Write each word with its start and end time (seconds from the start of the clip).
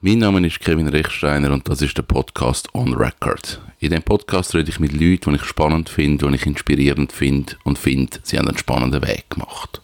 Mein 0.00 0.18
Name 0.18 0.46
ist 0.46 0.60
Kevin 0.60 0.86
Rechsteiner 0.86 1.50
und 1.50 1.68
das 1.68 1.82
ist 1.82 1.98
der 1.98 2.04
Podcast 2.04 2.72
On 2.72 2.94
Record. 2.94 3.60
In 3.80 3.90
diesem 3.90 4.04
Podcast 4.04 4.54
rede 4.54 4.70
ich 4.70 4.78
mit 4.78 4.92
Leuten, 4.92 5.30
die 5.32 5.40
ich 5.40 5.44
spannend 5.44 5.88
finde, 5.88 6.28
die 6.28 6.36
ich 6.36 6.46
inspirierend 6.46 7.10
finde 7.10 7.56
und 7.64 7.78
finde, 7.78 8.18
sie 8.22 8.38
haben 8.38 8.46
einen 8.46 8.56
spannenden 8.56 9.02
Weg 9.02 9.28
gemacht. 9.28 9.80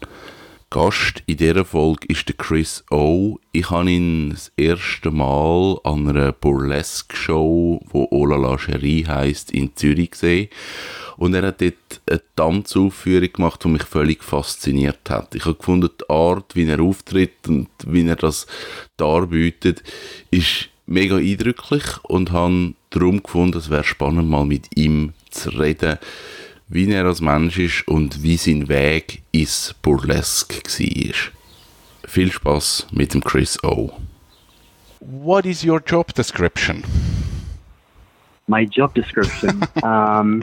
Gast 0.74 1.22
in 1.26 1.36
dieser 1.36 1.64
Folge 1.64 2.08
ist 2.08 2.26
der 2.26 2.34
Chris 2.34 2.82
O. 2.90 3.38
Ich 3.52 3.70
habe 3.70 3.92
ihn 3.92 4.30
das 4.30 4.50
erste 4.56 5.12
Mal 5.12 5.78
an 5.84 6.08
einer 6.08 6.32
Burlesque-Show, 6.32 7.80
die 7.92 8.06
Ola 8.10 8.34
Lingerie 8.34 9.06
heisst, 9.06 9.52
in 9.52 9.76
Zürich 9.76 10.10
gesehen. 10.10 10.48
Und 11.16 11.34
er 11.34 11.46
hat 11.46 11.60
dort 11.60 12.00
eine 12.10 12.20
Tanzaufführung 12.34 13.32
gemacht, 13.32 13.62
die 13.62 13.68
mich 13.68 13.84
völlig 13.84 14.24
fasziniert 14.24 15.08
hat. 15.08 15.36
Ich 15.36 15.44
habe 15.44 15.54
gefunden, 15.54 15.90
die 15.96 16.10
Art, 16.10 16.56
wie 16.56 16.66
er 16.66 16.80
auftritt 16.80 17.46
und 17.46 17.68
wie 17.86 18.04
er 18.08 18.16
das 18.16 18.48
darbietet, 18.96 19.84
ist 20.32 20.70
mega 20.86 21.18
eindrücklich 21.18 21.84
und 22.02 22.32
habe 22.32 22.74
darum 22.90 23.22
gefunden, 23.22 23.58
es 23.58 23.70
wäre 23.70 23.84
spannend, 23.84 24.28
mal 24.28 24.44
mit 24.44 24.76
ihm 24.76 25.12
zu 25.30 25.50
reden, 25.50 26.00
wie 26.68 26.90
er 26.90 27.04
als 27.04 27.20
Mensch 27.20 27.58
ist 27.58 27.86
und 27.88 28.22
wie 28.22 28.36
sein 28.36 28.68
Weg 28.68 29.22
ins 29.32 29.74
Burlesque 29.82 30.62
war. 30.64 32.10
Viel 32.10 32.32
Spaß 32.32 32.88
mit 32.92 33.14
dem 33.14 33.22
Chris 33.22 33.62
O. 33.64 33.92
What 35.00 35.46
is 35.46 35.64
your 35.64 35.80
job 35.84 36.14
description? 36.14 36.82
my 38.46 38.62
job 38.62 38.94
description. 38.94 39.62
um, 39.82 40.42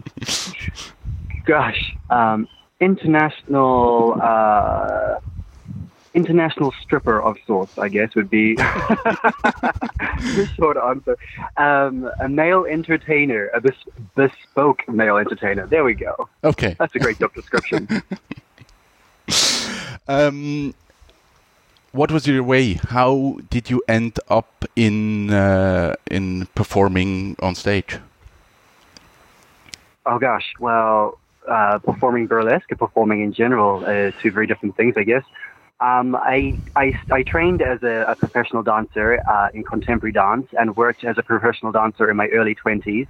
gosh, 1.46 1.96
um, 2.10 2.48
international 2.80 4.20
uh, 4.22 5.20
international 6.14 6.74
stripper 6.82 7.22
of 7.22 7.38
sorts, 7.48 7.78
I 7.78 7.88
guess 7.90 8.16
would 8.16 8.30
be 8.30 8.56
the 8.56 10.50
short 10.56 10.78
answer. 10.78 11.18
Um, 11.58 12.10
a 12.20 12.28
male 12.28 12.66
entertainer, 12.66 13.49
a 13.54 13.62
bes- 13.62 13.88
bespoke 14.16 14.88
male 14.90 15.18
entertainer. 15.18 15.68
There 15.68 15.84
we 15.84 15.94
go. 15.94 16.30
Okay, 16.44 16.76
that's 16.80 16.96
a 16.96 17.00
great 17.00 17.20
job 17.20 17.34
description. 17.34 17.88
um, 20.08 20.74
what 21.91 22.12
was 22.12 22.28
your 22.28 22.44
way? 22.44 22.74
How 22.74 23.38
did 23.50 23.70
you 23.70 23.82
end 23.88 24.20
up 24.30 24.66
in 24.76 25.32
uh, 25.32 25.96
in 26.10 26.48
performing 26.55 27.35
on 27.41 27.55
stage? 27.55 28.00
Oh 30.05 30.18
gosh, 30.18 30.54
well, 30.60 31.20
uh, 31.48 31.80
performing 31.80 32.28
burlesque 32.28 32.70
and 32.70 32.80
performing 32.80 33.22
in 33.22 33.34
general 33.34 33.85
are 33.85 34.12
two 34.22 34.32
very 34.32 34.48
different 34.48 34.76
things, 34.76 34.96
I 34.98 35.04
guess. 35.04 35.24
Um, 35.82 36.15
I, 36.15 36.60
I, 36.76 36.93
I, 37.12 37.24
trained 37.24 37.63
as 37.63 37.82
a, 37.82 38.05
a 38.07 38.15
professional 38.15 38.62
dancer 38.62 39.20
uh, 39.27 39.49
in 39.51 39.63
contemporary 39.63 40.13
dance 40.13 40.48
and 40.60 40.77
worked 40.77 41.04
as 41.04 41.18
a 41.18 41.23
professional 41.23 41.71
dancer 41.71 42.07
in 42.07 42.15
my 42.18 42.27
early 42.27 42.54
20s. 42.54 43.07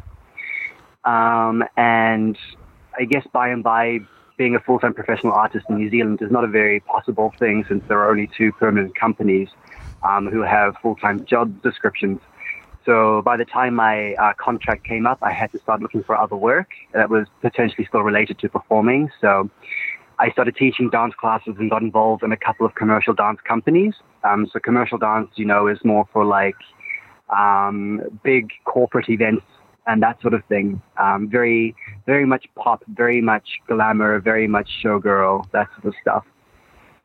Um, 1.03 1.65
and 1.75 2.37
I 2.97 3.03
guess 3.03 3.27
by 3.33 3.49
and 3.49 3.61
by, 3.61 3.99
being 4.37 4.55
a 4.55 4.59
full-time 4.59 4.93
professional 4.93 5.33
artist 5.33 5.65
in 5.69 5.77
New 5.77 5.89
Zealand 5.89 6.21
is 6.21 6.31
not 6.31 6.45
a 6.45 6.47
very 6.47 6.79
possible 6.79 7.33
thing 7.37 7.65
since 7.67 7.83
there 7.87 7.99
are 7.99 8.09
only 8.09 8.27
two 8.37 8.51
permanent 8.53 8.95
companies 8.95 9.49
um, 10.01 10.27
who 10.27 10.41
have 10.41 10.75
full-time 10.81 11.25
job 11.25 11.61
descriptions. 11.61 12.19
So 12.85 13.21
by 13.21 13.37
the 13.37 13.45
time 13.45 13.75
my 13.75 14.13
uh, 14.15 14.33
contract 14.33 14.83
came 14.85 15.05
up, 15.05 15.19
I 15.21 15.31
had 15.31 15.51
to 15.51 15.59
start 15.59 15.81
looking 15.81 16.03
for 16.03 16.17
other 16.17 16.35
work 16.35 16.69
that 16.93 17.09
was 17.09 17.27
potentially 17.41 17.85
still 17.85 18.01
related 18.01 18.39
to 18.39 18.49
performing. 18.49 19.11
So 19.19 19.49
I 20.21 20.29
started 20.31 20.55
teaching 20.55 20.89
dance 20.91 21.15
classes 21.19 21.55
and 21.57 21.67
got 21.69 21.81
involved 21.81 22.21
in 22.23 22.31
a 22.31 22.37
couple 22.37 22.65
of 22.67 22.75
commercial 22.75 23.13
dance 23.13 23.39
companies. 23.53 23.95
Um, 24.23 24.47
so 24.51 24.59
commercial 24.59 24.99
dance, 24.99 25.29
you 25.35 25.45
know, 25.45 25.67
is 25.67 25.79
more 25.83 26.07
for 26.13 26.23
like 26.23 26.59
um, 27.35 28.01
big 28.23 28.51
corporate 28.65 29.09
events 29.09 29.45
and 29.87 30.03
that 30.03 30.21
sort 30.21 30.35
of 30.35 30.43
thing. 30.45 30.79
Um, 30.97 31.27
very, 31.27 31.75
very 32.05 32.25
much 32.25 32.45
pop, 32.55 32.83
very 33.03 33.19
much 33.19 33.47
glamour, 33.67 34.19
very 34.19 34.47
much 34.47 34.69
showgirl, 34.83 35.49
that 35.53 35.67
sort 35.73 35.85
of 35.85 35.95
stuff. 36.01 36.25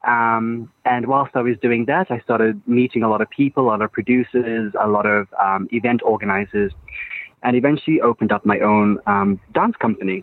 Um, 0.06 0.70
and 0.84 1.06
whilst 1.06 1.34
I 1.34 1.40
was 1.40 1.56
doing 1.62 1.86
that, 1.86 2.10
I 2.10 2.20
started 2.20 2.60
meeting 2.68 3.02
a 3.02 3.08
lot 3.08 3.22
of 3.22 3.30
people, 3.30 3.64
a 3.64 3.68
lot 3.68 3.82
of 3.82 3.90
producers, 3.92 4.74
a 4.78 4.88
lot 4.88 5.06
of 5.06 5.26
um, 5.42 5.68
event 5.72 6.02
organizers, 6.04 6.72
and 7.42 7.56
eventually 7.56 8.00
opened 8.02 8.30
up 8.30 8.44
my 8.44 8.58
own 8.60 8.98
um, 9.06 9.40
dance 9.54 9.76
company. 9.76 10.22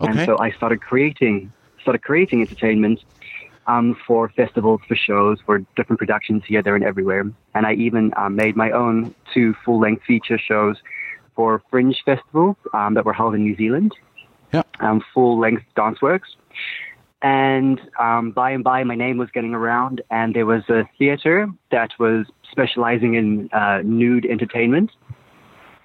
Okay. 0.00 0.10
And 0.10 0.26
so 0.26 0.38
I 0.40 0.50
started 0.52 0.80
creating, 0.80 1.52
started 1.84 2.02
creating 2.02 2.40
entertainment 2.40 2.98
um, 3.66 3.96
for 4.06 4.28
festivals, 4.30 4.80
for 4.88 4.96
shows, 4.96 5.38
for 5.46 5.58
different 5.76 5.98
productions 5.98 6.42
here, 6.46 6.62
there, 6.62 6.74
and 6.74 6.84
everywhere. 6.84 7.24
And 7.54 7.66
I 7.66 7.74
even 7.74 8.12
um, 8.16 8.36
made 8.36 8.56
my 8.56 8.70
own 8.72 9.14
two 9.32 9.54
full-length 9.64 10.02
feature 10.04 10.38
shows 10.38 10.76
for 11.36 11.62
fringe 11.70 11.98
festivals 12.04 12.56
um, 12.72 12.94
that 12.94 13.04
were 13.04 13.12
held 13.12 13.34
in 13.34 13.42
New 13.42 13.56
Zealand. 13.56 13.92
Yeah. 14.52 14.62
Um, 14.80 15.02
full 15.12 15.38
length 15.38 15.64
dance 15.74 16.00
works. 16.00 16.36
And 17.22 17.80
um, 17.98 18.32
by 18.32 18.50
and 18.50 18.62
by, 18.62 18.84
my 18.84 18.94
name 18.94 19.16
was 19.16 19.30
getting 19.30 19.54
around, 19.54 20.02
and 20.10 20.34
there 20.34 20.46
was 20.46 20.62
a 20.68 20.84
theater 20.98 21.48
that 21.70 21.90
was 21.98 22.26
specializing 22.50 23.14
in 23.14 23.48
uh, 23.52 23.80
nude 23.82 24.26
entertainment. 24.26 24.90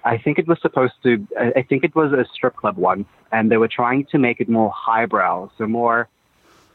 I 0.04 0.16
think 0.16 0.38
it 0.38 0.48
was 0.48 0.58
supposed 0.62 0.94
to, 1.02 1.26
I 1.38 1.62
think 1.62 1.84
it 1.84 1.94
was 1.94 2.12
a 2.12 2.24
strip 2.32 2.56
club 2.56 2.76
one, 2.76 3.04
and 3.32 3.50
they 3.50 3.58
were 3.58 3.68
trying 3.68 4.06
to 4.06 4.18
make 4.18 4.40
it 4.40 4.48
more 4.48 4.70
highbrow, 4.70 5.50
so 5.58 5.66
more, 5.66 6.08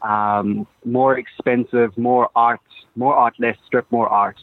um, 0.02 0.66
more 0.84 1.18
expensive, 1.18 1.96
more 1.98 2.30
art, 2.36 2.60
more 2.94 3.14
art, 3.14 3.34
less 3.38 3.56
strip, 3.66 3.90
more 3.90 4.08
art. 4.08 4.38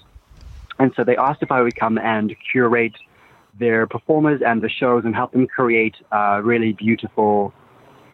And 0.79 0.91
so 0.95 1.03
they 1.03 1.15
asked 1.15 1.41
if 1.41 1.51
I 1.51 1.61
would 1.61 1.75
come 1.75 1.97
and 1.97 2.35
curate 2.51 2.95
their 3.57 3.87
performers 3.87 4.41
and 4.41 4.61
the 4.61 4.69
shows 4.69 5.05
and 5.05 5.15
help 5.15 5.31
them 5.31 5.47
create 5.47 5.95
uh, 6.11 6.41
really 6.43 6.73
beautiful 6.73 7.53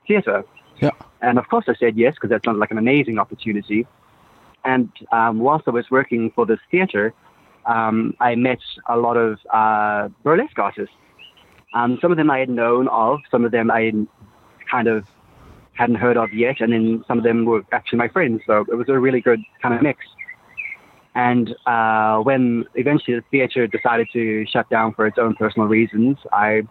theater. 0.08 0.44
Yeah. 0.80 0.92
And 1.22 1.40
of 1.40 1.48
course, 1.50 1.66
I 1.68 1.76
said 1.76 1.98
yes 1.98 2.14
because 2.16 2.30
that 2.30 2.44
sounded 2.44 2.60
like 2.60 2.72
an 2.72 2.78
amazing 2.78 3.18
opportunity. 3.18 3.88
And 4.66 4.92
um, 5.12 5.40
whilst 5.40 5.68
I 5.68 5.72
was 5.72 5.90
working 5.90 6.32
for 6.32 6.46
this 6.46 6.60
theater, 6.70 7.14
um, 7.66 8.16
I 8.20 8.36
met 8.36 8.60
a 8.88 8.98
lot 8.98 9.18
of 9.18 9.40
uh, 9.54 10.10
burlesque 10.24 10.58
artists. 10.58 10.96
Um, 11.74 12.00
some 12.02 12.12
of 12.12 12.18
them 12.18 12.32
I 12.32 12.40
had 12.40 12.50
known 12.50 12.88
of, 12.88 13.20
some 13.30 13.46
of 13.46 13.52
them 13.52 13.70
I 13.70 13.92
kind 14.70 14.88
of 14.88 15.06
hadn't 15.74 15.96
heard 15.96 16.18
of 16.18 16.34
yet, 16.34 16.60
and 16.60 16.74
then 16.74 17.04
some 17.08 17.18
of 17.18 17.24
them 17.24 17.46
were 17.46 17.64
actually 17.72 18.00
my 18.00 18.08
friends. 18.08 18.42
So 18.46 18.66
it 18.70 18.76
was 18.76 18.90
a 18.90 19.00
really 19.00 19.22
good 19.22 19.40
kind 19.62 19.74
of 19.74 19.82
mix. 19.82 20.06
And 21.16 21.56
uh, 21.66 22.20
when 22.20 22.66
eventually 22.76 23.18
the 23.18 23.24
theater 23.32 23.68
decided 23.68 24.10
to 24.14 24.46
shut 24.48 24.70
down 24.70 24.94
for 24.94 25.08
its 25.08 25.18
own 25.18 25.36
personal 25.36 25.68
reasons, 25.68 26.18
I 26.32 26.64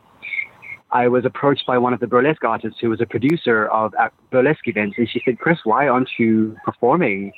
I 0.90 1.08
was 1.08 1.26
approached 1.26 1.66
by 1.66 1.76
one 1.76 1.92
of 1.92 2.00
the 2.00 2.06
burlesque 2.06 2.44
artists 2.44 2.78
who 2.80 2.88
was 2.88 3.00
a 3.00 3.06
producer 3.06 3.66
of 3.66 3.92
burlesque 4.30 4.66
events, 4.66 4.96
and 4.96 5.08
she 5.08 5.20
said, 5.24 5.38
"Chris, 5.38 5.58
why 5.64 5.88
aren't 5.88 6.08
you 6.18 6.56
performing 6.64 7.32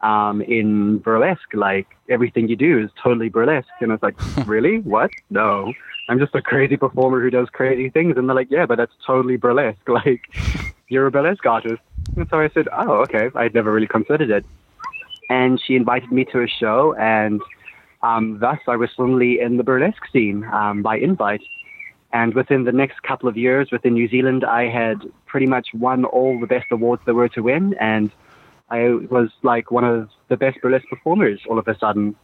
um, 0.00 0.40
in 0.42 0.98
burlesque? 0.98 1.54
Like 1.54 1.86
everything 2.08 2.48
you 2.48 2.56
do 2.56 2.78
is 2.78 2.90
totally 3.02 3.28
burlesque." 3.28 3.68
And 3.80 3.92
I 3.92 3.94
was 3.94 4.02
like, 4.02 4.16
"Really? 4.46 4.80
What? 4.80 5.10
No, 5.30 5.72
I'm 6.08 6.18
just 6.18 6.34
a 6.34 6.42
crazy 6.42 6.76
performer 6.76 7.20
who 7.20 7.30
does 7.30 7.48
crazy 7.50 7.90
things." 7.90 8.16
And 8.16 8.28
they're 8.28 8.36
like, 8.36 8.50
"Yeah, 8.50 8.66
but 8.66 8.76
that's 8.76 8.94
totally 9.06 9.36
burlesque. 9.36 9.80
Like 9.88 10.22
you're 10.88 11.06
a 11.06 11.10
burlesque 11.10 11.46
artist." 11.46 11.82
And 12.16 12.28
so 12.30 12.38
I 12.38 12.48
said, 12.50 12.68
"Oh, 12.72 13.02
okay. 13.02 13.30
I'd 13.34 13.54
never 13.54 13.72
really 13.72 13.88
considered 13.88 14.30
it." 14.30 14.44
and 15.28 15.60
she 15.60 15.74
invited 15.74 16.12
me 16.12 16.24
to 16.26 16.42
a 16.42 16.48
show, 16.48 16.94
and 16.94 17.40
um, 18.02 18.38
thus 18.38 18.58
I 18.68 18.76
was 18.76 18.90
suddenly 18.96 19.40
in 19.40 19.56
the 19.56 19.64
burlesque 19.64 20.06
scene 20.12 20.44
um, 20.44 20.82
by 20.82 20.98
invite. 20.98 21.42
And 22.12 22.34
within 22.34 22.64
the 22.64 22.72
next 22.72 23.02
couple 23.02 23.28
of 23.28 23.36
years 23.36 23.70
within 23.70 23.94
New 23.94 24.08
Zealand, 24.08 24.44
I 24.44 24.68
had 24.68 25.02
pretty 25.26 25.46
much 25.46 25.68
won 25.74 26.04
all 26.04 26.38
the 26.38 26.46
best 26.46 26.66
awards 26.70 27.02
there 27.04 27.14
were 27.14 27.28
to 27.30 27.42
win, 27.42 27.74
and 27.80 28.10
I 28.68 28.88
was 29.10 29.30
like 29.42 29.70
one 29.70 29.84
of 29.84 30.08
the 30.28 30.36
best 30.36 30.60
burlesque 30.60 30.88
performers 30.88 31.40
all 31.48 31.58
of 31.58 31.68
a 31.68 31.78
sudden, 31.78 32.16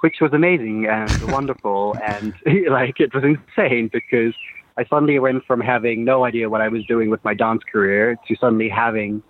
which 0.00 0.16
was 0.20 0.32
amazing 0.32 0.86
and 0.86 1.22
wonderful, 1.28 1.96
and 2.02 2.34
like 2.68 3.00
it 3.00 3.12
was 3.14 3.24
insane 3.24 3.90
because 3.92 4.34
I 4.76 4.84
suddenly 4.84 5.18
went 5.18 5.44
from 5.44 5.60
having 5.60 6.04
no 6.04 6.24
idea 6.24 6.48
what 6.48 6.60
I 6.60 6.68
was 6.68 6.84
doing 6.86 7.10
with 7.10 7.22
my 7.24 7.34
dance 7.34 7.62
career 7.70 8.16
to 8.26 8.36
suddenly 8.36 8.68
having 8.68 9.22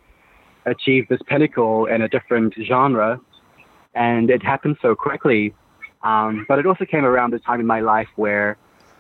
achieved 0.67 1.09
this 1.09 1.21
pinnacle 1.27 1.87
in 1.87 2.03
a 2.03 2.09
different 2.09 2.55
genre. 2.63 3.21
And 3.95 4.31
it 4.31 4.43
happened 4.43 4.77
so 4.81 4.95
quickly. 4.95 5.55
Um, 6.03 6.45
but 6.49 6.59
it 6.59 6.67
also 6.67 6.85
came 6.85 7.05
around 7.05 7.35
a 7.35 7.39
time 7.39 7.61
in 7.61 7.67
my 7.67 7.81
life 7.81 8.09
where 8.17 8.57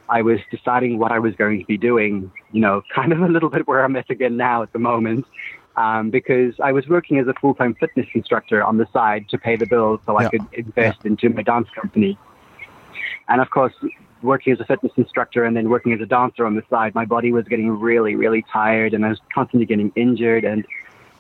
I 0.09 0.23
was 0.23 0.39
deciding 0.51 0.99
what 0.99 1.13
I 1.13 1.19
was 1.19 1.35
going 1.35 1.61
to 1.61 1.67
be 1.67 1.79
doing, 1.79 2.31
you 2.53 2.61
know, 2.61 2.83
kind 2.95 3.13
of 3.13 3.21
a 3.21 3.29
little 3.29 3.49
bit 3.49 3.67
where 3.67 3.85
I'm 3.85 3.97
at 3.97 4.11
again 4.11 4.37
now 4.37 4.63
at 4.63 4.73
the 4.73 4.79
moment. 4.79 5.27
Um, 5.75 6.11
because 6.11 6.55
I 6.61 6.73
was 6.73 6.87
working 6.87 7.19
as 7.19 7.27
a 7.27 7.35
full 7.35 7.55
time 7.55 7.75
fitness 7.75 8.07
instructor 8.15 8.63
on 8.63 8.77
the 8.77 8.87
side 8.93 9.29
to 9.31 9.39
pay 9.39 9.57
the 9.57 9.67
bills 9.67 10.01
so 10.05 10.21
yeah. 10.21 10.27
I 10.27 10.31
could 10.31 10.47
invest 10.53 10.99
yeah. 11.03 11.11
into 11.11 11.31
my 11.31 11.43
dance 11.43 11.69
company. 11.75 12.19
And 13.29 13.41
of 13.41 13.49
course, 13.51 13.73
working 14.23 14.53
as 14.53 14.61
a 14.61 14.65
fitness 14.65 14.93
instructor 14.97 15.45
and 15.45 15.57
then 15.57 15.69
working 15.69 15.93
as 15.93 16.01
a 16.01 16.07
dancer 16.07 16.45
on 16.45 16.55
the 16.55 16.63
side, 16.69 16.95
my 16.95 17.05
body 17.05 17.33
was 17.33 17.47
getting 17.47 17.71
really, 17.71 18.15
really 18.15 18.45
tired 18.53 18.95
and 18.95 19.05
I 19.05 19.09
was 19.09 19.21
constantly 19.35 19.67
getting 19.67 19.93
injured. 19.97 20.45
And 20.45 20.67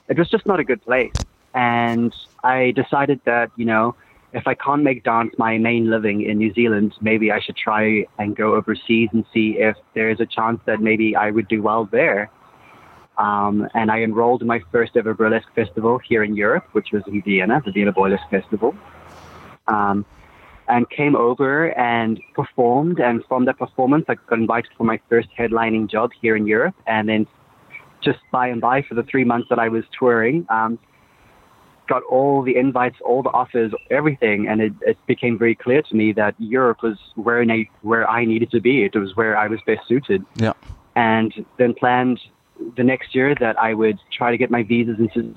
it 0.08 0.18
was 0.18 0.28
just 0.28 0.46
not 0.46 0.60
a 0.60 0.64
good 0.64 0.82
place. 0.82 1.14
And 1.54 2.14
I 2.44 2.72
decided 2.72 3.20
that, 3.24 3.50
you 3.56 3.64
know, 3.64 3.94
if 4.32 4.46
I 4.46 4.54
can't 4.54 4.82
make 4.82 5.04
dance 5.04 5.34
my 5.36 5.58
main 5.58 5.90
living 5.90 6.22
in 6.22 6.38
New 6.38 6.52
Zealand, 6.54 6.94
maybe 7.00 7.30
I 7.30 7.40
should 7.40 7.56
try 7.56 8.06
and 8.18 8.34
go 8.34 8.54
overseas 8.54 9.10
and 9.12 9.24
see 9.32 9.58
if 9.58 9.76
there's 9.94 10.20
a 10.20 10.26
chance 10.26 10.60
that 10.64 10.80
maybe 10.80 11.14
I 11.14 11.30
would 11.30 11.48
do 11.48 11.62
well 11.62 11.84
there. 11.84 12.30
Um, 13.18 13.68
and 13.74 13.90
I 13.90 14.00
enrolled 14.00 14.40
in 14.42 14.48
my 14.48 14.60
first 14.72 14.96
ever 14.96 15.14
burlesque 15.14 15.52
festival 15.54 15.98
here 15.98 16.22
in 16.24 16.34
Europe, 16.34 16.66
which 16.72 16.92
was 16.92 17.02
in 17.06 17.22
Vienna, 17.22 17.62
the 17.64 17.72
Vienna 17.72 17.92
Burlesque 17.92 18.28
Festival. 18.30 18.74
Um, 19.68 20.04
and 20.68 20.88
came 20.90 21.16
over 21.16 21.72
and 21.78 22.20
performed. 22.34 23.00
And 23.00 23.22
from 23.28 23.44
that 23.44 23.58
performance, 23.58 24.06
I 24.08 24.14
got 24.14 24.38
invited 24.38 24.70
for 24.76 24.84
my 24.84 25.00
first 25.08 25.28
headlining 25.38 25.90
job 25.90 26.10
here 26.20 26.36
in 26.36 26.46
Europe. 26.46 26.74
And 26.86 27.08
then 27.08 27.26
just 28.00 28.20
by 28.30 28.48
and 28.48 28.60
by, 28.60 28.82
for 28.82 28.94
the 28.94 29.02
three 29.02 29.24
months 29.24 29.48
that 29.50 29.58
I 29.58 29.68
was 29.68 29.84
touring, 29.98 30.46
um, 30.48 30.78
got 31.88 32.02
all 32.04 32.42
the 32.42 32.56
invites, 32.56 32.96
all 33.04 33.22
the 33.22 33.30
offers, 33.30 33.72
everything, 33.90 34.48
and 34.48 34.60
it, 34.60 34.72
it 34.82 34.96
became 35.06 35.38
very 35.38 35.54
clear 35.54 35.82
to 35.82 35.94
me 35.94 36.12
that 36.12 36.34
Europe 36.38 36.82
was 36.82 36.96
where 37.16 37.42
I, 37.42 37.68
where 37.82 38.08
I 38.08 38.24
needed 38.24 38.50
to 38.52 38.60
be. 38.60 38.84
It 38.84 38.94
was 38.94 39.16
where 39.16 39.36
I 39.36 39.48
was 39.48 39.60
best 39.66 39.86
suited. 39.88 40.24
Yeah. 40.36 40.52
And 40.94 41.44
then 41.58 41.74
planned 41.74 42.20
the 42.76 42.84
next 42.84 43.14
year 43.14 43.34
that 43.34 43.58
I 43.58 43.74
would 43.74 43.98
try 44.10 44.30
to 44.30 44.36
get 44.36 44.50
my 44.50 44.62
visas 44.62 44.98
into 44.98 45.34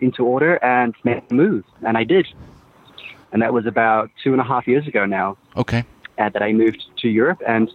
into 0.00 0.24
order 0.24 0.62
and 0.64 0.94
make 1.04 1.30
a 1.30 1.34
move, 1.34 1.64
and 1.86 1.96
I 1.96 2.04
did. 2.04 2.26
And 3.32 3.42
that 3.42 3.52
was 3.52 3.66
about 3.66 4.10
two 4.22 4.32
and 4.32 4.40
a 4.40 4.44
half 4.44 4.66
years 4.66 4.86
ago 4.86 5.04
now. 5.04 5.36
Okay. 5.56 5.84
Uh, 6.18 6.30
that 6.30 6.42
I 6.42 6.52
moved 6.52 6.82
to 7.02 7.08
Europe 7.08 7.42
and 7.46 7.70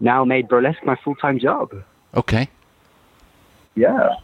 now 0.00 0.24
made 0.24 0.48
burlesque 0.48 0.84
my 0.84 0.96
full 0.96 1.14
time 1.14 1.38
job. 1.38 1.72
Okay. 2.14 2.48
Yeah. 3.74 4.16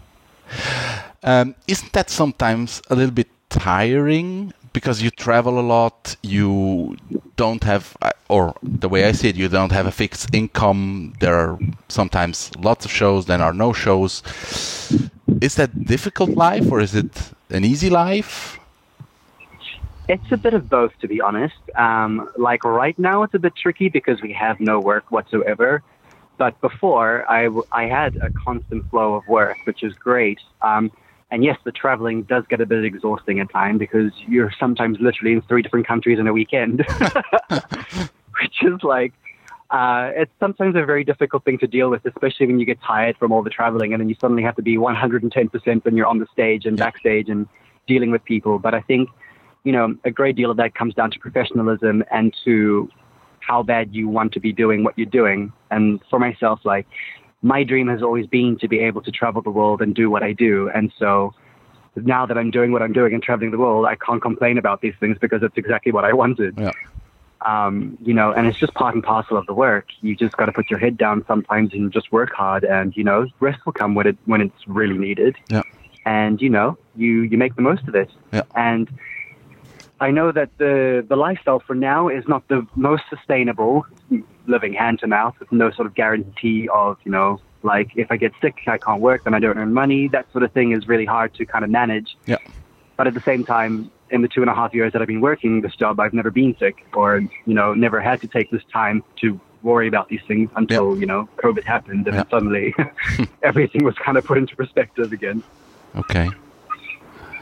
Um, 1.22 1.54
isn't 1.66 1.92
that 1.92 2.10
sometimes 2.10 2.82
a 2.90 2.94
little 2.94 3.14
bit 3.14 3.28
tiring 3.48 4.52
because 4.72 5.02
you 5.02 5.10
travel 5.10 5.58
a 5.58 5.66
lot, 5.76 6.16
you 6.22 6.96
don't 7.36 7.64
have, 7.64 7.96
uh, 8.02 8.10
or 8.28 8.54
the 8.62 8.88
way 8.88 9.04
I 9.04 9.12
see 9.12 9.28
it, 9.28 9.36
you 9.36 9.48
don't 9.48 9.72
have 9.72 9.86
a 9.86 9.90
fixed 9.90 10.34
income. 10.34 11.14
There 11.20 11.36
are 11.36 11.58
sometimes 11.88 12.50
lots 12.56 12.84
of 12.84 12.90
shows, 12.90 13.26
then 13.26 13.40
are 13.40 13.52
no 13.52 13.72
shows. 13.72 14.22
Is 15.40 15.54
that 15.56 15.84
difficult 15.84 16.30
life 16.30 16.70
or 16.70 16.80
is 16.80 16.94
it 16.94 17.32
an 17.50 17.64
easy 17.64 17.90
life? 17.90 18.58
It's 20.08 20.32
a 20.32 20.38
bit 20.38 20.54
of 20.54 20.70
both, 20.70 20.92
to 21.00 21.08
be 21.08 21.20
honest. 21.20 21.60
Um, 21.76 22.30
like 22.36 22.64
right 22.64 22.98
now, 22.98 23.24
it's 23.24 23.34
a 23.34 23.38
bit 23.38 23.54
tricky 23.54 23.90
because 23.90 24.22
we 24.22 24.32
have 24.32 24.58
no 24.58 24.80
work 24.80 25.10
whatsoever. 25.10 25.82
But 26.38 26.58
before, 26.60 27.30
I, 27.30 27.50
I 27.72 27.84
had 27.84 28.16
a 28.16 28.30
constant 28.30 28.88
flow 28.90 29.14
of 29.14 29.26
work, 29.28 29.58
which 29.64 29.82
is 29.82 29.92
great. 29.94 30.38
Um, 30.62 30.90
and 31.30 31.44
yes, 31.44 31.58
the 31.64 31.72
traveling 31.72 32.22
does 32.22 32.44
get 32.48 32.60
a 32.60 32.66
bit 32.66 32.84
exhausting 32.84 33.38
at 33.40 33.50
times 33.50 33.78
because 33.78 34.12
you're 34.26 34.52
sometimes 34.58 34.98
literally 35.00 35.34
in 35.34 35.42
three 35.42 35.62
different 35.62 35.86
countries 35.86 36.18
in 36.18 36.26
a 36.26 36.32
weekend, 36.32 36.86
which 38.40 38.62
is 38.62 38.82
like, 38.82 39.12
uh, 39.70 40.10
it's 40.16 40.32
sometimes 40.40 40.74
a 40.74 40.84
very 40.84 41.04
difficult 41.04 41.44
thing 41.44 41.58
to 41.58 41.66
deal 41.66 41.90
with, 41.90 42.04
especially 42.06 42.46
when 42.46 42.58
you 42.58 42.64
get 42.64 42.80
tired 42.80 43.16
from 43.18 43.30
all 43.30 43.42
the 43.42 43.50
traveling 43.50 43.92
and 43.92 44.00
then 44.00 44.08
you 44.08 44.16
suddenly 44.18 44.42
have 44.42 44.56
to 44.56 44.62
be 44.62 44.78
110% 44.78 45.84
when 45.84 45.96
you're 45.96 46.06
on 46.06 46.18
the 46.18 46.26
stage 46.32 46.64
and 46.64 46.78
backstage 46.78 47.28
and 47.28 47.46
dealing 47.86 48.10
with 48.10 48.24
people. 48.24 48.58
But 48.58 48.74
I 48.74 48.80
think, 48.80 49.10
you 49.64 49.72
know, 49.72 49.94
a 50.04 50.10
great 50.10 50.36
deal 50.36 50.50
of 50.50 50.56
that 50.56 50.74
comes 50.74 50.94
down 50.94 51.10
to 51.10 51.18
professionalism 51.18 52.02
and 52.10 52.34
to 52.44 52.88
how 53.40 53.62
bad 53.62 53.94
you 53.94 54.08
want 54.08 54.32
to 54.32 54.40
be 54.40 54.52
doing 54.52 54.84
what 54.84 54.96
you're 54.96 55.06
doing. 55.06 55.52
And 55.70 56.00
for 56.08 56.18
myself, 56.18 56.60
like, 56.64 56.86
my 57.42 57.62
dream 57.64 57.88
has 57.88 58.02
always 58.02 58.26
been 58.26 58.58
to 58.58 58.68
be 58.68 58.80
able 58.80 59.02
to 59.02 59.10
travel 59.10 59.42
the 59.42 59.50
world 59.50 59.80
and 59.80 59.94
do 59.94 60.10
what 60.10 60.22
I 60.22 60.32
do. 60.32 60.68
And 60.70 60.92
so 60.98 61.34
now 61.96 62.26
that 62.26 62.36
I'm 62.36 62.50
doing 62.50 62.72
what 62.72 62.82
I'm 62.82 62.92
doing 62.92 63.14
and 63.14 63.22
traveling 63.22 63.50
the 63.50 63.58
world, 63.58 63.86
I 63.86 63.94
can't 63.94 64.20
complain 64.20 64.58
about 64.58 64.80
these 64.80 64.94
things 64.98 65.18
because 65.18 65.42
it's 65.42 65.56
exactly 65.56 65.92
what 65.92 66.04
I 66.04 66.12
wanted. 66.12 66.58
Yeah. 66.58 66.72
Um, 67.46 67.96
you 68.02 68.12
know, 68.12 68.32
and 68.32 68.48
it's 68.48 68.58
just 68.58 68.74
part 68.74 68.94
and 68.94 69.04
parcel 69.04 69.36
of 69.36 69.46
the 69.46 69.54
work. 69.54 69.86
You 70.00 70.16
just 70.16 70.36
got 70.36 70.46
to 70.46 70.52
put 70.52 70.70
your 70.70 70.80
head 70.80 70.96
down 70.96 71.24
sometimes 71.26 71.72
and 71.72 71.92
just 71.92 72.10
work 72.10 72.32
hard, 72.32 72.64
and 72.64 72.96
you 72.96 73.04
know, 73.04 73.28
rest 73.38 73.64
will 73.64 73.72
come 73.72 73.94
when 73.94 74.08
it 74.08 74.18
when 74.24 74.40
it's 74.40 74.66
really 74.66 74.98
needed. 74.98 75.36
Yeah. 75.48 75.62
And 76.04 76.42
you 76.42 76.50
know, 76.50 76.76
you 76.96 77.22
you 77.22 77.38
make 77.38 77.54
the 77.54 77.62
most 77.62 77.86
of 77.86 77.94
it. 77.94 78.10
Yeah. 78.32 78.42
And 78.56 78.90
I 80.00 80.10
know 80.10 80.30
that 80.32 80.50
the 80.58 81.04
the 81.08 81.16
lifestyle 81.16 81.60
for 81.60 81.74
now 81.74 82.08
is 82.08 82.26
not 82.28 82.46
the 82.48 82.66
most 82.76 83.02
sustainable, 83.10 83.84
living 84.46 84.72
hand 84.72 85.00
to 85.00 85.06
mouth 85.06 85.34
with 85.40 85.50
no 85.52 85.70
sort 85.72 85.86
of 85.86 85.94
guarantee 85.94 86.68
of 86.72 86.96
you 87.04 87.10
know 87.12 87.40
like 87.62 87.90
if 87.96 88.10
I 88.10 88.16
get 88.16 88.32
sick 88.40 88.56
I 88.68 88.78
can't 88.78 89.00
work 89.00 89.24
then 89.24 89.34
I 89.34 89.40
don't 89.40 89.58
earn 89.58 89.74
money 89.74 90.06
that 90.08 90.30
sort 90.32 90.44
of 90.44 90.52
thing 90.52 90.70
is 90.72 90.86
really 90.86 91.04
hard 91.04 91.34
to 91.34 91.44
kind 91.44 91.64
of 91.64 91.70
manage. 91.70 92.16
Yeah. 92.26 92.36
But 92.96 93.06
at 93.08 93.14
the 93.14 93.22
same 93.22 93.44
time, 93.44 93.90
in 94.10 94.22
the 94.22 94.28
two 94.28 94.40
and 94.40 94.50
a 94.50 94.54
half 94.54 94.72
years 94.74 94.92
that 94.92 95.02
I've 95.02 95.08
been 95.08 95.20
working 95.20 95.60
this 95.60 95.74
job, 95.76 96.00
I've 96.00 96.14
never 96.14 96.30
been 96.30 96.56
sick 96.58 96.76
or 96.94 97.18
you 97.46 97.54
know 97.54 97.74
never 97.74 98.00
had 98.00 98.20
to 98.20 98.28
take 98.28 98.50
this 98.50 98.62
time 98.72 99.02
to 99.20 99.40
worry 99.62 99.88
about 99.88 100.08
these 100.08 100.20
things 100.28 100.48
until 100.54 100.94
Yeah. 100.94 101.00
you 101.00 101.06
know 101.06 101.28
COVID 101.38 101.64
happened 101.64 102.06
and 102.06 102.14
Yeah. 102.16 102.24
suddenly 102.30 102.74
everything 103.42 103.82
was 103.84 103.96
kind 103.96 104.16
of 104.16 104.24
put 104.24 104.38
into 104.38 104.54
perspective 104.54 105.12
again. 105.12 105.42
Okay. 105.96 106.30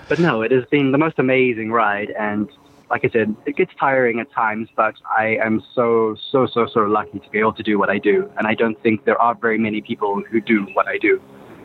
But 0.08 0.18
no, 0.18 0.42
it 0.42 0.52
has 0.52 0.64
been 0.66 0.92
the 0.92 0.98
most 0.98 1.18
amazing 1.18 1.72
ride, 1.72 2.10
and 2.10 2.48
like 2.90 3.04
I 3.04 3.08
said, 3.08 3.34
it 3.44 3.56
gets 3.56 3.72
tiring 3.78 4.20
at 4.20 4.30
times. 4.30 4.68
But 4.76 4.94
I 5.16 5.38
am 5.44 5.62
so 5.74 6.16
so 6.30 6.46
so 6.46 6.66
so 6.66 6.80
lucky 6.80 7.18
to 7.18 7.30
be 7.30 7.38
able 7.38 7.54
to 7.54 7.62
do 7.62 7.78
what 7.78 7.90
I 7.90 7.98
do, 7.98 8.30
and 8.38 8.46
I 8.46 8.54
don't 8.54 8.80
think 8.82 9.04
there 9.04 9.20
are 9.20 9.34
very 9.34 9.58
many 9.58 9.80
people 9.80 10.22
who 10.30 10.40
do 10.40 10.64
what 10.74 10.86
I 10.86 10.98
do. 10.98 11.20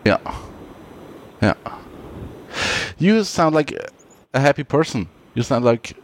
Yeah. 0.06 0.20
Yeah. 1.42 1.54
You 2.98 3.24
sound 3.24 3.56
like 3.56 3.74
a 4.34 4.40
happy 4.40 4.64
person. 4.64 5.08
You 5.34 5.44
sound 5.44 5.66
like 5.66 5.96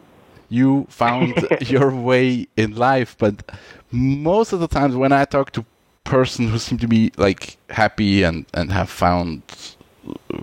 you 0.49 0.85
found 0.89 1.47
your 1.61 1.91
way 1.91 2.47
in 2.55 2.75
life, 2.75 3.15
but 3.17 3.51
most 3.91 4.53
of 4.53 4.59
the 4.59 4.67
times 4.67 4.95
when 4.95 5.11
I 5.11 5.25
talk 5.25 5.51
to 5.51 5.65
person 6.03 6.47
who 6.47 6.57
seem 6.57 6.77
to 6.77 6.87
be 6.87 7.11
like 7.17 7.57
happy 7.69 8.23
and 8.23 8.45
and 8.53 8.71
have 8.71 8.89
found 8.89 9.41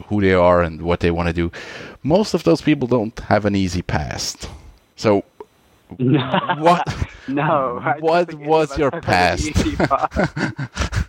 who 0.09 0.21
they 0.21 0.35
are 0.35 0.63
and 0.63 0.83
what 0.83 1.01
they 1.01 1.11
want 1.11 1.29
to 1.29 1.33
do, 1.33 1.51
most 2.03 2.35
of 2.35 2.45
those 2.45 2.61
people 2.63 2.87
don't 2.89 3.19
have 3.21 3.45
an 3.45 3.55
easy 3.55 3.83
past. 3.83 4.49
So 4.97 5.25
what 5.97 6.83
No. 7.29 7.81
What 8.01 8.35
was 8.35 8.77
your 8.79 8.91
have 8.93 9.05
had 9.05 9.41
an 9.41 9.77
past? 9.87 11.09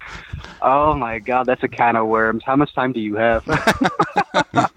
oh 0.61 0.93
my 0.95 1.19
god, 1.19 1.45
that's 1.45 1.63
a 1.63 1.67
can 1.67 1.95
of 1.95 2.07
worms. 2.07 2.43
How 2.45 2.55
much 2.55 2.73
time 2.73 2.93
do 2.93 2.99
you 2.99 3.15
have? 3.15 3.43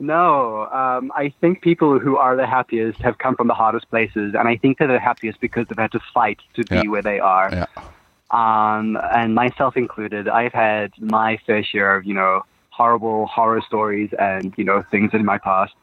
no, 0.00 0.66
um, 0.66 1.10
I 1.16 1.32
think 1.40 1.60
people 1.62 1.98
who 1.98 2.16
are 2.16 2.36
the 2.36 2.46
happiest 2.46 3.00
have 3.00 3.18
come 3.18 3.34
from 3.36 3.48
the 3.48 3.54
hardest 3.54 3.88
places, 3.90 4.34
and 4.38 4.46
I 4.48 4.56
think 4.56 4.78
they're 4.78 4.86
the 4.88 4.98
happiest 5.00 5.40
because 5.40 5.66
they've 5.68 5.78
had 5.78 5.92
to 5.92 6.00
fight 6.14 6.38
to 6.54 6.64
be 6.64 6.76
Yeah. 6.76 6.82
where 6.88 7.02
they 7.02 7.18
are. 7.18 7.50
yeah. 7.52 7.66
um, 8.30 8.96
and 9.12 9.34
myself 9.34 9.76
included, 9.76 10.28
I've 10.28 10.52
had 10.52 10.92
my 11.00 11.38
fair 11.46 11.64
share 11.64 11.96
of, 11.96 12.04
you 12.06 12.14
know, 12.14 12.44
horrible 12.78 13.26
horror 13.26 13.60
stories 13.66 14.10
and, 14.20 14.54
you 14.56 14.62
know, 14.62 14.84
things 14.88 15.10
in 15.12 15.24
my 15.24 15.36
past. 15.36 15.74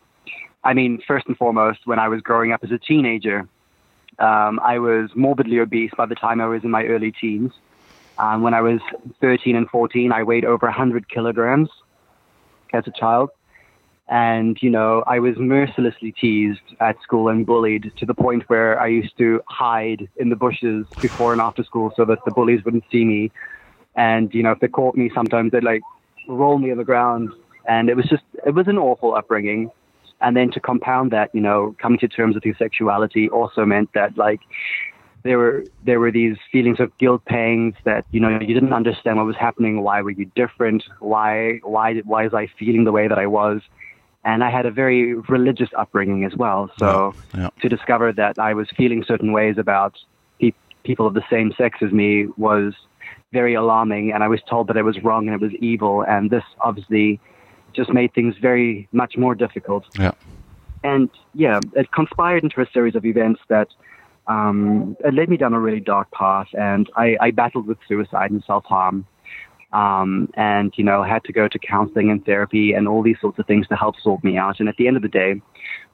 I 0.64 0.74
mean, 0.74 1.02
first 1.06 1.28
and 1.28 1.38
foremost, 1.38 1.80
when 1.84 2.00
I 2.00 2.08
was 2.08 2.22
growing 2.22 2.54
up 2.54 2.64
as 2.64 2.72
a 2.72 2.78
teenager, 2.78 3.48
um, 4.18 4.60
I 4.64 4.80
was 4.80 5.10
morbidly 5.14 5.60
obese 5.60 5.92
by 5.98 6.06
the 6.06 6.16
time 6.16 6.40
I 6.40 6.48
was 6.48 6.64
in 6.64 6.72
my 6.72 6.86
early 6.86 7.12
teens. 7.12 7.52
Um, 8.18 8.42
when 8.44 8.54
I 8.54 8.62
was 8.62 8.80
13 9.20 9.58
and 9.58 9.70
14, 9.70 10.14
I 10.14 10.24
weighed 10.24 10.46
over 10.46 10.66
100 10.68 11.10
kilograms 11.10 11.70
as 12.72 12.88
a 12.88 12.92
child. 12.92 13.30
And, 14.08 14.58
you 14.62 14.70
know, 14.70 15.04
I 15.06 15.20
was 15.20 15.36
mercilessly 15.38 16.14
teased 16.14 16.68
at 16.80 16.96
school 17.02 17.28
and 17.28 17.46
bullied 17.46 17.92
to 17.98 18.06
the 18.06 18.14
point 18.14 18.44
where 18.48 18.80
I 18.80 18.88
used 18.88 19.18
to 19.18 19.42
hide 19.50 20.08
in 20.16 20.30
the 20.30 20.38
bushes 20.38 20.86
before 21.02 21.34
and 21.34 21.42
after 21.42 21.64
school 21.64 21.92
so 21.98 22.06
that 22.06 22.20
the 22.24 22.32
bullies 22.32 22.64
wouldn't 22.64 22.86
see 22.90 23.04
me. 23.04 23.32
And, 23.96 24.34
you 24.34 24.44
know, 24.44 24.52
if 24.52 24.60
they 24.60 24.70
caught 24.70 24.96
me, 24.96 25.12
sometimes 25.14 25.52
they'd 25.52 25.64
like 25.64 25.82
roll 26.28 26.58
me 26.58 26.72
on 26.72 26.78
the 26.78 26.84
ground. 26.84 27.32
And 27.68 27.90
it 27.90 27.96
was 27.96 28.06
just, 28.06 28.24
it 28.46 28.54
was 28.54 28.68
an 28.68 28.78
awful 28.78 29.16
upbringing. 29.16 29.72
And 30.22 30.36
then 30.38 30.52
to 30.52 30.60
compound 30.60 31.12
that, 31.12 31.30
you 31.34 31.42
know, 31.42 31.76
coming 31.82 32.00
to 32.00 32.08
terms 32.08 32.36
with 32.36 32.46
your 32.46 32.56
sexuality 32.56 33.30
also 33.30 33.66
meant 33.66 33.90
that, 33.94 34.18
like, 34.18 34.40
there 35.24 35.40
were 35.40 35.64
there 35.84 36.00
were 36.00 36.12
these 36.12 36.38
feelings 36.52 36.80
of 36.80 36.96
guilt 37.00 37.26
pangs 37.26 37.74
that 37.84 38.06
you 38.12 38.20
know 38.20 38.30
you 38.40 38.54
didn't 38.54 38.72
understand 38.74 39.18
what 39.18 39.26
was 39.26 39.36
happening. 39.36 39.82
Why 39.82 40.02
were 40.04 40.12
you 40.12 40.26
different? 40.36 40.84
Why 41.00 41.60
why 41.64 41.94
did, 41.94 42.06
why 42.06 42.28
is 42.28 42.34
I 42.34 42.48
feeling 42.60 42.84
the 42.84 42.92
way 42.92 43.08
that 43.08 43.18
I 43.18 43.26
was? 43.26 43.62
And 44.24 44.44
I 44.44 44.52
had 44.52 44.68
a 44.68 44.72
very 44.72 45.16
religious 45.16 45.70
upbringing 45.76 46.26
as 46.26 46.36
well. 46.36 46.70
So 46.78 47.16
Yeah. 47.36 47.50
to 47.62 47.70
discover 47.70 48.14
that 48.14 48.38
I 48.38 48.54
was 48.54 48.68
feeling 48.78 49.04
certain 49.04 49.32
ways 49.32 49.58
about 49.58 49.98
pe- 50.40 50.52
people 50.84 51.08
of 51.08 51.16
the 51.16 51.24
same 51.30 51.52
sex 51.58 51.80
as 51.82 51.92
me 51.92 52.28
was 52.38 52.74
very 53.40 53.54
alarming. 53.64 54.06
And 54.14 54.20
I 54.28 54.30
was 54.36 54.42
told 54.52 54.64
that 54.70 54.78
I 54.82 54.86
was 54.92 54.98
wrong 55.06 55.24
and 55.28 55.34
it 55.40 55.42
was 55.48 55.54
evil. 55.72 55.94
And 56.14 56.24
this 56.36 56.46
obviously 56.70 57.08
just 57.80 57.90
made 58.00 58.12
things 58.18 58.34
very 58.50 58.70
much 59.02 59.14
more 59.24 59.36
difficult 59.46 59.84
Yeah. 60.06 60.14
and 60.92 61.10
yeah, 61.44 61.58
it 61.82 61.88
conspired 62.00 62.42
into 62.46 62.58
a 62.66 62.68
series 62.76 62.96
of 63.00 63.04
events 63.14 63.42
that 63.56 63.70
um, 64.36 64.96
it 65.08 65.14
led 65.20 65.28
me 65.34 65.38
down 65.42 65.54
a 65.54 65.60
really 65.68 65.84
dark 65.94 66.08
path, 66.22 66.50
and 66.72 66.84
I, 67.06 67.08
I 67.26 67.32
battled 67.42 67.66
with 67.72 67.78
suicide 67.92 68.32
and 68.36 68.42
self 68.52 68.66
harm. 68.74 68.98
um, 69.84 70.10
and 70.52 70.70
you 70.80 70.86
know 70.90 71.00
had 71.14 71.24
to 71.30 71.34
go 71.40 71.46
to 71.54 71.60
counseling 71.60 72.08
and 72.14 72.20
therapy 72.30 72.66
and 72.76 72.84
all 72.88 73.04
these 73.10 73.20
sorts 73.24 73.38
of 73.40 73.46
things 73.52 73.66
to 73.72 73.76
help 73.84 73.96
sort 74.08 74.22
me 74.24 74.34
out. 74.46 74.56
And 74.60 74.68
at 74.72 74.76
the 74.80 74.86
end 74.90 74.96
of 75.00 75.04
the 75.08 75.14
day, 75.24 75.32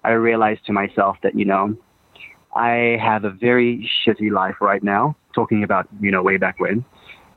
I 0.09 0.11
realized 0.29 0.63
to 0.67 0.73
myself 0.81 1.13
that 1.23 1.33
you 1.39 1.45
know 1.53 1.63
I 2.69 2.73
have 3.09 3.23
a 3.31 3.33
very 3.47 3.69
shitty 3.99 4.29
life 4.41 4.57
right 4.61 4.83
now. 4.95 5.03
Talking 5.39 5.61
about 5.67 5.85
you 6.05 6.11
know 6.13 6.21
way 6.29 6.37
back 6.45 6.57
when, 6.63 6.77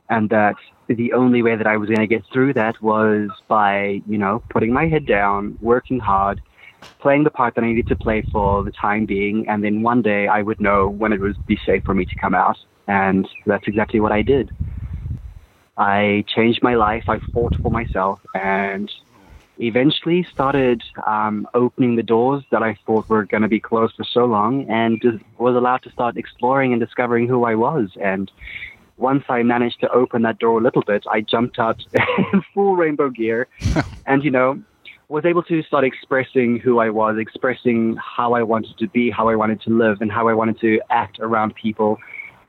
and 0.09 0.29
that 0.29 0.55
the 0.87 1.13
only 1.13 1.41
way 1.41 1.55
that 1.55 1.67
I 1.67 1.77
was 1.77 1.87
going 1.89 2.01
to 2.01 2.07
get 2.07 2.23
through 2.31 2.53
that 2.53 2.81
was 2.81 3.29
by 3.47 4.01
you 4.07 4.17
know 4.17 4.43
putting 4.49 4.73
my 4.73 4.87
head 4.87 5.05
down, 5.05 5.57
working 5.61 5.99
hard, 5.99 6.41
playing 6.99 7.23
the 7.23 7.31
part 7.31 7.55
that 7.55 7.63
I 7.63 7.67
needed 7.67 7.87
to 7.87 7.95
play 7.95 8.25
for 8.31 8.63
the 8.63 8.71
time 8.71 9.05
being, 9.05 9.47
and 9.47 9.63
then 9.63 9.81
one 9.81 10.01
day 10.01 10.27
I 10.27 10.41
would 10.41 10.59
know 10.59 10.87
when 10.87 11.13
it 11.13 11.21
would 11.21 11.37
be 11.47 11.59
safe 11.65 11.83
for 11.85 11.93
me 11.93 12.05
to 12.05 12.15
come 12.15 12.35
out. 12.35 12.57
And 12.87 13.27
that's 13.45 13.67
exactly 13.67 13.99
what 13.99 14.11
I 14.11 14.21
did. 14.21 14.51
I 15.77 16.23
changed 16.33 16.61
my 16.63 16.75
life. 16.75 17.03
I 17.07 17.19
fought 17.33 17.55
for 17.61 17.71
myself 17.71 18.19
and 18.33 18.89
eventually 19.57 20.25
started 20.31 20.83
um, 21.05 21.47
opening 21.53 21.95
the 21.95 22.03
doors 22.03 22.43
that 22.51 22.61
I 22.61 22.77
thought 22.85 23.09
were 23.09 23.25
going 23.25 23.43
to 23.43 23.49
be 23.49 23.59
closed 23.59 23.95
for 23.95 24.03
so 24.03 24.25
long 24.25 24.69
and 24.69 25.01
was 25.37 25.55
allowed 25.55 25.83
to 25.83 25.91
start 25.91 26.17
exploring 26.17 26.73
and 26.73 26.81
discovering 26.81 27.27
who 27.27 27.45
I 27.45 27.55
was. 27.55 27.89
And 28.01 28.31
once 28.97 29.23
I 29.29 29.43
managed 29.43 29.79
to 29.81 29.91
open 29.91 30.21
that 30.23 30.39
door 30.39 30.59
a 30.59 30.63
little 30.63 30.81
bit, 30.81 31.03
I 31.11 31.21
jumped 31.21 31.59
out 31.59 31.83
in 31.93 32.43
full 32.53 32.75
rainbow 32.75 33.09
gear 33.09 33.47
and, 34.05 34.23
you 34.23 34.31
know, 34.31 34.61
was 35.07 35.25
able 35.25 35.43
to 35.43 35.61
start 35.63 35.83
expressing 35.83 36.59
who 36.59 36.79
I 36.79 36.89
was, 36.89 37.17
expressing 37.19 37.97
how 37.97 38.33
I 38.33 38.43
wanted 38.43 38.77
to 38.79 38.87
be, 38.87 39.11
how 39.11 39.27
I 39.27 39.35
wanted 39.35 39.61
to 39.61 39.69
live, 39.69 40.01
and 40.01 40.11
how 40.11 40.27
I 40.27 40.33
wanted 40.33 40.59
to 40.61 40.81
act 40.89 41.19
around 41.19 41.55
people. 41.55 41.97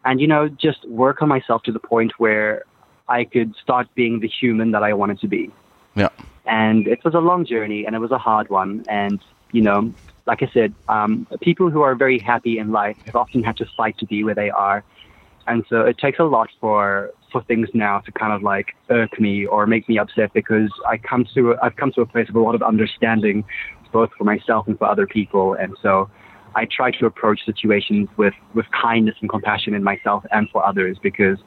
And, 0.04 0.20
you 0.20 0.26
know, 0.26 0.48
just 0.48 0.88
work 0.88 1.20
on 1.20 1.28
myself 1.28 1.62
to 1.64 1.72
the 1.72 1.80
point 1.80 2.12
where 2.18 2.64
I 3.08 3.24
could 3.24 3.54
start 3.62 3.88
being 3.94 4.20
the 4.20 4.28
human 4.28 4.70
that 4.70 4.82
I 4.82 4.92
wanted 4.94 5.20
to 5.20 5.28
be. 5.28 5.50
Yeah. 5.94 6.08
And 6.46 6.86
it 6.86 7.04
was 7.04 7.14
a 7.14 7.18
long 7.18 7.44
journey 7.44 7.84
and 7.84 7.94
it 7.94 7.98
was 7.98 8.12
a 8.12 8.18
hard 8.18 8.48
one. 8.48 8.84
And, 8.88 9.20
you 9.52 9.62
know, 9.62 9.92
like 10.26 10.42
I 10.42 10.50
said, 10.52 10.74
um, 10.88 11.26
people 11.40 11.70
who 11.70 11.82
are 11.82 11.94
very 11.94 12.18
happy 12.18 12.58
in 12.58 12.72
life 12.72 12.96
have 13.06 13.16
often 13.16 13.42
had 13.42 13.56
to 13.58 13.66
fight 13.76 13.98
to 13.98 14.06
be 14.06 14.24
where 14.24 14.34
they 14.34 14.50
are. 14.50 14.84
And 15.48 15.64
so 15.68 15.80
it 15.82 15.98
takes 15.98 16.18
a 16.18 16.24
lot 16.24 16.48
for 16.60 17.10
for 17.32 17.42
things 17.44 17.68
now 17.74 18.00
to 18.00 18.12
kind 18.12 18.32
of 18.32 18.42
like 18.42 18.74
irk 18.88 19.20
me 19.20 19.46
or 19.46 19.66
make 19.66 19.88
me 19.88 19.98
upset 19.98 20.32
because 20.32 20.70
I 20.88 20.96
come 20.96 21.26
to 21.34 21.52
a, 21.52 21.56
I've 21.62 21.76
come 21.76 21.92
to 21.92 22.00
a 22.00 22.06
place 22.06 22.28
of 22.28 22.36
a 22.36 22.40
lot 22.40 22.54
of 22.54 22.62
understanding, 22.62 23.44
both 23.92 24.10
for 24.16 24.24
myself 24.24 24.66
and 24.68 24.78
for 24.78 24.86
other 24.88 25.06
people. 25.06 25.54
And 25.54 25.76
so 25.82 26.10
I 26.54 26.64
try 26.64 26.90
to 26.92 27.06
approach 27.06 27.44
situations 27.44 28.08
with 28.16 28.34
with 28.54 28.66
kindness 28.70 29.16
and 29.20 29.28
compassion 29.28 29.74
in 29.74 29.82
myself 29.84 30.24
and 30.30 30.48
for 30.50 30.64
others 30.64 30.98
because 31.02 31.38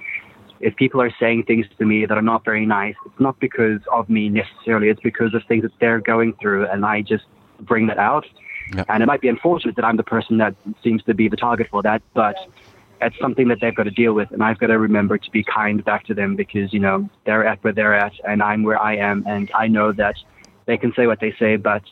if 0.60 0.75
people 0.75 1.01
are 1.01 1.12
saying 1.20 1.44
things 1.44 1.65
to 1.77 1.86
me 1.86 2.06
that 2.06 2.18
are 2.18 2.22
not 2.22 2.44
very 2.44 2.65
nice, 2.65 2.96
it's 3.06 3.20
not 3.20 3.39
because 3.39 3.79
of 3.91 4.10
me 4.10 4.29
necessarily. 4.29 4.89
It's 4.89 5.01
because 5.01 5.34
of 5.34 5.41
things 5.48 5.63
that 5.63 5.72
they're 5.79 6.01
going 6.01 6.34
through, 6.41 6.68
and 6.68 6.86
I 6.86 7.01
just 7.01 7.24
bring 7.62 7.88
that 7.88 7.98
out. 7.98 8.25
Yeah. 8.75 8.84
And 8.89 9.01
it 9.01 9.06
might 9.06 9.22
be 9.22 9.29
unfortunate 9.29 9.75
that 9.77 9.86
I'm 9.86 9.98
the 9.98 10.03
person 10.03 10.38
that 10.38 10.56
seems 10.84 11.01
to 11.03 11.13
be 11.13 11.27
the 11.27 11.38
target 11.38 11.68
for 11.72 11.82
that, 11.84 12.01
but 12.13 12.36
it's 13.01 13.18
something 13.20 13.48
that 13.48 13.60
they've 13.62 13.75
got 13.75 13.84
to 13.84 13.91
deal 13.91 14.13
with, 14.13 14.32
and 14.32 14.44
I've 14.44 14.60
got 14.60 14.68
to 14.68 14.77
remember 14.77 15.18
to 15.18 15.32
be 15.32 15.44
kind 15.44 15.84
back 15.84 16.06
to 16.06 16.13
them 16.13 16.36
because 16.36 16.74
you 16.74 16.79
know 16.79 17.10
they're 17.25 17.46
at 17.46 17.63
where 17.63 17.74
they're 17.74 17.94
at, 17.94 18.13
and 18.27 18.44
I'm 18.44 18.63
where 18.63 18.82
I 18.82 18.96
am, 18.96 19.24
and 19.27 19.50
I 19.53 19.68
know 19.68 19.91
that 19.94 20.15
they 20.65 20.77
can 20.77 20.94
say 20.94 21.08
what 21.08 21.20
they 21.20 21.34
say, 21.39 21.56
but 21.56 21.84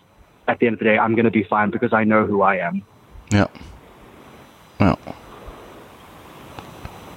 at 0.48 0.60
the 0.60 0.68
end 0.68 0.74
of 0.74 0.80
the 0.80 0.86
day, 0.86 0.98
I'm 0.98 1.16
going 1.16 1.26
to 1.26 1.32
be 1.32 1.44
fine 1.44 1.72
because 1.72 1.94
I 1.94 2.04
know 2.04 2.26
who 2.26 2.42
I 2.42 2.58
am. 2.58 2.84
Yeah. 3.32 3.48
Well. 4.80 5.00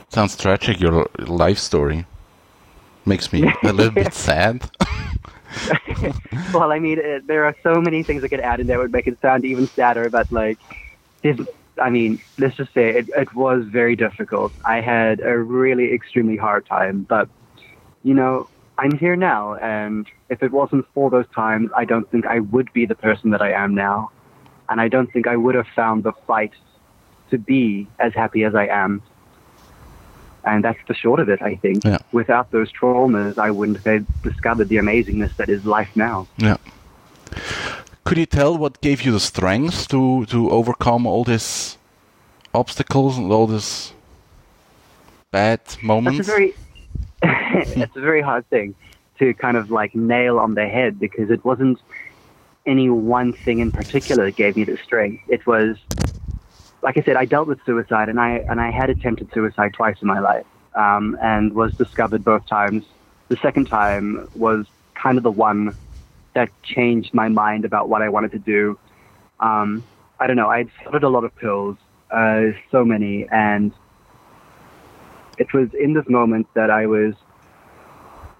Sounds 0.08 0.36
tragic, 0.36 0.80
your 0.80 1.08
life 1.18 1.58
story. 1.58 2.06
Makes 3.06 3.32
me 3.32 3.52
a 3.62 3.72
little 3.72 3.92
bit 3.92 4.12
sad. 4.14 4.68
well, 6.52 6.72
I 6.72 6.78
mean, 6.78 6.98
it, 6.98 7.26
there 7.26 7.44
are 7.44 7.54
so 7.62 7.80
many 7.80 8.02
things 8.02 8.24
I 8.24 8.28
could 8.28 8.40
add 8.40 8.60
in 8.60 8.66
there 8.66 8.78
would 8.78 8.92
make 8.92 9.06
it 9.06 9.18
sound 9.20 9.44
even 9.44 9.66
sadder, 9.66 10.10
but 10.10 10.30
like, 10.32 10.58
I 11.80 11.90
mean, 11.90 12.20
let's 12.38 12.56
just 12.56 12.72
say 12.74 12.90
it, 12.90 13.08
it 13.16 13.34
was 13.34 13.64
very 13.64 13.96
difficult. 13.96 14.52
I 14.64 14.80
had 14.80 15.20
a 15.20 15.36
really 15.38 15.92
extremely 15.92 16.36
hard 16.36 16.66
time, 16.66 17.02
but, 17.02 17.28
you 18.02 18.14
know, 18.14 18.48
I'm 18.78 18.96
here 18.96 19.16
now, 19.16 19.56
and 19.56 20.06
if 20.28 20.42
it 20.42 20.52
wasn't 20.52 20.86
for 20.94 21.10
those 21.10 21.26
times, 21.34 21.70
I 21.76 21.84
don't 21.84 22.10
think 22.10 22.26
I 22.26 22.40
would 22.40 22.72
be 22.72 22.86
the 22.86 22.94
person 22.94 23.30
that 23.30 23.42
I 23.42 23.52
am 23.52 23.74
now. 23.74 24.10
And 24.68 24.80
I 24.80 24.88
don't 24.88 25.12
think 25.12 25.26
I 25.26 25.36
would 25.36 25.54
have 25.54 25.66
found 25.74 26.04
the 26.04 26.12
fight 26.26 26.52
to 27.30 27.38
be 27.38 27.88
as 27.98 28.14
happy 28.14 28.44
as 28.44 28.54
I 28.54 28.68
am. 28.68 29.02
And 30.44 30.64
that's 30.64 30.78
the 30.88 30.94
short 30.94 31.20
of 31.20 31.28
it, 31.28 31.42
I 31.42 31.56
think. 31.56 31.84
Yeah. 31.84 31.98
Without 32.12 32.50
those 32.52 32.72
traumas, 32.72 33.36
I 33.36 33.50
wouldn't 33.50 33.84
have 33.84 34.06
discovered 34.22 34.68
the 34.68 34.76
amazingness 34.76 35.36
that 35.36 35.48
is 35.48 35.66
life 35.66 35.90
now. 35.94 36.26
Yeah. 36.38 36.56
Could 38.04 38.18
you 38.18 38.26
tell 38.26 38.56
what 38.56 38.80
gave 38.80 39.02
you 39.02 39.12
the 39.12 39.20
strength 39.20 39.88
to, 39.88 40.26
to 40.26 40.50
overcome 40.50 41.06
all 41.06 41.24
these 41.24 41.78
obstacles 42.52 43.18
and 43.18 43.30
all 43.30 43.46
these 43.46 43.92
bad 45.30 45.60
moments? 45.82 46.26
That's 46.26 46.28
a 46.28 46.32
very, 46.32 46.54
it's 47.22 47.96
a 47.96 48.00
very 48.00 48.22
hard 48.22 48.48
thing 48.50 48.74
to 49.18 49.34
kind 49.34 49.56
of 49.56 49.70
like 49.70 49.94
nail 49.94 50.38
on 50.38 50.54
the 50.54 50.66
head 50.66 50.98
because 50.98 51.30
it 51.30 51.44
wasn't 51.44 51.78
any 52.66 52.90
one 52.90 53.32
thing 53.32 53.58
in 53.58 53.70
particular 53.70 54.26
that 54.26 54.36
gave 54.36 54.56
me 54.56 54.64
the 54.64 54.76
strength. 54.78 55.22
It 55.28 55.46
was 55.46 55.76
like 56.82 56.96
I 56.96 57.02
said, 57.02 57.16
I 57.16 57.24
dealt 57.24 57.46
with 57.46 57.64
suicide, 57.64 58.08
and 58.08 58.20
I 58.20 58.44
and 58.48 58.60
I 58.60 58.70
had 58.70 58.90
attempted 58.90 59.32
suicide 59.32 59.74
twice 59.74 60.00
in 60.00 60.08
my 60.08 60.20
life, 60.20 60.46
um, 60.74 61.16
and 61.20 61.52
was 61.52 61.74
discovered 61.74 62.24
both 62.24 62.46
times. 62.46 62.84
The 63.28 63.36
second 63.36 63.66
time 63.66 64.28
was 64.34 64.66
kind 64.94 65.18
of 65.18 65.24
the 65.24 65.30
one 65.30 65.76
that 66.34 66.50
changed 66.62 67.12
my 67.12 67.28
mind 67.28 67.64
about 67.64 67.88
what 67.88 68.02
I 68.02 68.08
wanted 68.08 68.32
to 68.32 68.38
do. 68.38 68.78
Um, 69.40 69.82
I 70.18 70.26
don't 70.26 70.36
know. 70.36 70.48
I 70.48 70.58
had 70.58 70.70
started 70.80 71.02
a 71.02 71.08
lot 71.08 71.24
of 71.24 71.34
pills, 71.36 71.76
uh, 72.10 72.48
so 72.70 72.84
many, 72.84 73.26
and 73.30 73.72
it 75.38 75.52
was 75.52 75.72
in 75.74 75.94
this 75.94 76.08
moment 76.08 76.46
that 76.54 76.70
I 76.70 76.86
was. 76.86 77.14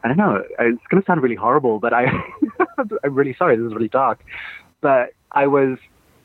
I 0.03 0.09
don't 0.09 0.17
know. 0.17 0.43
It's 0.59 0.87
going 0.87 1.03
to 1.03 1.07
sound 1.07 1.23
really 1.23 1.35
horrible, 1.35 1.79
but 1.79 1.93
I, 1.93 2.07
I'm 3.05 3.15
really 3.15 3.35
sorry. 3.35 3.57
This 3.57 3.67
is 3.67 3.75
really 3.75 3.89
dark, 3.89 4.25
but 4.81 5.13
I 5.31 5.47
was 5.47 5.79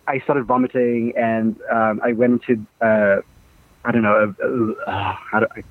I 0.08 0.20
started 0.20 0.46
vomiting 0.46 1.14
and 1.18 1.60
um, 1.72 2.02
I 2.04 2.14
went 2.14 2.44
to. 2.44 2.66
Uh, 2.82 3.22
I 3.84 3.92
don't 3.92 4.02
know 4.02 4.34
uh, 4.42 4.90
uh, 4.90 5.14
how 5.14 5.40
do 5.42 5.48
I, 5.56 5.64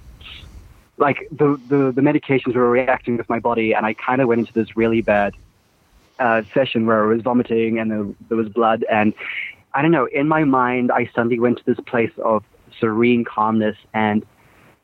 like 0.97 1.27
the, 1.31 1.61
the 1.69 1.93
the 1.93 2.01
medications 2.01 2.55
were 2.55 2.71
reacting 2.71 3.17
with 3.17 3.29
my 3.29 3.41
body 3.41 3.75
and 3.75 3.85
I 3.85 3.95
kind 3.95 4.21
of 4.21 4.29
went 4.29 4.41
into 4.41 4.53
this 4.53 4.77
really 4.77 5.03
bad 5.03 5.35
uh, 6.19 6.43
session 6.53 6.87
where 6.87 7.05
I 7.05 7.07
was 7.07 7.23
vomiting 7.23 7.79
and 7.79 7.91
there, 7.91 8.07
there 8.29 8.37
was 8.37 8.49
blood 8.49 8.85
and 8.91 9.15
I 9.75 9.83
don't 9.83 9.91
know 9.91 10.07
in 10.07 10.29
my 10.29 10.45
mind 10.45 10.93
I 10.93 11.11
suddenly 11.15 11.41
went 11.41 11.59
to 11.59 11.65
this 11.65 11.79
place 11.87 12.13
of 12.23 12.45
serene 12.81 13.25
calmness 13.25 13.77
and 13.93 14.25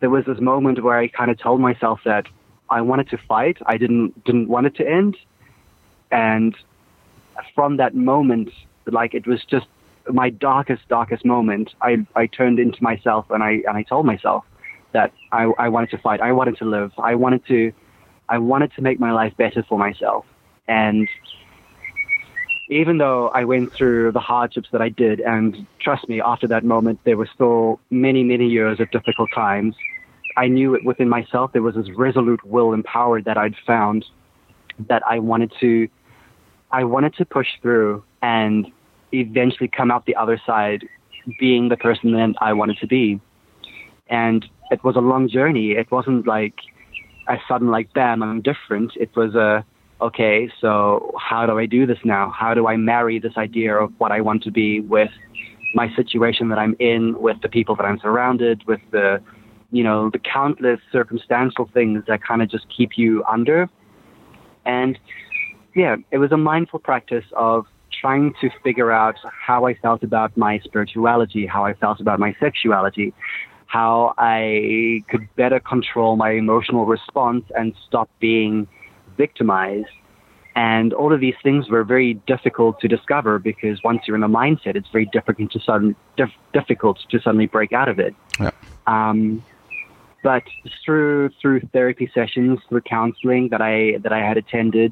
there 0.01 0.11
was 0.11 0.25
this 0.25 0.41
moment 0.41 0.83
where 0.83 0.99
I 0.99 1.09
kind 1.09 1.31
of 1.31 1.39
told 1.39 1.61
myself 1.61 2.01
that 2.05 2.27
I 2.69 2.81
wanted 2.81 3.09
to 3.11 3.19
fight 3.19 3.59
I 3.67 3.77
didn't 3.77 4.25
didn't 4.25 4.49
want 4.49 4.67
it 4.67 4.75
to 4.77 4.89
end 4.89 5.17
and 6.11 6.57
from 7.55 7.77
that 7.77 7.95
moment 7.95 8.51
like 8.87 9.15
it 9.15 9.27
was 9.27 9.45
just 9.45 9.67
my 10.13 10.31
darkest, 10.31 10.89
darkest 10.89 11.25
moment. 11.25 11.75
I, 11.81 12.07
I 12.17 12.27
turned 12.27 12.59
into 12.59 12.83
myself 12.83 13.31
and 13.31 13.43
I, 13.43 13.63
and 13.67 13.77
I 13.77 13.83
told 13.83 14.07
myself 14.07 14.45
that 14.93 15.13
I, 15.33 15.45
I 15.59 15.69
wanted 15.69 15.91
to 15.91 15.99
fight. 15.99 16.21
I 16.21 16.33
wanted 16.33 16.57
to 16.59 16.65
live. 16.65 16.93
I 16.99 17.15
wanted 17.15 17.47
to, 17.47 17.73
I 18.29 18.39
wanted 18.39 18.73
to 18.75 18.83
make 18.83 18.99
my 18.99 19.13
life 19.13 19.37
better 19.37 19.65
for 19.69 19.79
myself. 19.79 20.25
And 20.69 21.09
even 22.69 22.99
though 22.99 23.29
I 23.29 23.45
went 23.45 23.73
through 23.75 24.13
the 24.13 24.21
hardships 24.21 24.69
that 24.73 24.81
I 24.81 24.89
did, 24.89 25.21
and 25.21 25.67
trust 25.81 26.09
me, 26.09 26.21
after 26.21 26.47
that 26.49 26.65
moment, 26.65 27.01
there 27.05 27.17
were 27.17 27.29
still 27.35 27.81
many, 27.91 28.23
many 28.23 28.47
years 28.47 28.79
of 28.79 28.91
difficult 28.93 29.31
times. 29.35 29.75
I 30.37 30.47
knew 30.47 30.75
it 30.75 30.85
within 30.85 31.09
myself. 31.09 31.53
There 31.53 31.63
was 31.63 31.75
this 31.75 31.91
resolute 31.97 32.45
will 32.45 32.73
and 32.73 32.85
power 32.85 33.21
that 33.21 33.37
I'd 33.37 33.57
found 33.67 34.05
that 34.89 35.03
I 35.07 35.19
wanted 35.19 35.53
to, 35.61 35.89
I 36.71 36.85
wanted 36.85 37.15
to 37.17 37.25
push 37.25 37.49
through 37.61 38.05
and 38.23 38.67
eventually 39.13 39.69
come 39.69 39.91
out 39.91 40.07
the 40.07 40.15
other 40.15 40.41
side 40.47 40.87
being 41.39 41.69
the 41.69 41.77
person 41.77 42.13
that 42.13 42.35
I 42.41 42.53
wanted 42.53 42.79
to 42.79 42.87
be. 42.87 43.21
And 44.09 44.47
it 44.71 44.83
was 44.85 44.97
a 44.97 45.01
long 45.01 45.29
journey. 45.29 45.73
It 45.73 45.91
wasn't 45.91 46.27
like 46.27 46.55
a 47.29 47.37
sudden 47.49 47.69
like 47.69 47.93
bam, 47.93 48.23
I'm 48.23 48.41
different. 48.41 48.93
It 48.97 49.15
was 49.17 49.35
a 49.35 49.65
okay, 50.01 50.51
so 50.61 51.15
how 51.19 51.47
do 51.47 51.59
I 51.59 51.67
do 51.67 51.87
this 51.87 51.99
now? 52.05 52.31
How 52.31 52.55
do 52.55 52.67
I 52.67 52.77
marry 52.77 53.19
this 53.19 53.37
idea 53.37 53.75
of 53.77 53.93
what 53.99 54.13
I 54.13 54.21
want 54.21 54.43
to 54.45 54.51
be 54.51 54.81
with 54.81 55.11
my 55.75 55.95
situation 55.95 56.49
that 56.49 56.59
I'm 56.59 56.75
in, 56.79 57.21
with 57.21 57.41
the 57.43 57.49
people 57.49 57.77
that 57.77 57.85
I'm 57.85 57.99
surrounded, 58.01 58.65
with 58.67 58.81
the 58.91 59.23
you 59.73 59.85
know, 59.85 60.11
the 60.11 60.19
countless 60.19 60.81
circumstantial 60.91 61.71
things 61.73 62.03
that 62.09 62.23
kind 62.23 62.43
of 62.43 62.51
just 62.51 62.67
keep 62.77 62.99
you 62.99 63.25
under. 63.31 63.69
And 64.65 64.99
yeah, 65.75 65.97
it 66.11 66.19
was 66.19 66.33
a 66.33 66.37
mindful 66.37 66.81
practice 66.81 67.25
of 67.37 67.67
trying 68.01 68.35
to 68.41 68.51
figure 68.65 68.91
out 68.91 69.17
how 69.25 69.67
I 69.67 69.75
felt 69.75 70.03
about 70.03 70.37
my 70.37 70.59
spirituality, 70.61 71.47
how 71.47 71.65
I 71.65 71.75
felt 71.75 72.01
about 72.01 72.19
my 72.19 72.35
sexuality, 72.41 73.13
how 73.67 74.15
I 74.19 75.03
could 75.09 75.29
better 75.37 75.61
control 75.61 76.17
my 76.17 76.31
emotional 76.31 76.87
response 76.87 77.45
and 77.57 77.73
stop 77.87 78.11
being 78.19 78.67
victimized. 79.25 79.95
And 80.57 80.93
all 81.01 81.13
of 81.17 81.21
these 81.27 81.39
things 81.47 81.63
were 81.75 81.85
very 81.85 82.15
difficult 82.35 82.81
to 82.81 82.89
discover 82.97 83.33
because 83.39 83.77
once 83.91 84.01
you're 84.05 84.17
in 84.17 84.27
a 84.31 84.35
mindset, 84.43 84.75
it's 84.81 84.91
very 84.97 85.09
difficult 85.19 85.49
to 85.53 85.61
sudden, 85.61 85.95
dif- 86.17 86.41
difficult 86.53 86.97
to 87.11 87.17
suddenly 87.21 87.47
break 87.47 87.73
out 87.81 87.89
of 87.89 87.99
it. 88.07 88.15
Yeah. 88.41 88.51
Um, 88.87 89.43
but 90.23 90.43
through 90.85 91.31
through 91.41 91.61
therapy 91.77 92.11
sessions, 92.13 92.59
through 92.69 92.83
counseling 92.83 93.49
that 93.53 93.63
I 93.63 93.99
that 94.05 94.13
I 94.13 94.23
had 94.29 94.37
attended, 94.37 94.91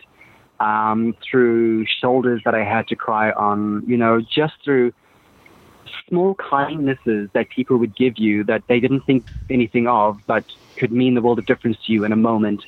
um, 0.61 1.15
through 1.27 1.85
shoulders 2.01 2.41
that 2.47 2.55
I 2.55 2.65
had 2.65 2.85
to 2.89 2.97
cry 2.97 3.27
on, 3.33 3.83
you 3.87 3.99
know, 4.03 4.15
just 4.21 4.55
through 4.65 4.93
small 6.09 6.35
kindnesses 6.35 7.29
that 7.33 7.47
people 7.51 7.77
would 7.77 7.95
give 7.95 8.15
you 8.19 8.45
that 8.45 8.63
they 8.69 8.81
didn't 8.81 9.03
think 9.03 9.27
anything 9.51 9.87
of, 9.87 10.21
but 10.27 10.45
could 10.77 10.93
mean 10.93 11.15
the 11.15 11.23
world 11.23 11.39
of 11.39 11.47
difference 11.47 11.79
to 11.87 11.93
you 11.93 12.05
in 12.05 12.13
a 12.13 12.17
moment. 12.17 12.65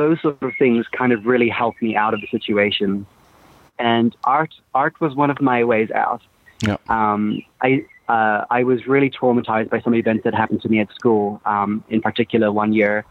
Those 0.00 0.18
sort 0.22 0.42
of 0.42 0.52
things 0.58 0.86
kind 0.88 1.12
of 1.12 1.26
really 1.26 1.50
helped 1.50 1.82
me 1.82 1.94
out 1.94 2.14
of 2.14 2.22
the 2.22 2.26
situation. 2.28 3.04
And 3.78 4.16
art, 4.24 4.54
art 4.74 4.98
was 4.98 5.14
one 5.14 5.30
of 5.30 5.42
my 5.42 5.62
ways 5.64 5.90
out. 5.90 6.22
Yeah. 6.62 6.78
Um, 6.88 7.42
I, 7.60 7.84
uh, 8.08 8.46
I 8.48 8.64
was 8.64 8.86
really 8.86 9.10
traumatized 9.10 9.68
by 9.68 9.80
some 9.82 9.94
events 9.94 10.24
that 10.24 10.34
happened 10.34 10.62
to 10.62 10.70
me 10.70 10.80
at 10.80 10.90
school. 10.94 11.42
Um, 11.44 11.84
in 11.90 12.00
particular, 12.00 12.50
one 12.50 12.72
year 12.72 13.04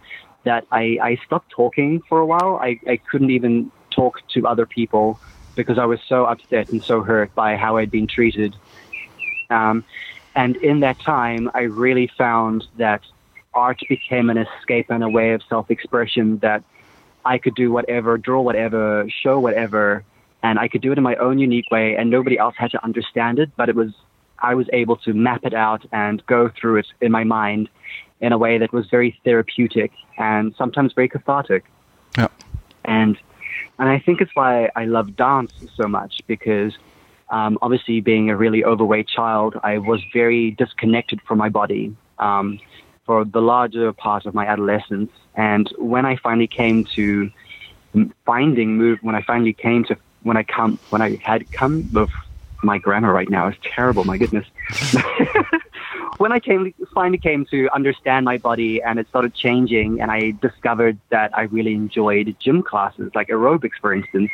that 0.45 0.65
I, 0.71 0.97
I 1.09 1.19
stopped 1.27 1.51
talking 1.51 2.01
for 2.09 2.17
a 2.19 2.25
while. 2.25 2.59
I, 2.59 2.79
I 2.87 2.97
couldn't 2.97 3.29
even 3.29 3.71
talk 3.91 4.27
to 4.29 4.47
other 4.47 4.65
people 4.65 5.19
because 5.53 5.77
I 5.77 5.85
was 5.85 5.99
so 6.07 6.25
upset 6.25 6.69
and 6.71 6.83
so 6.83 7.03
hurt 7.03 7.35
by 7.35 7.55
how 7.55 7.77
I'd 7.77 7.91
been 7.91 8.07
treated. 8.07 8.55
Um, 9.51 9.83
and 10.35 10.55
in 10.57 10.79
that 10.79 10.99
time, 10.99 11.51
I 11.53 11.61
really 11.85 12.09
found 12.17 12.65
that 12.77 13.01
art 13.53 13.79
became 13.87 14.31
an 14.31 14.37
escape 14.39 14.87
and 14.89 15.03
a 15.03 15.09
way 15.09 15.33
of 15.33 15.43
self 15.49 15.69
expression 15.69 16.39
that 16.39 16.63
I 17.25 17.37
could 17.37 17.55
do 17.55 17.71
whatever, 17.71 18.17
draw 18.17 18.41
whatever, 18.41 19.07
show 19.23 19.39
whatever, 19.39 20.03
and 20.41 20.57
I 20.57 20.67
could 20.67 20.81
do 20.81 20.91
it 20.91 20.97
in 20.97 21.03
my 21.03 21.15
own 21.15 21.39
unique 21.39 21.69
way, 21.71 21.95
and 21.95 22.09
nobody 22.09 22.37
else 22.37 22.55
had 22.57 22.71
to 22.71 22.83
understand 22.83 23.39
it, 23.39 23.51
but 23.57 23.69
it 23.69 23.75
was 23.75 23.91
I 24.41 24.55
was 24.55 24.67
able 24.71 24.95
to 24.97 25.13
map 25.13 25.41
it 25.43 25.53
out 25.53 25.85
and 25.91 26.25
go 26.25 26.49
through 26.49 26.77
it 26.77 26.87
in 27.01 27.11
my 27.11 27.23
mind 27.25 27.69
in 28.21 28.31
a 28.31 28.37
way 28.37 28.57
that 28.57 28.71
was 28.71 28.87
very 28.89 29.19
therapeutic 29.23 29.91
and 30.17 30.53
sometimes 30.57 30.93
very 30.93 31.09
cathartic. 31.09 31.65
Yeah. 32.17 32.27
And 32.85 33.17
and 33.77 33.89
I 33.89 33.99
think 33.99 34.21
it's 34.21 34.31
why 34.33 34.69
I 34.75 34.85
love 34.85 35.15
dance 35.15 35.53
so 35.75 35.87
much 35.87 36.21
because 36.27 36.73
um, 37.29 37.57
obviously 37.61 38.01
being 38.01 38.29
a 38.29 38.35
really 38.35 38.63
overweight 38.63 39.07
child, 39.07 39.59
I 39.63 39.77
was 39.77 40.01
very 40.13 40.51
disconnected 40.51 41.21
from 41.21 41.37
my 41.37 41.49
body 41.49 41.95
um, 42.17 42.59
for 43.09 43.25
the 43.25 43.41
larger 43.41 43.91
part 43.91 44.27
of 44.27 44.35
my 44.35 44.45
adolescence. 44.45 45.09
And 45.33 45.67
when 45.79 46.05
I 46.05 46.15
finally 46.17 46.45
came 46.45 46.85
to 46.95 47.31
finding 48.23 48.77
move, 48.77 48.99
when 49.01 49.15
I 49.15 49.23
finally 49.23 49.51
came 49.51 49.83
to 49.85 49.97
when 50.21 50.37
I 50.37 50.43
come 50.43 50.77
when 50.91 51.01
I 51.01 51.17
had 51.23 51.51
come 51.51 51.89
of 51.95 52.09
my 52.61 52.77
grammar 52.77 53.11
right 53.11 53.27
now 53.27 53.47
is 53.47 53.55
terrible. 53.63 54.03
My 54.03 54.19
goodness. 54.19 54.45
when 56.17 56.31
I 56.31 56.39
came, 56.39 56.71
finally 56.93 57.17
came 57.17 57.47
to 57.47 57.67
understand 57.73 58.25
my 58.25 58.37
body 58.37 58.79
and 58.79 58.99
it 58.99 59.07
started 59.07 59.33
changing, 59.33 60.01
and 60.01 60.11
I 60.11 60.35
discovered 60.39 60.99
that 61.09 61.35
I 61.35 61.43
really 61.57 61.73
enjoyed 61.73 62.35
gym 62.39 62.61
classes, 62.61 63.09
like 63.15 63.29
aerobics, 63.29 63.79
for 63.81 63.91
instance. 63.91 64.29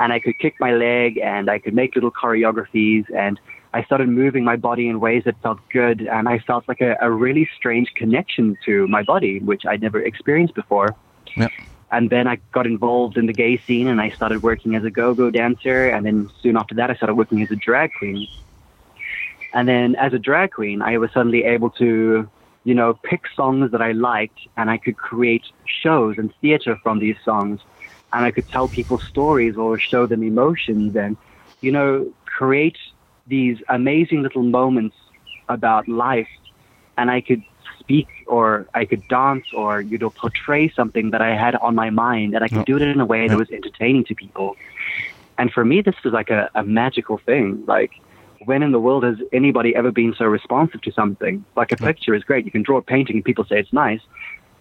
And 0.00 0.12
I 0.12 0.18
could 0.18 0.36
kick 0.40 0.54
my 0.58 0.72
leg 0.72 1.18
and 1.18 1.48
I 1.48 1.60
could 1.60 1.74
make 1.74 1.94
little 1.94 2.10
choreographies, 2.10 3.04
and 3.14 3.38
I 3.72 3.84
started 3.84 4.08
moving 4.08 4.44
my 4.44 4.56
body 4.56 4.88
in 4.88 4.98
ways 4.98 5.22
that 5.24 5.40
felt 5.42 5.60
good, 5.72 6.02
and 6.02 6.28
I 6.28 6.40
felt 6.40 6.66
like 6.66 6.80
a, 6.80 6.96
a 7.00 7.10
really 7.10 7.48
strange 7.56 7.92
connection 7.94 8.58
to 8.64 8.88
my 8.88 9.02
body, 9.02 9.38
which 9.38 9.62
I'd 9.64 9.80
never 9.80 10.00
experienced 10.00 10.54
before. 10.54 10.96
Yeah. 11.36 11.48
And 11.92 12.10
then 12.10 12.26
I 12.28 12.36
got 12.52 12.66
involved 12.66 13.16
in 13.16 13.26
the 13.26 13.32
gay 13.32 13.60
scene 13.66 13.88
and 13.88 14.00
I 14.00 14.10
started 14.10 14.42
working 14.42 14.76
as 14.76 14.84
a 14.84 14.90
go 14.90 15.12
go 15.14 15.30
dancer. 15.30 15.88
And 15.88 16.06
then 16.06 16.30
soon 16.42 16.56
after 16.56 16.74
that, 16.76 16.90
I 16.90 16.94
started 16.94 17.14
working 17.14 17.42
as 17.42 17.50
a 17.50 17.56
drag 17.56 17.90
queen. 17.98 18.28
And 19.52 19.68
then 19.68 19.96
as 19.96 20.12
a 20.12 20.18
drag 20.18 20.52
queen, 20.52 20.82
I 20.82 20.98
was 20.98 21.10
suddenly 21.12 21.42
able 21.42 21.70
to, 21.70 22.30
you 22.62 22.74
know, 22.74 22.94
pick 23.02 23.22
songs 23.34 23.72
that 23.72 23.82
I 23.82 23.90
liked 23.92 24.38
and 24.56 24.70
I 24.70 24.78
could 24.78 24.96
create 24.96 25.42
shows 25.82 26.16
and 26.16 26.32
theater 26.40 26.78
from 26.82 27.00
these 27.00 27.16
songs. 27.24 27.60
And 28.12 28.24
I 28.24 28.30
could 28.30 28.48
tell 28.48 28.68
people 28.68 29.00
stories 29.10 29.56
or 29.56 29.78
show 29.78 30.06
them 30.06 30.22
emotions 30.22 30.94
and, 30.94 31.16
you 31.60 31.72
know, 31.72 32.12
create 32.24 32.76
these 33.30 33.58
amazing 33.68 34.22
little 34.22 34.42
moments 34.42 34.96
about 35.48 35.88
life. 35.88 36.28
And 36.98 37.10
I 37.10 37.22
could 37.22 37.42
speak 37.78 38.08
or 38.26 38.68
I 38.74 38.84
could 38.84 39.06
dance 39.08 39.46
or 39.54 39.80
you 39.80 39.98
know 39.98 40.10
portray 40.10 40.68
something 40.68 41.10
that 41.10 41.22
I 41.22 41.34
had 41.34 41.54
on 41.56 41.74
my 41.74 41.90
mind 41.90 42.34
and 42.34 42.44
I 42.44 42.48
could 42.48 42.66
do 42.66 42.76
it 42.76 42.82
in 42.82 43.00
a 43.00 43.06
way 43.06 43.26
that 43.26 43.38
was 43.38 43.50
entertaining 43.50 44.04
to 44.04 44.14
people. 44.14 44.56
And 45.38 45.50
for 45.50 45.64
me 45.64 45.80
this 45.80 45.96
was 46.04 46.12
like 46.12 46.30
a, 46.30 46.50
a 46.54 46.62
magical 46.62 47.18
thing. 47.18 47.64
Like 47.66 47.92
when 48.44 48.62
in 48.62 48.72
the 48.72 48.78
world 48.78 49.02
has 49.04 49.16
anybody 49.32 49.74
ever 49.74 49.90
been 49.90 50.14
so 50.16 50.26
responsive 50.26 50.82
to 50.82 50.92
something? 50.92 51.44
Like 51.56 51.72
a 51.72 51.76
picture 51.76 52.14
is 52.14 52.22
great. 52.22 52.44
You 52.44 52.50
can 52.50 52.62
draw 52.62 52.78
a 52.78 52.82
painting 52.82 53.16
and 53.16 53.24
people 53.24 53.44
say 53.44 53.58
it's 53.58 53.72
nice. 53.72 54.00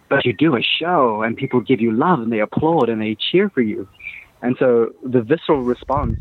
But 0.08 0.26
you 0.26 0.34
do 0.34 0.56
a 0.56 0.64
show 0.64 1.22
and 1.22 1.38
people 1.38 1.60
give 1.62 1.80
you 1.82 1.92
love 1.92 2.20
and 2.22 2.32
they 2.32 2.40
applaud 2.40 2.90
and 2.90 3.00
they 3.00 3.16
cheer 3.16 3.50
for 3.50 3.62
you. 3.62 3.88
And 4.42 4.56
so 4.58 4.94
the 5.04 5.22
visceral 5.22 5.62
response 5.62 6.20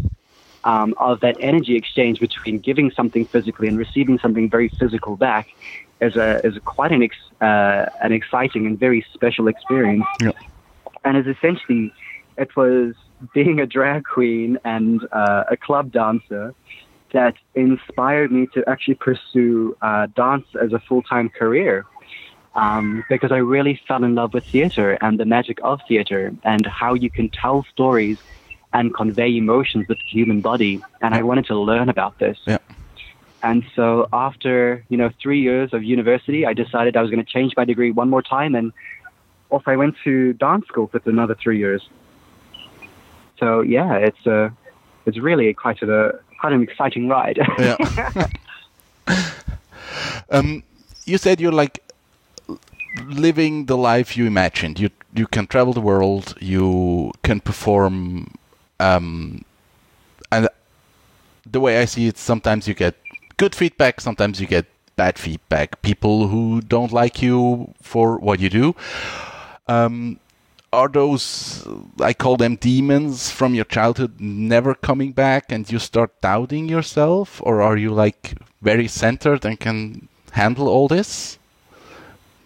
um, 0.64 0.94
of 0.98 1.20
that 1.20 1.36
energy 1.40 1.76
exchange 1.76 2.20
between 2.20 2.58
giving 2.58 2.90
something 2.90 3.24
physically 3.24 3.68
and 3.68 3.78
receiving 3.78 4.18
something 4.18 4.50
very 4.50 4.68
physical 4.68 5.16
back 5.16 5.48
is 6.00 6.16
a 6.16 6.44
is 6.46 6.58
quite 6.64 6.92
an 6.92 7.02
ex, 7.02 7.16
uh, 7.40 7.86
an 8.02 8.12
exciting 8.12 8.66
and 8.66 8.78
very 8.78 9.04
special 9.14 9.48
experience. 9.48 10.04
Yeah. 10.20 10.32
And 11.04 11.16
is 11.16 11.26
essentially 11.26 11.92
it 12.36 12.54
was 12.56 12.94
being 13.34 13.60
a 13.60 13.66
drag 13.66 14.04
queen 14.04 14.58
and 14.64 15.06
uh, 15.12 15.44
a 15.50 15.56
club 15.56 15.92
dancer 15.92 16.54
that 17.12 17.34
inspired 17.54 18.30
me 18.30 18.46
to 18.54 18.68
actually 18.68 18.94
pursue 18.94 19.76
uh, 19.82 20.06
dance 20.14 20.46
as 20.60 20.72
a 20.72 20.78
full 20.78 21.02
time 21.02 21.28
career. 21.28 21.86
Um, 22.54 23.04
because 23.08 23.30
I 23.30 23.36
really 23.36 23.80
fell 23.86 24.02
in 24.02 24.16
love 24.16 24.34
with 24.34 24.44
theater 24.44 24.98
and 25.00 25.20
the 25.20 25.24
magic 25.24 25.60
of 25.62 25.80
theater 25.86 26.34
and 26.42 26.66
how 26.66 26.94
you 26.94 27.08
can 27.08 27.28
tell 27.28 27.64
stories 27.70 28.18
and 28.72 28.94
convey 28.94 29.36
emotions 29.36 29.88
with 29.88 29.98
the 29.98 30.04
human 30.04 30.40
body. 30.40 30.82
And 31.00 31.14
I 31.14 31.22
wanted 31.22 31.46
to 31.46 31.56
learn 31.56 31.88
about 31.88 32.18
this. 32.18 32.38
Yeah. 32.46 32.58
And 33.42 33.64
so 33.74 34.08
after, 34.12 34.84
you 34.88 34.96
know, 34.96 35.10
three 35.22 35.40
years 35.40 35.72
of 35.72 35.82
university, 35.84 36.44
I 36.44 36.54
decided 36.54 36.96
I 36.96 37.02
was 37.02 37.10
going 37.10 37.24
to 37.24 37.30
change 37.30 37.54
my 37.56 37.64
degree 37.64 37.92
one 37.92 38.10
more 38.10 38.22
time. 38.22 38.54
And 38.54 38.72
off 39.50 39.66
I 39.66 39.76
went 39.76 39.96
to 40.04 40.32
dance 40.34 40.66
school 40.66 40.88
for 40.88 41.00
another 41.06 41.34
three 41.34 41.58
years. 41.58 41.88
So 43.38 43.60
yeah, 43.60 43.94
it's 43.94 44.26
a, 44.26 44.52
it's 45.06 45.18
really 45.18 45.54
quite 45.54 45.80
a, 45.82 46.18
quite 46.40 46.52
an 46.52 46.62
exciting 46.62 47.08
ride. 47.08 47.38
yeah. 47.58 48.26
um, 50.30 50.62
you 51.04 51.18
said 51.18 51.40
you're 51.40 51.52
like 51.52 51.82
living 53.06 53.66
the 53.66 53.76
life 53.76 54.16
you 54.16 54.26
imagined. 54.26 54.78
You 54.78 54.90
you 55.14 55.26
can 55.26 55.46
travel 55.46 55.72
the 55.72 55.80
world. 55.80 56.34
You 56.40 57.12
can 57.22 57.40
perform. 57.40 58.34
Um, 58.80 59.44
and 60.30 60.48
the 61.50 61.60
way 61.60 61.80
I 61.80 61.84
see 61.84 62.06
it, 62.06 62.18
sometimes 62.18 62.68
you 62.68 62.74
get 62.74 62.94
good 63.36 63.54
feedback. 63.54 64.00
Sometimes 64.00 64.40
you 64.40 64.46
get 64.46 64.66
bad 64.96 65.18
feedback. 65.18 65.80
People 65.82 66.28
who 66.28 66.60
don't 66.60 66.92
like 66.92 67.22
you 67.22 67.74
for 67.82 68.18
what 68.18 68.40
you 68.40 68.50
do. 68.50 68.74
Um, 69.66 70.18
are 70.72 70.88
those 70.88 71.66
I 72.00 72.12
call 72.12 72.36
them 72.36 72.56
demons 72.56 73.30
from 73.30 73.54
your 73.54 73.64
childhood 73.64 74.20
never 74.20 74.74
coming 74.74 75.12
back 75.12 75.50
and 75.50 75.70
you 75.70 75.78
start 75.78 76.20
doubting 76.20 76.68
yourself 76.68 77.40
or 77.42 77.62
are 77.62 77.76
you 77.76 77.90
like 77.90 78.34
very 78.60 78.86
centered 78.86 79.44
and 79.44 79.58
can 79.58 80.08
handle 80.32 80.68
all 80.68 80.88
this 80.88 81.38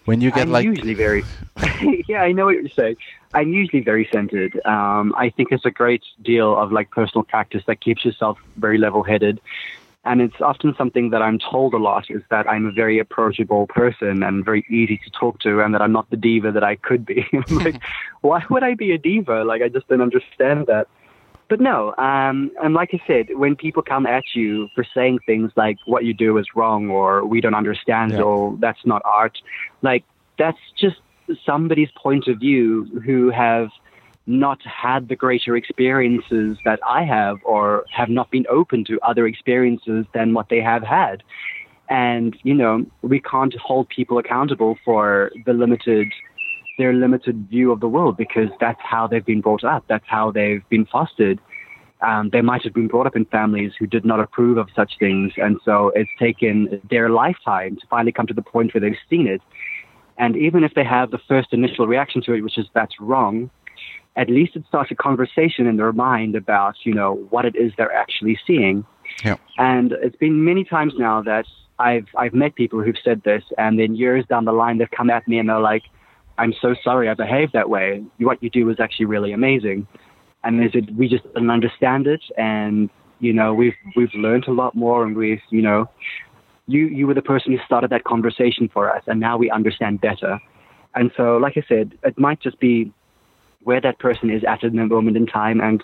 when 0.04 0.20
you 0.20 0.30
get 0.30 0.42
I'm 0.42 0.52
like 0.52 0.64
usually 0.64 0.94
very 0.94 1.24
yeah 2.08 2.22
I 2.22 2.32
know 2.32 2.46
what 2.46 2.54
you're 2.54 2.68
saying 2.68 2.96
I'm 3.34 3.52
usually 3.52 3.82
very 3.82 4.08
centered 4.12 4.60
um, 4.64 5.14
I 5.16 5.30
think 5.30 5.48
it's 5.52 5.64
a 5.64 5.70
great 5.70 6.02
deal 6.22 6.56
of 6.56 6.72
like 6.72 6.90
personal 6.90 7.24
practice 7.24 7.62
that 7.66 7.80
keeps 7.80 8.04
yourself 8.04 8.38
very 8.56 8.78
level 8.78 9.02
headed 9.02 9.40
and 10.04 10.20
it's 10.20 10.40
often 10.40 10.74
something 10.76 11.10
that 11.10 11.22
I'm 11.22 11.38
told 11.38 11.74
a 11.74 11.78
lot 11.78 12.10
is 12.10 12.22
that 12.30 12.48
I'm 12.48 12.66
a 12.66 12.72
very 12.72 12.98
approachable 12.98 13.68
person 13.68 14.22
and 14.22 14.44
very 14.44 14.66
easy 14.68 14.98
to 15.04 15.10
talk 15.10 15.38
to, 15.40 15.60
and 15.60 15.72
that 15.74 15.82
I'm 15.82 15.92
not 15.92 16.10
the 16.10 16.16
diva 16.16 16.50
that 16.52 16.64
I 16.64 16.74
could 16.74 17.06
be. 17.06 17.24
like, 17.50 17.80
why 18.20 18.42
would 18.50 18.64
I 18.64 18.74
be 18.74 18.92
a 18.92 18.98
diva? 18.98 19.44
Like, 19.44 19.62
I 19.62 19.68
just 19.68 19.86
don't 19.88 20.00
understand 20.00 20.66
that. 20.66 20.88
But 21.48 21.60
no, 21.60 21.94
um, 21.98 22.50
and 22.62 22.74
like 22.74 22.90
I 22.94 23.00
said, 23.06 23.36
when 23.36 23.54
people 23.54 23.82
come 23.82 24.06
at 24.06 24.24
you 24.34 24.68
for 24.74 24.84
saying 24.94 25.20
things 25.26 25.52
like 25.54 25.76
"what 25.84 26.04
you 26.04 26.14
do 26.14 26.38
is 26.38 26.46
wrong" 26.56 26.88
or 26.88 27.24
"we 27.26 27.40
don't 27.40 27.54
understand" 27.54 28.12
Yeah. 28.12 28.22
or 28.22 28.56
"that's 28.58 28.84
not 28.86 29.02
art," 29.04 29.38
like 29.82 30.02
that's 30.38 30.58
just 30.76 30.96
somebody's 31.44 31.90
point 31.96 32.28
of 32.28 32.38
view 32.38 33.00
who 33.04 33.30
have 33.30 33.68
not 34.26 34.60
had 34.62 35.08
the 35.08 35.16
greater 35.16 35.56
experiences 35.56 36.56
that 36.64 36.78
I 36.88 37.04
have 37.04 37.38
or 37.44 37.84
have 37.92 38.08
not 38.08 38.30
been 38.30 38.46
open 38.48 38.84
to 38.84 39.00
other 39.00 39.26
experiences 39.26 40.06
than 40.14 40.32
what 40.32 40.48
they 40.48 40.60
have 40.60 40.82
had. 40.82 41.22
And, 41.88 42.36
you 42.42 42.54
know, 42.54 42.86
we 43.02 43.20
can't 43.20 43.54
hold 43.56 43.88
people 43.88 44.18
accountable 44.18 44.78
for 44.84 45.32
the 45.44 45.52
limited, 45.52 46.12
their 46.78 46.92
limited 46.92 47.48
view 47.48 47.72
of 47.72 47.80
the 47.80 47.88
world 47.88 48.16
because 48.16 48.48
that's 48.60 48.80
how 48.80 49.06
they've 49.06 49.26
been 49.26 49.40
brought 49.40 49.64
up. 49.64 49.84
That's 49.88 50.06
how 50.06 50.30
they've 50.30 50.66
been 50.68 50.86
fostered. 50.86 51.40
Um, 52.00 52.30
they 52.30 52.40
might 52.40 52.62
have 52.64 52.74
been 52.74 52.88
brought 52.88 53.06
up 53.06 53.14
in 53.14 53.24
families 53.26 53.72
who 53.78 53.86
did 53.86 54.04
not 54.04 54.20
approve 54.20 54.56
of 54.56 54.68
such 54.74 54.92
things. 54.98 55.32
And 55.36 55.60
so 55.64 55.92
it's 55.94 56.10
taken 56.18 56.80
their 56.90 57.10
lifetime 57.10 57.76
to 57.76 57.86
finally 57.88 58.12
come 58.12 58.26
to 58.26 58.34
the 58.34 58.42
point 58.42 58.74
where 58.74 58.80
they've 58.80 58.96
seen 59.10 59.26
it. 59.26 59.40
And 60.18 60.36
even 60.36 60.64
if 60.64 60.74
they 60.74 60.84
have 60.84 61.10
the 61.10 61.18
first 61.28 61.52
initial 61.52 61.86
reaction 61.86 62.22
to 62.22 62.34
it, 62.34 62.42
which 62.42 62.58
is 62.58 62.66
that's 62.74 63.00
wrong, 63.00 63.50
at 64.16 64.28
least 64.28 64.56
it 64.56 64.64
starts 64.68 64.90
a 64.90 64.94
conversation 64.94 65.66
in 65.66 65.76
their 65.76 65.92
mind 65.92 66.36
about, 66.36 66.76
you 66.84 66.92
know, 66.92 67.14
what 67.30 67.44
it 67.44 67.56
is 67.56 67.72
they're 67.76 67.92
actually 67.92 68.38
seeing. 68.46 68.84
Yeah. 69.24 69.36
And 69.58 69.92
it's 69.92 70.16
been 70.16 70.44
many 70.44 70.64
times 70.64 70.94
now 70.98 71.22
that 71.22 71.46
I've 71.78 72.06
I've 72.16 72.34
met 72.34 72.54
people 72.54 72.82
who've 72.82 72.96
said 73.02 73.22
this, 73.24 73.42
and 73.58 73.78
then 73.78 73.94
years 73.94 74.24
down 74.26 74.44
the 74.44 74.52
line 74.52 74.78
they've 74.78 74.90
come 74.90 75.10
at 75.10 75.26
me 75.26 75.38
and 75.38 75.48
they're 75.48 75.58
like, 75.58 75.82
"I'm 76.38 76.52
so 76.60 76.74
sorry 76.82 77.08
I 77.08 77.14
behaved 77.14 77.52
that 77.54 77.68
way. 77.68 78.04
What 78.18 78.42
you 78.42 78.50
do 78.50 78.68
is 78.70 78.78
actually 78.78 79.06
really 79.06 79.32
amazing." 79.32 79.86
And 80.44 80.60
they 80.60 80.70
said 80.70 80.96
we 80.96 81.08
just 81.08 81.24
didn't 81.34 81.50
understand 81.50 82.06
it, 82.06 82.22
and 82.36 82.90
you 83.20 83.32
know 83.32 83.54
we've 83.54 83.76
we've 83.96 84.14
learned 84.14 84.46
a 84.48 84.52
lot 84.52 84.74
more, 84.74 85.04
and 85.04 85.16
we've 85.16 85.42
you 85.50 85.62
know 85.62 85.88
you 86.66 86.86
you 86.86 87.06
were 87.06 87.14
the 87.14 87.22
person 87.22 87.52
who 87.52 87.58
started 87.64 87.90
that 87.90 88.04
conversation 88.04 88.68
for 88.72 88.94
us, 88.94 89.02
and 89.06 89.20
now 89.20 89.36
we 89.36 89.50
understand 89.50 90.00
better. 90.00 90.40
And 90.94 91.10
so, 91.16 91.38
like 91.38 91.56
I 91.56 91.64
said, 91.68 91.98
it 92.02 92.18
might 92.18 92.40
just 92.40 92.58
be 92.60 92.92
where 93.62 93.80
that 93.80 93.98
person 93.98 94.30
is 94.30 94.42
at 94.46 94.62
in 94.62 94.76
the 94.76 94.86
moment 94.86 95.16
in 95.16 95.26
time, 95.26 95.60
and 95.60 95.82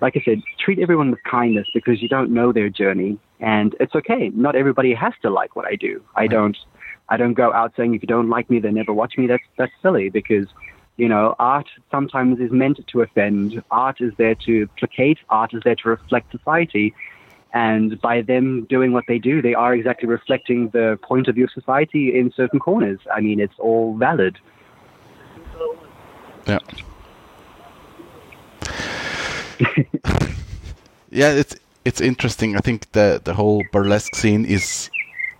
like 0.00 0.16
I 0.16 0.22
said, 0.24 0.42
treat 0.58 0.78
everyone 0.78 1.10
with 1.10 1.22
kindness 1.24 1.68
because 1.74 2.00
you 2.00 2.08
don't 2.08 2.30
know 2.30 2.52
their 2.52 2.68
journey, 2.68 3.18
and 3.40 3.74
it's 3.80 3.94
okay. 3.94 4.30
Not 4.34 4.56
everybody 4.56 4.94
has 4.94 5.12
to 5.22 5.30
like 5.30 5.56
what 5.56 5.66
I 5.66 5.76
do. 5.76 6.02
I 6.16 6.26
don't. 6.26 6.56
I 7.10 7.16
don't 7.16 7.34
go 7.34 7.52
out 7.52 7.72
saying 7.76 7.94
if 7.94 8.02
you 8.02 8.06
don't 8.06 8.30
like 8.30 8.48
me, 8.48 8.60
then 8.60 8.74
never 8.74 8.92
watch 8.92 9.14
me. 9.18 9.26
That's 9.26 9.42
that's 9.58 9.72
silly 9.82 10.08
because 10.10 10.46
you 10.96 11.08
know 11.08 11.34
art 11.38 11.66
sometimes 11.90 12.38
is 12.40 12.50
meant 12.50 12.80
to 12.86 13.02
offend. 13.02 13.62
Art 13.70 14.00
is 14.00 14.12
there 14.16 14.36
to 14.46 14.68
placate. 14.78 15.18
Art 15.28 15.52
is 15.52 15.62
there 15.64 15.74
to 15.76 15.88
reflect 15.88 16.30
society. 16.30 16.94
And 17.52 18.00
by 18.00 18.22
them 18.22 18.66
doing 18.68 18.92
what 18.92 19.04
they 19.08 19.18
do, 19.18 19.42
they 19.42 19.54
are 19.54 19.74
exactly 19.74 20.08
reflecting 20.08 20.68
the 20.70 20.98
point 21.02 21.26
of 21.26 21.34
view 21.34 21.44
of 21.44 21.50
society 21.50 22.16
in 22.16 22.32
certain 22.32 22.60
corners. 22.60 23.00
I 23.12 23.20
mean, 23.20 23.40
it's 23.40 23.58
all 23.58 23.96
valid. 23.96 24.38
Yeah. 26.46 26.58
yeah, 31.10 31.30
it's 31.32 31.56
it's 31.84 32.00
interesting. 32.00 32.56
I 32.56 32.60
think 32.60 32.92
the 32.92 33.20
the 33.22 33.34
whole 33.34 33.62
burlesque 33.72 34.14
scene 34.14 34.44
is 34.44 34.90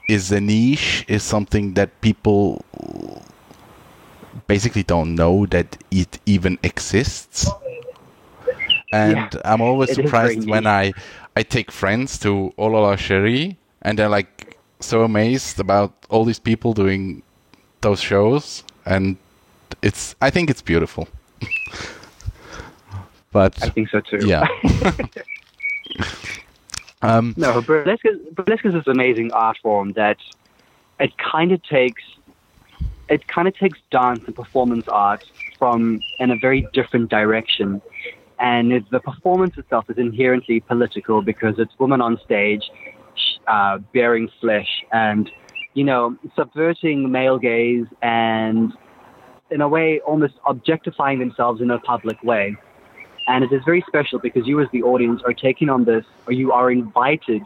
is 0.09 0.33
a 0.33 0.41
niche, 0.41 1.05
is 1.09 1.23
something 1.23 1.75
that 1.75 2.01
people 2.01 2.65
basically 4.47 4.83
don't 4.83 5.15
know 5.15 5.47
that 5.47 5.77
it 5.91 6.19
even 6.27 6.59
exists. 6.63 7.49
And 8.93 9.17
Yeah, 9.17 9.29
I'm 9.45 9.61
always 9.61 9.91
it 9.91 10.05
is 10.05 10.11
very 10.11 10.35
surprised 10.35 10.49
when. 10.49 10.67
I 10.67 10.93
I 11.37 11.43
take 11.43 11.71
friends 11.71 12.19
to 12.21 12.53
Olala 12.59 12.99
Cherie 12.99 13.57
and 13.83 13.99
they're 13.99 14.09
like 14.09 14.59
so 14.81 15.03
amazed 15.03 15.61
about 15.61 15.93
all 16.09 16.25
these 16.25 16.39
people 16.39 16.73
doing 16.73 17.23
those 17.81 18.01
shows 18.01 18.65
and 18.85 19.17
it's 19.83 20.15
I 20.21 20.31
think 20.31 20.51
it's 20.51 20.63
beautiful. 20.63 21.09
but 23.33 23.63
I 23.63 23.69
think 23.71 23.89
so 23.91 24.01
too. 24.01 24.27
yeah. 24.27 24.47
um, 27.03 27.35
No, 27.37 27.61
burlesque 27.63 28.05
is, 28.05 28.19
burlesque 28.35 28.65
is 28.65 28.75
this 28.75 28.87
amazing 28.87 29.33
art 29.33 29.59
form 29.63 29.93
that 29.93 30.19
it 30.99 31.17
kind 31.19 31.53
of 31.53 31.63
takes 31.63 32.03
it 33.09 33.27
kind 33.27 33.49
of 33.49 33.57
takes 33.57 33.79
dance 33.91 34.25
and 34.25 34.35
performance 34.35 34.87
art 34.89 35.25
from 35.59 36.01
in 36.21 36.31
a 36.31 36.37
very 36.37 36.67
different 36.73 37.11
direction. 37.11 37.83
And 38.41 38.85
the 38.91 39.01
performance 39.01 39.59
itself 39.59 39.91
is 39.91 39.99
inherently 39.99 40.61
political 40.61 41.21
because 41.21 41.57
it's 41.59 41.73
women 41.79 42.01
on 42.01 42.19
stage 42.25 42.63
uh, 43.47 43.79
baring 43.93 44.31
flesh 44.41 44.83
and, 44.93 45.31
you 45.75 45.85
know, 45.85 46.17
subverting 46.35 47.13
male 47.13 47.39
gaze 47.39 47.87
and, 48.01 48.73
in 49.51 49.61
a 49.61 49.69
way, 49.69 50.01
almost 50.01 50.35
objectifying 50.47 51.19
themselves 51.19 51.61
in 51.61 51.71
a 51.71 51.79
public 51.81 52.23
way. 52.23 52.57
And 53.29 53.45
it 53.45 53.53
is 53.53 53.63
very 53.65 53.85
special 53.87 54.19
because 54.19 54.47
you, 54.47 54.61
as 54.61 54.69
the 54.73 54.83
audience, 54.83 55.21
are 55.27 55.35
taking 55.35 55.69
on 55.69 55.85
this, 55.85 56.07
or 56.27 56.33
you 56.33 56.51
are 56.53 56.71
invited 56.71 57.43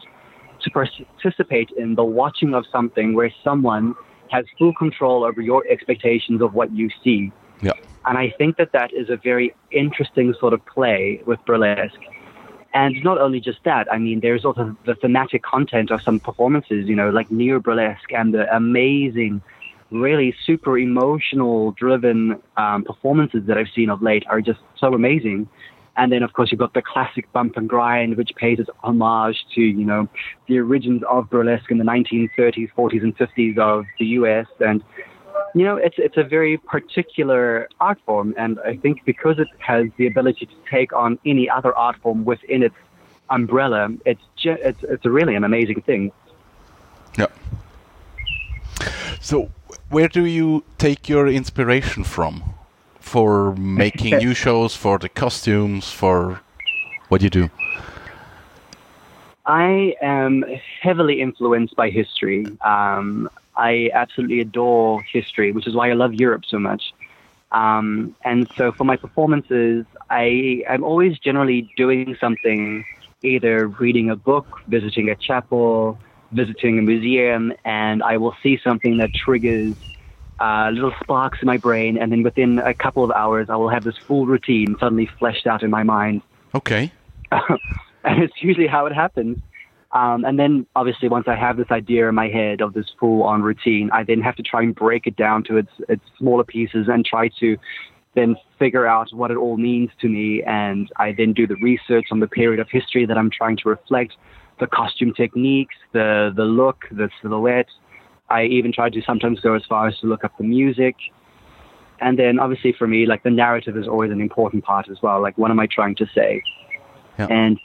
to 0.61 0.71
participate 0.71 1.71
in 1.71 1.95
the 1.95 2.05
watching 2.05 2.53
of 2.53 2.65
something 2.71 3.13
where 3.13 3.31
someone 3.43 3.95
has 4.31 4.45
full 4.57 4.73
control 4.73 5.25
over 5.25 5.41
your 5.41 5.63
expectations 5.69 6.41
of 6.41 6.53
what 6.53 6.71
you 6.71 6.89
see. 7.03 7.31
Yeah. 7.61 7.73
And 8.05 8.17
I 8.17 8.33
think 8.37 8.57
that 8.57 8.71
that 8.73 8.93
is 8.93 9.09
a 9.09 9.17
very 9.17 9.55
interesting 9.71 10.33
sort 10.39 10.53
of 10.53 10.63
play 10.65 11.21
with 11.25 11.43
burlesque. 11.45 11.99
And 12.73 13.01
not 13.03 13.17
only 13.19 13.39
just 13.39 13.63
that, 13.63 13.91
I 13.91 13.97
mean, 13.97 14.19
there's 14.19 14.43
also 14.43 14.75
the 14.85 14.95
thematic 14.95 15.43
content 15.43 15.91
of 15.91 16.01
some 16.01 16.19
performances, 16.19 16.87
you 16.87 16.95
know, 16.95 17.09
like 17.09 17.31
neo 17.31 17.59
burlesque 17.59 18.11
and 18.11 18.33
the 18.33 18.53
amazing, 18.53 19.41
really 19.91 20.35
super 20.45 20.77
emotional 20.77 21.71
driven 21.71 22.41
um, 22.57 22.83
performances 22.83 23.43
that 23.47 23.57
I've 23.57 23.69
seen 23.73 23.89
of 23.89 24.01
late 24.01 24.25
are 24.27 24.41
just 24.41 24.59
so 24.77 24.93
amazing. 24.93 25.47
And 25.97 26.11
then, 26.11 26.21
of 26.21 26.33
course, 26.33 26.51
you've 26.51 26.59
got 26.59 26.73
the 26.73 26.81
classic 26.81 27.31
bump 27.31 27.55
and 27.55 27.69
grind, 27.69 28.17
which 28.17 28.31
pays 28.35 28.59
its 28.59 28.69
homage 28.83 29.37
to, 29.55 29.61
you 29.61 29.85
know, 29.85 30.09
the 30.47 30.59
origins 30.59 31.01
of 31.09 31.29
burlesque 31.29 31.71
in 31.71 31.77
the 31.77 31.85
1930s, 31.85 32.69
40s, 32.77 33.03
and 33.03 33.17
50s 33.17 33.57
of 33.57 33.85
the 33.97 34.05
U.S. 34.19 34.47
And 34.59 34.83
you 35.55 35.63
know, 35.63 35.77
it's 35.77 35.95
it's 35.97 36.17
a 36.17 36.23
very 36.23 36.57
particular 36.57 37.69
art 37.79 37.97
form, 38.05 38.35
and 38.37 38.59
I 38.65 38.75
think 38.75 39.05
because 39.05 39.39
it 39.39 39.47
has 39.59 39.85
the 39.95 40.05
ability 40.05 40.47
to 40.47 40.55
take 40.69 40.91
on 40.91 41.17
any 41.25 41.49
other 41.49 41.73
art 41.73 41.95
form 42.01 42.25
within 42.25 42.61
its 42.61 42.75
umbrella, 43.29 43.87
it's 44.05 44.21
ju- 44.35 44.57
it's 44.61 44.83
it's 44.83 45.05
really 45.05 45.33
an 45.33 45.45
amazing 45.45 45.81
thing. 45.81 46.11
Yeah. 47.17 47.27
So, 49.21 49.49
where 49.89 50.09
do 50.09 50.25
you 50.25 50.65
take 50.77 51.07
your 51.07 51.25
inspiration 51.29 52.03
from 52.03 52.43
for 52.99 53.55
making 53.55 54.17
new 54.17 54.33
shows, 54.43 54.75
for 54.75 54.99
the 54.99 55.07
costumes, 55.07 55.89
for 55.89 56.41
what 57.07 57.21
you 57.21 57.29
do? 57.29 57.49
I 59.45 59.95
am 60.01 60.43
heavily 60.81 61.21
influenced 61.21 61.77
by 61.77 61.91
history. 61.91 62.45
Um, 62.59 63.29
I 63.57 63.89
absolutely 63.93 64.41
adore 64.41 65.01
history, 65.01 65.51
which 65.51 65.67
is 65.67 65.75
why 65.75 65.89
I 65.89 65.93
love 65.93 66.13
Europe 66.13 66.43
so 66.47 66.59
much. 66.59 66.93
Um, 67.51 68.15
and 68.23 68.49
so 68.57 68.71
for 68.71 68.83
my 68.83 68.97
performances, 68.97 69.85
I 70.09 70.63
am 70.67 70.83
always 70.83 71.17
generally 71.19 71.69
doing 71.77 72.17
something, 72.19 72.83
either 73.23 73.67
reading 73.67 74.09
a 74.09 74.15
book, 74.15 74.45
visiting 74.67 75.09
a 75.09 75.15
chapel, 75.15 75.97
visiting 76.31 76.79
a 76.79 76.81
museum, 76.81 77.53
and 77.63 78.03
I 78.03 78.17
will 78.17 78.35
see 78.43 78.59
something 78.63 78.97
that 78.97 79.13
triggers 79.13 79.75
uh, 80.39 80.69
little 80.73 80.93
sparks 81.01 81.39
in 81.41 81.45
my 81.45 81.57
brain. 81.57 81.97
And 81.97 82.11
then 82.11 82.23
within 82.23 82.59
a 82.59 82.73
couple 82.73 83.03
of 83.03 83.11
hours, 83.11 83.49
I 83.49 83.55
will 83.55 83.69
have 83.69 83.83
this 83.83 83.97
full 83.97 84.25
routine 84.25 84.75
suddenly 84.79 85.09
fleshed 85.17 85.47
out 85.47 85.63
in 85.63 85.69
my 85.69 85.83
mind 85.83 86.21
Okay. 86.55 86.91
and 87.31 88.23
it's 88.23 88.41
usually 88.41 88.67
how 88.67 88.85
it 88.85 88.93
happens. 88.93 89.37
Um, 89.95 90.25
and 90.25 90.37
then, 90.37 90.67
obviously, 90.75 91.07
once 91.07 91.25
I 91.27 91.35
have 91.35 91.55
this 91.55 91.71
idea 91.71 92.09
in 92.09 92.15
my 92.15 92.27
head 92.27 92.59
of 92.59 92.73
this 92.73 92.85
full-on 92.99 93.41
routine, 93.41 93.89
I 93.93 94.03
then 94.03 94.19
have 94.19 94.35
to 94.35 94.43
try 94.43 94.61
and 94.61 94.75
break 94.75 95.07
it 95.07 95.15
down 95.15 95.43
to 95.45 95.55
its 95.55 95.71
its 95.87 96.03
smaller 96.19 96.43
pieces 96.43 96.87
and 96.89 97.05
try 97.05 97.29
to 97.39 97.57
then 98.13 98.35
figure 98.59 98.85
out 98.85 99.07
what 99.13 99.31
it 99.31 99.37
all 99.37 99.55
means 99.55 99.89
to 100.01 100.09
me. 100.09 100.43
And 100.43 100.91
I 100.97 101.13
then 101.17 101.31
do 101.31 101.47
the 101.47 101.55
research 101.55 102.07
on 102.11 102.19
the 102.19 102.27
period 102.27 102.59
of 102.59 102.67
history 102.69 103.05
that 103.05 103.17
I'm 103.17 103.31
trying 103.31 103.55
to 103.63 103.69
reflect, 103.69 104.13
the 104.59 104.67
costume 104.67 105.13
techniques, 105.13 105.75
the 105.93 106.33
the 106.35 106.43
look, 106.43 106.83
the 106.91 107.09
silhouette. 107.21 107.69
I 108.29 108.43
even 108.45 108.73
try 108.73 108.89
to 108.89 109.01
sometimes 109.01 109.39
go 109.39 109.53
as 109.53 109.63
far 109.69 109.87
as 109.87 109.97
to 109.99 110.07
look 110.07 110.25
up 110.25 110.37
the 110.37 110.43
music. 110.43 110.97
And 112.01 112.19
then, 112.19 112.37
obviously, 112.37 112.73
for 112.77 112.85
me, 112.85 113.05
like 113.05 113.23
the 113.23 113.29
narrative 113.29 113.77
is 113.77 113.87
always 113.87 114.11
an 114.11 114.19
important 114.19 114.65
part 114.65 114.89
as 114.89 114.97
well. 115.01 115.21
Like, 115.21 115.37
what 115.37 115.51
am 115.51 115.59
I 115.61 115.67
trying 115.67 115.95
to 115.95 116.05
say? 116.13 116.43
Yeah. 117.17 117.27
And 117.29 117.57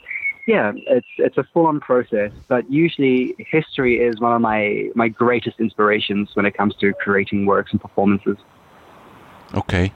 yeah, 0.47 0.71
it's 0.87 1.07
it's 1.17 1.37
a 1.37 1.43
full 1.53 1.67
on 1.67 1.79
process, 1.79 2.31
but 2.47 2.69
usually 2.71 3.35
history 3.37 3.99
is 3.99 4.19
one 4.19 4.33
of 4.33 4.41
my 4.41 4.89
my 4.95 5.07
greatest 5.07 5.59
inspirations 5.59 6.29
when 6.33 6.45
it 6.45 6.53
comes 6.53 6.75
to 6.77 6.93
creating 6.93 7.45
works 7.45 7.71
and 7.71 7.81
performances. 7.81 8.37
Okay. 9.53 9.93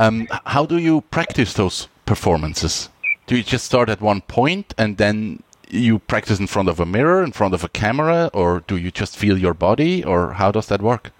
Um, 0.00 0.26
how 0.46 0.66
do 0.66 0.78
you 0.78 1.02
practice 1.02 1.54
those 1.54 1.88
performances? 2.06 2.88
Do 3.26 3.36
you 3.36 3.42
just 3.42 3.64
start 3.64 3.88
at 3.88 4.00
one 4.00 4.20
point 4.22 4.74
and 4.76 4.96
then 4.96 5.42
you 5.70 5.98
practice 5.98 6.38
in 6.38 6.46
front 6.46 6.68
of 6.68 6.80
a 6.80 6.86
mirror, 6.86 7.22
in 7.22 7.32
front 7.32 7.54
of 7.54 7.64
a 7.64 7.68
camera, 7.68 8.30
or 8.34 8.60
do 8.66 8.76
you 8.76 8.90
just 8.90 9.16
feel 9.16 9.38
your 9.38 9.54
body, 9.54 10.04
or 10.04 10.34
how 10.34 10.50
does 10.50 10.66
that 10.66 10.82
work? 10.82 11.10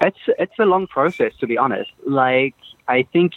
It's 0.00 0.18
it's 0.38 0.58
a 0.58 0.64
long 0.64 0.86
process 0.86 1.32
to 1.40 1.46
be 1.46 1.58
honest. 1.58 1.90
Like 2.06 2.54
I 2.88 3.02
think 3.12 3.32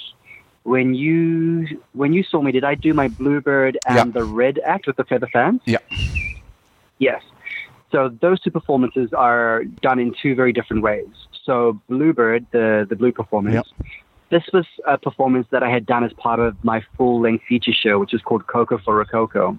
when 0.63 0.93
you 0.93 1.79
when 1.93 2.13
you 2.13 2.23
saw 2.23 2.41
me, 2.41 2.51
did 2.51 2.63
I 2.63 2.75
do 2.75 2.93
my 2.93 3.07
bluebird 3.07 3.77
and 3.87 3.95
Yeah. 3.97 4.03
the 4.05 4.23
red 4.23 4.59
act 4.65 4.87
with 4.87 4.97
the 4.97 5.03
feather 5.03 5.27
fans? 5.31 5.61
Yeah. 5.65 5.77
Yes. 6.97 7.21
So 7.91 8.09
those 8.21 8.39
two 8.41 8.51
performances 8.51 9.13
are 9.13 9.63
done 9.81 9.99
in 9.99 10.13
two 10.21 10.35
very 10.35 10.53
different 10.53 10.83
ways. 10.83 11.07
So 11.43 11.79
Bluebird, 11.87 12.45
the 12.51 12.85
the 12.89 12.95
blue 12.95 13.11
performance, 13.11 13.55
Yep. 13.55 13.87
this 14.29 14.43
was 14.53 14.65
a 14.85 14.97
performance 14.97 15.47
that 15.51 15.63
I 15.63 15.69
had 15.69 15.85
done 15.85 16.03
as 16.03 16.13
part 16.13 16.39
of 16.39 16.61
my 16.63 16.81
full 16.97 17.19
length 17.19 17.45
feature 17.45 17.73
show, 17.73 17.97
which 17.99 18.13
is 18.13 18.21
called 18.21 18.45
Coco 18.47 18.77
for 18.77 18.95
Rococo. 18.95 19.57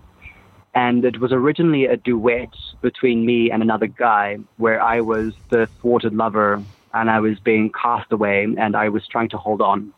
And 0.74 1.04
it 1.04 1.18
was 1.18 1.32
originally 1.32 1.86
a 1.86 1.96
duet 1.96 2.54
between 2.80 3.26
me 3.26 3.50
and 3.50 3.60
another 3.60 3.88
guy 3.88 4.38
where 4.58 4.80
I 4.80 5.00
was 5.00 5.34
the 5.48 5.66
thwarted 5.80 6.14
lover 6.14 6.62
and 6.94 7.10
I 7.10 7.18
was 7.18 7.40
being 7.40 7.72
cast 7.72 8.12
away 8.12 8.44
and 8.56 8.76
I 8.76 8.88
was 8.88 9.04
trying 9.08 9.30
to 9.30 9.36
hold 9.36 9.60
on. 9.62 9.92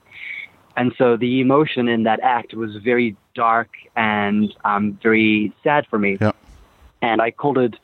And 0.77 0.93
so 0.97 1.17
the 1.17 1.41
emotion 1.41 1.89
in 1.89 2.05
that 2.05 2.21
act 2.21 2.55
was 2.55 2.77
very 2.77 3.17
dark 3.35 3.71
and 3.97 4.53
um, 4.65 4.99
very 5.03 5.53
sad 5.63 5.87
for 5.89 5.99
me. 5.99 6.19
Yeah. 6.21 6.33
And 7.03 7.21
I 7.21 7.31
called 7.31 7.59
it 7.59 7.77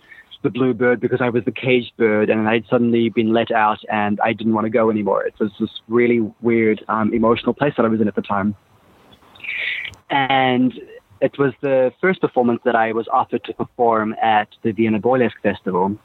the 0.42 0.51
blue 0.51 0.72
bird 0.72 1.01
because 1.01 1.20
I 1.20 1.29
was 1.29 1.44
the 1.44 1.53
caged 1.53 1.96
bird 1.96 2.31
and 2.31 2.48
I'd 2.48 2.64
suddenly 2.68 3.09
been 3.09 3.33
let 3.33 3.51
out 3.51 3.81
and 3.90 4.20
I 4.20 4.33
didn't 4.33 4.55
want 4.55 4.66
to 4.66 4.70
go 4.70 4.90
anymore. 4.90 5.24
It 5.24 5.35
was 5.38 5.51
this 5.59 5.81
really 5.88 6.20
weird 6.40 6.85
um, 6.88 7.12
emotional 7.12 7.55
place 7.55 7.74
that 7.77 7.85
I 7.85 7.88
was 7.88 8.01
in 8.01 8.09
at 8.09 8.14
the 8.14 8.22
time. 8.22 8.55
And 10.11 10.72
it 11.20 11.38
was 11.38 11.53
the 11.61 11.92
first 12.01 12.20
performance 12.20 12.61
that 12.64 12.77
I 12.77 12.92
was 12.92 13.09
offered 13.09 13.44
to 13.44 13.55
perform 13.55 14.14
at 14.22 14.48
the 14.62 14.72
Vienna 14.72 15.01
Boylesque 15.01 15.40
Festival. 15.42 15.98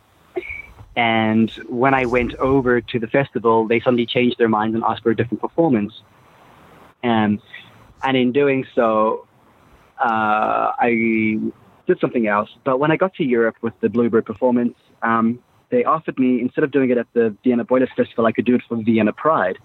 And 0.96 1.52
when 1.70 1.94
I 1.94 2.06
went 2.06 2.36
over 2.36 2.82
to 2.82 3.00
the 3.00 3.08
festival, 3.08 3.68
they 3.68 3.80
suddenly 3.80 4.06
changed 4.06 4.38
their 4.38 4.50
minds 4.50 4.76
and 4.76 4.84
asked 4.84 5.04
for 5.04 5.12
a 5.12 5.16
different 5.16 5.42
performance. 5.42 5.94
And, 7.04 7.40
and 8.02 8.18
in 8.18 8.32
doing 8.32 8.66
so, 8.74 9.28
uh, 10.00 10.72
I 10.80 11.40
did 11.88 12.00
something 12.00 12.28
else. 12.28 12.50
But 12.64 12.80
when 12.80 12.92
I 12.92 12.98
got 12.98 13.14
to 13.16 13.24
Europe 13.24 13.58
with 13.62 13.74
the 13.82 13.90
Bluebird 13.90 14.26
performance, 14.26 14.76
um, 15.02 15.40
they 15.70 15.84
offered 15.84 16.18
me, 16.18 16.40
instead 16.40 16.64
of 16.64 16.72
doing 16.72 16.90
it 16.92 16.98
at 16.98 17.08
the 17.14 17.36
Vienna 17.44 17.66
Boylesque 17.66 17.96
Festival, 17.96 18.26
I 18.26 18.32
could 18.32 18.46
do 18.46 18.56
it 18.56 18.62
for 18.68 18.78
Vienna 18.78 19.12
Pride 19.12 19.58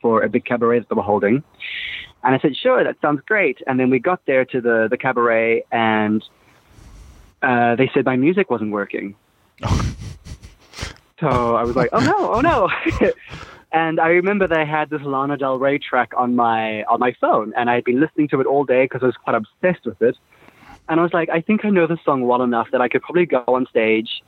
for 0.00 0.22
a 0.22 0.28
big 0.28 0.44
cabaret 0.44 0.80
that 0.80 0.88
they 0.88 0.94
were 0.94 1.02
holding. 1.02 1.42
And 2.22 2.34
I 2.34 2.38
said, 2.38 2.56
sure, 2.56 2.82
that 2.82 2.96
sounds 3.00 3.20
great. 3.26 3.58
And 3.66 3.78
then 3.78 3.90
we 3.90 3.98
got 3.98 4.24
there 4.26 4.44
to 4.46 4.60
the, 4.60 4.88
the 4.90 4.96
cabaret 4.96 5.64
and 5.70 6.22
uh, 7.42 7.76
they 7.76 7.90
said 7.92 8.04
my 8.04 8.16
music 8.16 8.50
wasn't 8.50 8.70
working. 8.70 9.14
so 11.20 11.56
I 11.56 11.62
was 11.64 11.76
like, 11.76 11.90
oh 11.92 12.00
no, 12.00 12.34
oh 12.34 12.40
no. 12.40 12.70
and 13.74 13.98
I 13.98 14.08
remember 14.10 14.46
they 14.46 14.64
had 14.64 14.88
this 14.88 15.02
Lana 15.02 15.36
Del 15.36 15.58
Rey 15.58 15.78
track 15.78 16.12
on 16.16 16.36
my 16.36 16.84
on 16.84 17.00
my 17.00 17.12
phone, 17.20 17.52
and 17.56 17.68
I 17.68 17.74
had 17.74 17.84
been 17.84 18.00
listening 18.00 18.28
to 18.28 18.40
it 18.40 18.46
all 18.46 18.64
day 18.64 18.84
because 18.84 19.02
I 19.02 19.06
was 19.06 19.16
quite 19.16 19.34
obsessed 19.34 19.84
with 19.84 20.00
it. 20.00 20.16
And 20.88 21.00
I 21.00 21.02
was 21.02 21.12
like, 21.12 21.28
I 21.28 21.40
think 21.40 21.64
I 21.64 21.70
know 21.70 21.88
the 21.88 21.98
song 22.04 22.22
well 22.22 22.42
enough 22.42 22.68
that 22.70 22.80
I 22.80 22.88
could 22.88 23.02
probably 23.02 23.26
go 23.26 23.42
on 23.48 23.66
stage, 23.66 24.22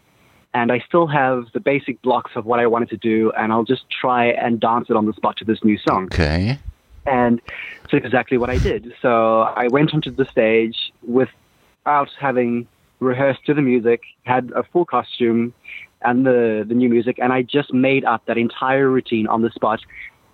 and 0.53 0.73
I 0.73 0.81
still 0.81 1.07
have 1.07 1.45
the 1.53 1.61
basic 1.61 2.03
blocks 2.03 2.33
of 2.35 2.45
what 2.45 2.59
I 2.59 2.67
wanted 2.67 2.91
to 2.91 2.97
do, 2.97 3.31
and 3.39 3.53
I'll 3.53 3.65
just 3.65 3.89
try 3.89 4.27
and 4.27 4.59
dance 4.59 4.91
it 4.91 4.97
on 4.97 5.07
the 5.07 5.13
spot 5.13 5.37
to 5.37 5.45
this 5.45 5.63
new 5.63 5.79
song. 5.79 6.07
Okay. 6.07 6.59
And 7.07 7.41
so 7.89 7.99
exactly 7.99 8.39
what 8.39 8.51
I 8.51 8.59
did. 8.59 8.95
So 9.01 9.43
I 9.43 9.69
went 9.69 9.95
onto 9.95 10.11
the 10.11 10.25
stage 10.25 10.93
without 11.07 12.11
having 12.19 12.67
rehearsed 12.99 13.45
to 13.47 13.55
the 13.55 13.63
music, 13.63 14.03
had 14.25 14.51
a 14.57 14.65
full 14.65 14.87
costume 14.87 15.55
and 16.03 16.27
the, 16.27 16.65
the 16.67 16.75
new 16.75 16.89
music, 16.89 17.19
and 17.21 17.33
I 17.33 17.43
just 17.43 17.73
made 17.73 18.05
up 18.05 18.25
that 18.27 18.39
entire 18.39 18.89
routine 18.89 19.27
on 19.27 19.43
the 19.43 19.51
spot. 19.51 19.81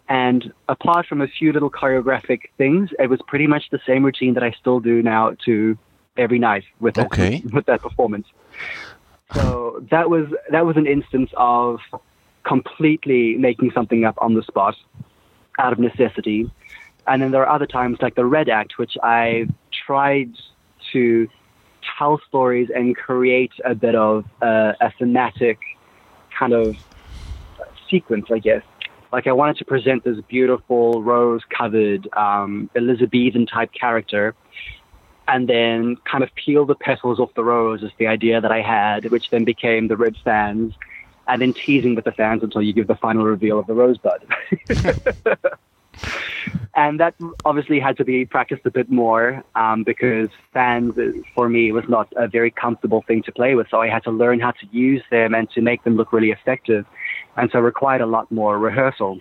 And 0.08 0.52
apart 0.68 1.06
from 1.06 1.20
a 1.20 1.28
few 1.28 1.52
little 1.52 1.70
choreographic 1.70 2.50
things, 2.58 2.90
it 2.98 3.08
was 3.08 3.20
pretty 3.26 3.46
much 3.46 3.70
the 3.70 3.80
same 3.86 4.04
routine 4.04 4.34
that 4.34 4.42
I 4.42 4.50
still 4.52 4.80
do 4.80 5.02
now 5.02 5.36
to 5.46 5.78
every 6.16 6.38
night 6.38 6.64
with 6.80 6.94
that, 6.94 7.06
Okay. 7.06 7.42
with 7.52 7.66
that 7.66 7.80
performance. 7.80 8.26
So 9.32 9.84
that 9.90 10.10
was 10.10 10.26
that 10.50 10.66
was 10.66 10.76
an 10.76 10.86
instance 10.86 11.30
of 11.36 11.80
completely 12.42 13.36
making 13.36 13.70
something 13.70 14.04
up 14.04 14.16
on 14.18 14.34
the 14.34 14.42
spot 14.42 14.74
out 15.58 15.72
of 15.72 15.78
necessity. 15.78 16.50
And 17.06 17.22
then 17.22 17.30
there 17.30 17.42
are 17.46 17.54
other 17.54 17.66
times 17.66 17.98
like 18.02 18.14
the 18.14 18.26
Red 18.26 18.48
Act, 18.48 18.78
which 18.78 18.96
I 19.02 19.46
tried 19.86 20.32
to 20.92 21.28
tell 21.98 22.20
stories 22.28 22.70
and 22.74 22.96
create 22.96 23.52
a 23.64 23.74
bit 23.74 23.94
of 23.94 24.24
uh, 24.40 24.72
a 24.80 24.92
thematic 24.98 25.58
kind 26.36 26.52
of 26.52 26.76
sequence, 27.90 28.26
I 28.30 28.38
guess. 28.38 28.62
Like 29.12 29.26
I 29.26 29.32
wanted 29.32 29.58
to 29.58 29.64
present 29.64 30.04
this 30.04 30.18
beautiful 30.28 31.02
rose-covered 31.02 32.08
um, 32.14 32.70
Elizabethan 32.74 33.46
type 33.46 33.70
character, 33.72 34.34
and 35.28 35.48
then 35.48 35.96
kind 36.10 36.24
of 36.24 36.34
peel 36.34 36.64
the 36.64 36.74
petals 36.74 37.20
off 37.20 37.32
the 37.34 37.44
rose 37.44 37.82
is 37.82 37.90
the 37.98 38.06
idea 38.06 38.40
that 38.40 38.50
I 38.50 38.62
had, 38.62 39.10
which 39.10 39.30
then 39.30 39.44
became 39.44 39.88
the 39.88 39.96
red 39.96 40.16
fans, 40.24 40.74
and 41.28 41.42
then 41.42 41.52
teasing 41.52 41.94
with 41.94 42.04
the 42.04 42.12
fans 42.12 42.42
until 42.42 42.62
you 42.62 42.72
give 42.72 42.86
the 42.86 42.96
final 42.96 43.24
reveal 43.24 43.58
of 43.58 43.66
the 43.66 43.74
rosebud. 43.74 44.26
and 46.74 46.98
that 47.00 47.14
obviously 47.44 47.78
had 47.78 47.96
to 47.98 48.04
be 48.04 48.24
practiced 48.24 48.64
a 48.64 48.70
bit 48.70 48.90
more 48.90 49.42
um, 49.54 49.84
because 49.84 50.28
fans 50.52 50.96
uh, 50.96 51.12
for 51.34 51.48
me 51.48 51.70
was 51.70 51.84
not 51.88 52.08
a 52.16 52.26
very 52.26 52.50
comfortable 52.50 53.02
thing 53.06 53.22
to 53.24 53.32
play 53.32 53.54
with. 53.54 53.66
So 53.70 53.80
i 53.80 53.88
had 53.88 54.04
to 54.04 54.10
learn 54.10 54.40
how 54.40 54.52
to 54.52 54.66
use 54.70 55.02
them 55.10 55.34
and 55.34 55.50
to 55.50 55.60
make 55.60 55.84
them 55.84 55.96
look 55.96 56.12
really 56.12 56.30
effective. 56.30 56.86
And 57.36 57.50
so 57.50 57.60
required 57.60 58.00
a 58.00 58.06
lot 58.06 58.30
more 58.32 58.58
rehearsal. 58.58 59.20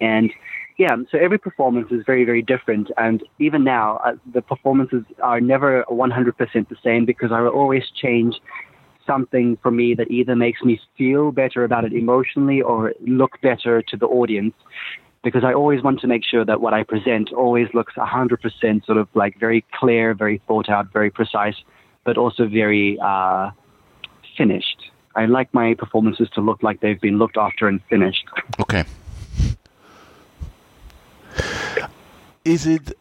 And 0.00 0.30
yeah 0.76 0.94
so 1.10 1.18
every 1.18 1.38
performance 1.38 1.90
is 1.90 2.04
very 2.04 2.24
very 2.24 2.42
different. 2.42 2.90
And 2.98 3.22
even 3.38 3.64
now 3.64 3.96
uh, 4.04 4.16
the 4.32 4.42
performances 4.42 5.04
are 5.22 5.40
never 5.40 5.84
100% 5.88 6.68
the 6.68 6.76
same 6.84 7.06
because 7.06 7.32
i 7.32 7.40
will 7.40 7.50
always 7.62 7.84
change 8.02 8.36
something 9.06 9.56
for 9.62 9.70
me 9.70 9.94
that 9.94 10.10
either 10.10 10.36
makes 10.36 10.62
me 10.62 10.78
feel 10.98 11.32
better 11.32 11.64
about 11.64 11.82
it 11.86 11.94
emotionally 11.94 12.60
or 12.60 12.92
look 13.00 13.40
better 13.40 13.80
to 13.80 13.96
the 13.96 14.06
audience 14.06 14.54
because 15.28 15.44
I 15.44 15.52
always 15.52 15.82
want 15.82 16.00
to 16.00 16.06
make 16.06 16.24
sure 16.24 16.44
that 16.44 16.60
what 16.60 16.72
I 16.72 16.82
present 16.82 17.32
always 17.32 17.68
looks 17.74 17.94
100% 17.94 18.86
sort 18.86 18.98
of 18.98 19.08
like 19.14 19.38
very 19.38 19.62
clear, 19.78 20.14
very 20.14 20.40
thought 20.46 20.68
out, 20.70 20.92
very 20.92 21.10
precise, 21.10 21.56
but 22.04 22.16
also 22.16 22.46
very 22.46 22.98
uh, 23.00 23.50
finished. 24.36 24.80
I 25.14 25.26
like 25.26 25.52
my 25.52 25.74
performances 25.74 26.28
to 26.34 26.40
look 26.40 26.62
like 26.62 26.80
they've 26.80 27.00
been 27.00 27.18
looked 27.18 27.36
after 27.36 27.68
and 27.68 27.82
finished. 27.90 28.24
Okay. 28.58 28.84
Is 32.44 32.66
it 32.66 32.96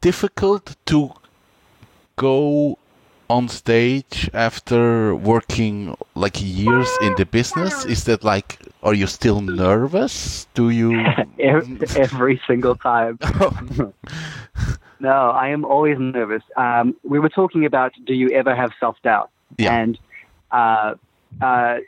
difficult 0.00 0.74
to 0.86 1.12
go 2.16 2.78
on 3.30 3.48
stage 3.48 4.28
after 4.34 5.14
working 5.14 5.96
like 6.14 6.36
years 6.42 6.88
in 7.02 7.14
the 7.16 7.26
business? 7.26 7.84
Is 7.84 8.04
that 8.04 8.24
like, 8.24 8.58
are 8.82 8.94
you 8.94 9.06
still 9.06 9.40
nervous? 9.40 10.46
Do 10.54 10.70
you? 10.70 11.04
every, 11.38 11.78
every 11.96 12.40
single 12.46 12.74
time. 12.74 13.18
no, 15.00 15.30
I 15.30 15.48
am 15.48 15.64
always 15.64 15.98
nervous. 15.98 16.42
Um, 16.56 16.96
we 17.02 17.18
were 17.18 17.28
talking 17.28 17.64
about 17.64 17.92
do 18.06 18.14
you 18.14 18.28
ever 18.30 18.54
have 18.54 18.72
self 18.80 19.00
doubt? 19.02 19.30
Yeah. 19.58 19.74
And 19.74 19.98
uh, 20.50 20.94
uh, 21.40 21.78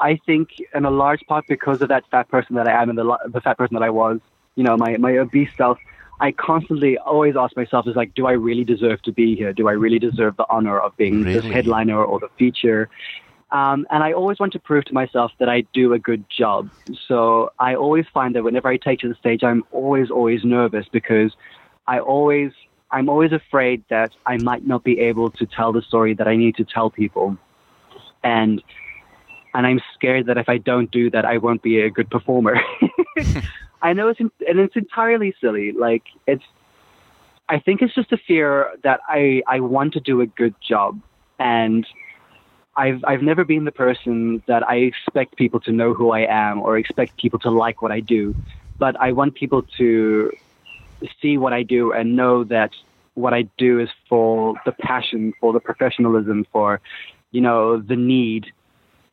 I 0.00 0.20
think, 0.26 0.50
in 0.74 0.84
a 0.84 0.90
large 0.90 1.20
part, 1.26 1.44
because 1.48 1.80
of 1.80 1.88
that 1.88 2.04
fat 2.10 2.28
person 2.28 2.56
that 2.56 2.68
I 2.68 2.82
am 2.82 2.90
and 2.90 2.98
the, 2.98 3.18
the 3.28 3.40
fat 3.40 3.56
person 3.56 3.74
that 3.74 3.82
I 3.82 3.90
was, 3.90 4.20
you 4.56 4.64
know, 4.64 4.76
my, 4.76 4.96
my 4.96 5.16
obese 5.18 5.50
self, 5.56 5.78
I 6.20 6.32
constantly 6.32 6.98
always 6.98 7.36
ask 7.36 7.56
myself, 7.56 7.86
is 7.88 7.96
like, 7.96 8.14
do 8.14 8.26
I 8.26 8.32
really 8.32 8.64
deserve 8.64 9.02
to 9.02 9.12
be 9.12 9.34
here? 9.34 9.52
Do 9.52 9.68
I 9.68 9.72
really 9.72 9.98
deserve 9.98 10.36
the 10.36 10.46
honor 10.48 10.78
of 10.78 10.96
being 10.96 11.24
this 11.24 11.44
headliner 11.44 12.02
or 12.02 12.20
the 12.20 12.28
feature? 12.38 12.88
Um, 13.54 13.86
and 13.88 14.02
I 14.02 14.12
always 14.12 14.40
want 14.40 14.52
to 14.54 14.58
prove 14.58 14.84
to 14.86 14.94
myself 14.94 15.30
that 15.38 15.48
I 15.48 15.60
do 15.72 15.92
a 15.92 15.98
good 15.98 16.24
job. 16.28 16.68
So 17.06 17.52
I 17.60 17.76
always 17.76 18.04
find 18.12 18.34
that 18.34 18.42
whenever 18.42 18.66
I 18.66 18.76
take 18.78 18.98
to 19.00 19.08
the 19.08 19.14
stage, 19.14 19.44
I'm 19.44 19.62
always, 19.70 20.10
always 20.10 20.42
nervous 20.42 20.86
because 20.90 21.32
I 21.86 22.00
always, 22.00 22.50
I'm 22.90 23.08
always 23.08 23.30
afraid 23.30 23.84
that 23.90 24.10
I 24.26 24.38
might 24.38 24.66
not 24.66 24.82
be 24.82 24.98
able 24.98 25.30
to 25.30 25.46
tell 25.46 25.72
the 25.72 25.82
story 25.82 26.14
that 26.14 26.26
I 26.26 26.34
need 26.34 26.56
to 26.56 26.64
tell 26.64 26.90
people. 26.90 27.38
And, 28.24 28.60
and 29.54 29.64
I'm 29.68 29.80
scared 29.94 30.26
that 30.26 30.36
if 30.36 30.48
I 30.48 30.58
don't 30.58 30.90
do 30.90 31.08
that, 31.10 31.24
I 31.24 31.38
won't 31.38 31.62
be 31.62 31.80
a 31.80 31.90
good 31.90 32.10
performer. 32.10 32.60
I 33.82 33.92
know 33.92 34.08
it's, 34.08 34.18
and 34.18 34.32
it's 34.40 34.74
entirely 34.74 35.32
silly. 35.40 35.70
Like 35.70 36.02
it's, 36.26 36.42
I 37.48 37.60
think 37.60 37.82
it's 37.82 37.94
just 37.94 38.10
a 38.10 38.16
fear 38.16 38.72
that 38.82 38.98
I, 39.08 39.44
I 39.46 39.60
want 39.60 39.92
to 39.92 40.00
do 40.00 40.22
a 40.22 40.26
good 40.26 40.56
job 40.60 41.00
and 41.38 41.86
I've 42.76 43.04
I've 43.06 43.22
never 43.22 43.44
been 43.44 43.64
the 43.64 43.72
person 43.72 44.42
that 44.46 44.68
I 44.68 44.76
expect 44.76 45.36
people 45.36 45.60
to 45.60 45.72
know 45.72 45.94
who 45.94 46.10
I 46.10 46.20
am 46.20 46.60
or 46.60 46.76
expect 46.78 47.16
people 47.16 47.38
to 47.40 47.50
like 47.50 47.82
what 47.82 47.92
I 47.92 48.00
do, 48.00 48.34
but 48.78 48.98
I 49.00 49.12
want 49.12 49.34
people 49.34 49.62
to 49.78 50.32
see 51.20 51.38
what 51.38 51.52
I 51.52 51.62
do 51.62 51.92
and 51.92 52.16
know 52.16 52.44
that 52.44 52.70
what 53.14 53.32
I 53.32 53.42
do 53.58 53.78
is 53.78 53.88
for 54.08 54.54
the 54.64 54.72
passion, 54.72 55.32
for 55.40 55.52
the 55.52 55.60
professionalism, 55.60 56.46
for 56.52 56.80
you 57.30 57.40
know 57.40 57.78
the 57.78 57.96
need, 57.96 58.52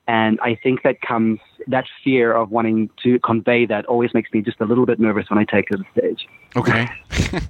and 0.08 0.40
I 0.42 0.56
think 0.56 0.84
that 0.84 1.02
comes 1.02 1.40
that 1.68 1.86
fear 2.04 2.34
of 2.34 2.50
wanting 2.52 2.90
to 3.04 3.20
convey 3.20 3.66
that 3.68 3.86
always 3.86 4.14
makes 4.14 4.34
me 4.34 4.42
just 4.42 4.60
a 4.60 4.66
little 4.66 4.86
bit 4.86 5.00
nervous 5.00 5.30
when 5.30 5.38
I 5.38 5.44
take 5.46 5.68
to 5.68 5.78
the 5.78 5.86
stage. 5.98 6.28
Okay. 6.56 6.88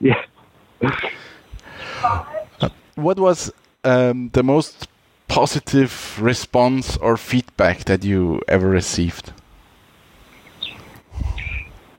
Yeah. 0.00 0.22
What 2.94 3.18
was 3.18 3.52
um, 3.84 4.30
the 4.32 4.42
most 4.42 4.88
positive 5.28 6.20
response 6.20 6.96
or 6.96 7.16
feedback 7.16 7.84
that 7.84 8.04
you 8.04 8.40
ever 8.48 8.68
received? 8.68 9.32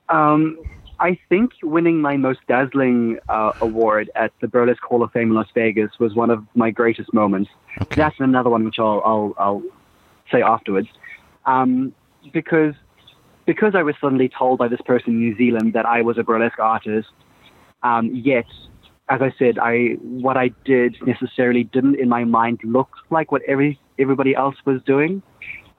Um, 0.09 0.57
I 0.99 1.17
think 1.29 1.51
winning 1.63 2.01
my 2.01 2.17
most 2.17 2.39
dazzling 2.47 3.19
uh, 3.29 3.53
award 3.61 4.09
at 4.15 4.33
the 4.41 4.47
Burlesque 4.47 4.83
Hall 4.83 5.03
of 5.03 5.11
Fame 5.11 5.29
in 5.29 5.35
Las 5.35 5.47
Vegas 5.53 5.91
was 5.99 6.15
one 6.15 6.29
of 6.29 6.43
my 6.55 6.71
greatest 6.71 7.13
moments. 7.13 7.49
Okay. 7.81 7.95
That's 7.95 8.19
another 8.19 8.49
one 8.49 8.65
which 8.65 8.79
I'll 8.79 9.01
I'll, 9.05 9.33
I'll 9.37 9.63
say 10.31 10.41
afterwards, 10.41 10.89
um, 11.45 11.93
because 12.33 12.73
because 13.45 13.73
I 13.75 13.83
was 13.83 13.95
suddenly 14.01 14.29
told 14.29 14.59
by 14.59 14.67
this 14.67 14.81
person 14.81 15.13
in 15.13 15.19
New 15.19 15.37
Zealand 15.37 15.73
that 15.73 15.85
I 15.85 16.01
was 16.01 16.17
a 16.17 16.23
burlesque 16.23 16.59
artist. 16.59 17.09
Um, 17.81 18.13
yet, 18.13 18.45
as 19.09 19.21
I 19.21 19.33
said, 19.39 19.57
I 19.59 19.97
what 20.01 20.37
I 20.37 20.49
did 20.65 20.95
necessarily 21.05 21.63
didn't 21.63 21.95
in 21.95 22.09
my 22.09 22.23
mind 22.23 22.59
look 22.63 22.89
like 23.09 23.31
what 23.31 23.41
every 23.47 23.79
everybody 23.97 24.35
else 24.35 24.55
was 24.65 24.81
doing 24.83 25.23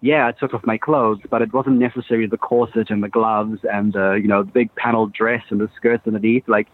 yeah, 0.02 0.26
I 0.26 0.32
took 0.32 0.54
off 0.54 0.64
my 0.64 0.78
clothes, 0.78 1.20
but 1.28 1.42
it 1.42 1.52
wasn't 1.52 1.78
necessarily 1.78 2.26
the 2.26 2.38
corset 2.38 2.88
and 2.90 3.02
the 3.02 3.08
gloves 3.08 3.60
and 3.70 3.92
the 3.92 4.18
you 4.20 4.28
know 4.28 4.42
the 4.42 4.50
big 4.50 4.74
panel 4.74 5.06
dress 5.06 5.42
and 5.50 5.60
the 5.60 5.68
skirts 5.76 6.06
underneath. 6.06 6.48
Like 6.48 6.68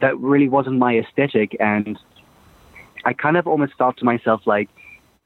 that 0.00 0.18
really 0.18 0.48
wasn't 0.48 0.78
my 0.78 0.98
aesthetic, 0.98 1.56
and 1.60 1.98
I 3.04 3.12
kind 3.12 3.36
of 3.36 3.46
almost 3.46 3.74
thought 3.78 3.96
to 3.98 4.04
myself 4.04 4.42
like, 4.44 4.68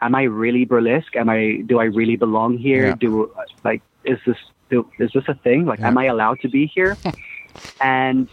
am 0.03 0.15
I 0.15 0.25
really 0.25 0.67
burlesque? 0.67 1.17
Am 1.17 1.31
I 1.31 1.63
do 1.65 1.79
I 1.79 1.85
really 1.85 2.17
belong 2.17 2.59
here? 2.59 2.89
Yeah. 2.89 2.97
Do 3.01 3.35
like 3.65 3.81
is 4.05 4.19
this 4.27 4.37
do, 4.69 4.87
is 4.99 5.11
this 5.15 5.25
a 5.27 5.35
thing? 5.35 5.65
Like, 5.65 5.81
am 5.81 5.97
I 5.97 6.07
allowed 6.07 6.41
to 6.41 6.51
be 6.51 6.67
here? 6.67 6.99
and 7.81 8.29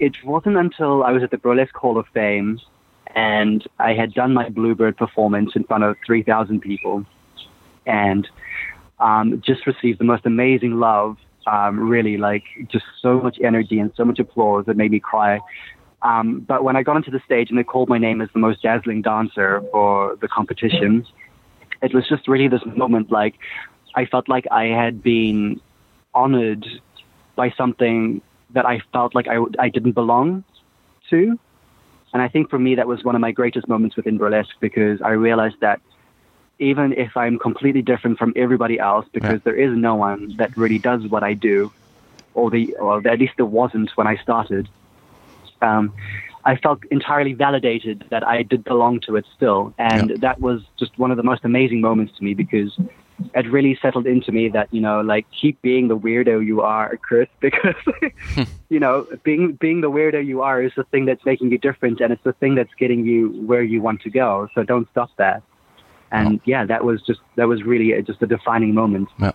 it 0.00 0.16
wasn't 0.24 0.56
until 0.56 1.04
I 1.04 1.12
was 1.12 1.22
at 1.22 1.30
the 1.30 1.38
Burlesque 1.38 1.76
Hall 1.76 1.98
of 1.98 2.06
Fame 2.12 2.58
and 3.14 3.66
I 3.78 3.92
had 3.92 4.14
done 4.14 4.32
my 4.32 4.48
Bluebird 4.48 4.96
performance 4.96 5.52
in 5.54 5.64
front 5.64 5.84
of 5.84 5.96
3,000 6.06 6.60
people 6.60 7.04
and 7.86 8.26
um, 8.98 9.42
just 9.44 9.66
received 9.66 10.00
the 10.00 10.04
most 10.04 10.24
amazing 10.24 10.80
love. 10.80 11.16
Um, 11.46 11.80
really, 11.80 12.18
like 12.18 12.44
just 12.70 12.84
so 13.00 13.18
much 13.18 13.38
energy 13.42 13.78
and 13.78 13.90
so 13.96 14.04
much 14.04 14.18
applause 14.18 14.66
that 14.66 14.76
made 14.76 14.90
me 14.90 15.00
cry. 15.00 15.40
Um, 16.02 16.40
but 16.40 16.64
when 16.64 16.76
I 16.76 16.82
got 16.82 16.96
onto 16.96 17.10
the 17.10 17.20
stage 17.24 17.48
and 17.48 17.58
they 17.58 17.64
called 17.64 17.88
my 17.88 17.98
name 17.98 18.20
as 18.20 18.28
the 18.32 18.38
most 18.38 18.62
dazzling 18.62 19.00
dancer 19.02 19.62
for 19.72 20.16
the 20.20 20.28
competition, 20.28 21.06
it 21.82 21.94
was 21.94 22.06
just 22.08 22.28
really 22.28 22.46
this 22.46 22.60
moment. 22.76 23.10
Like 23.10 23.36
I 23.96 24.04
felt 24.04 24.28
like 24.28 24.46
I 24.50 24.64
had 24.64 25.02
been 25.02 25.60
honored 26.14 26.66
by 27.36 27.50
something 27.56 28.20
that 28.54 28.66
I 28.66 28.80
felt 28.92 29.14
like 29.14 29.28
I, 29.28 29.38
I 29.58 29.68
didn't 29.68 29.92
belong 29.92 30.44
to. 31.10 31.38
And 32.12 32.22
I 32.22 32.28
think 32.28 32.50
for 32.50 32.58
me, 32.58 32.74
that 32.74 32.88
was 32.88 33.04
one 33.04 33.14
of 33.14 33.20
my 33.20 33.30
greatest 33.30 33.68
moments 33.68 33.96
within 33.96 34.18
burlesque 34.18 34.56
because 34.60 35.00
I 35.02 35.10
realized 35.10 35.56
that 35.60 35.80
even 36.58 36.92
if 36.92 37.16
I'm 37.16 37.38
completely 37.38 37.82
different 37.82 38.18
from 38.18 38.32
everybody 38.36 38.78
else, 38.78 39.06
because 39.12 39.34
Yeah. 39.34 39.44
there 39.44 39.56
is 39.56 39.76
no 39.76 39.94
one 39.94 40.34
that 40.38 40.56
really 40.56 40.78
does 40.78 41.06
what 41.08 41.22
I 41.22 41.34
do, 41.34 41.72
or 42.34 42.50
the, 42.50 42.74
or 42.78 43.06
at 43.06 43.18
least 43.18 43.34
there 43.36 43.46
wasn't 43.46 43.90
when 43.96 44.06
I 44.06 44.16
started. 44.16 44.68
Um, 45.62 45.92
I 46.44 46.56
felt 46.56 46.80
entirely 46.90 47.34
validated 47.34 48.04
that 48.10 48.26
I 48.26 48.42
did 48.42 48.64
belong 48.64 49.00
to 49.06 49.16
it 49.16 49.26
still, 49.36 49.74
and 49.78 50.10
Yeah. 50.10 50.16
that 50.20 50.40
was 50.40 50.62
just 50.78 50.98
one 50.98 51.10
of 51.10 51.16
the 51.16 51.22
most 51.22 51.44
amazing 51.44 51.80
moments 51.80 52.12
to 52.16 52.24
me 52.24 52.34
because 52.34 52.76
it 53.34 53.50
really 53.50 53.78
settled 53.80 54.06
into 54.06 54.32
me 54.32 54.48
that 54.48 54.72
you 54.72 54.80
know, 54.80 55.00
like 55.00 55.26
keep 55.30 55.60
being 55.62 55.88
the 55.88 55.96
weirdo 55.96 56.44
you 56.44 56.60
are, 56.60 56.96
Chris, 56.96 57.28
because 57.40 57.74
you 58.68 58.80
know, 58.80 59.06
being 59.22 59.52
being 59.52 59.80
the 59.80 59.90
weirdo 59.90 60.24
you 60.24 60.42
are 60.42 60.62
is 60.62 60.72
the 60.76 60.84
thing 60.84 61.04
that's 61.04 61.24
making 61.24 61.50
you 61.50 61.58
different, 61.58 62.00
and 62.00 62.12
it's 62.12 62.24
the 62.24 62.32
thing 62.34 62.54
that's 62.54 62.74
getting 62.74 63.04
you 63.04 63.30
where 63.46 63.62
you 63.62 63.80
want 63.80 64.00
to 64.02 64.10
go. 64.10 64.48
So 64.54 64.62
don't 64.62 64.88
stop 64.90 65.10
that. 65.16 65.42
And 66.12 66.40
yeah, 66.44 66.64
that 66.66 66.84
was 66.84 67.02
just 67.02 67.20
that 67.36 67.46
was 67.46 67.62
really 67.62 67.92
a, 67.92 68.02
just 68.02 68.20
a 68.22 68.26
defining 68.26 68.74
moment. 68.74 69.08
Yeah. 69.18 69.32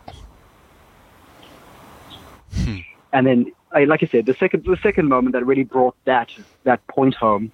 And 3.13 3.25
then, 3.25 3.51
I, 3.71 3.85
like 3.85 4.03
I 4.03 4.07
said, 4.07 4.25
the 4.25 4.33
second 4.33 4.65
the 4.65 4.77
second 4.83 5.07
moment 5.07 5.33
that 5.33 5.45
really 5.45 5.63
brought 5.63 5.95
that 6.03 6.29
that 6.63 6.85
point 6.87 7.15
home 7.15 7.51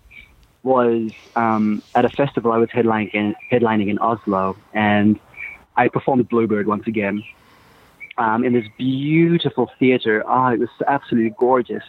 was 0.64 1.12
um, 1.36 1.82
at 1.96 2.06
a 2.06 2.10
festival 2.10 2.52
I 2.52 2.58
was 2.58 2.70
headlining 2.70 3.14
in, 3.14 3.36
headlining 3.52 3.90
in 3.90 4.00
Oslo, 4.00 4.58
and 4.74 5.20
I 5.76 5.88
performed 5.88 6.28
Bluebird 6.30 6.68
once 6.68 6.88
again 6.88 7.24
um, 8.18 8.44
in 8.44 8.54
this 8.54 8.66
beautiful 8.78 9.72
theater. 9.80 10.24
Ah, 10.28 10.52
it 10.52 10.60
was 10.60 10.70
absolutely 10.88 11.34
gorgeous. 11.38 11.84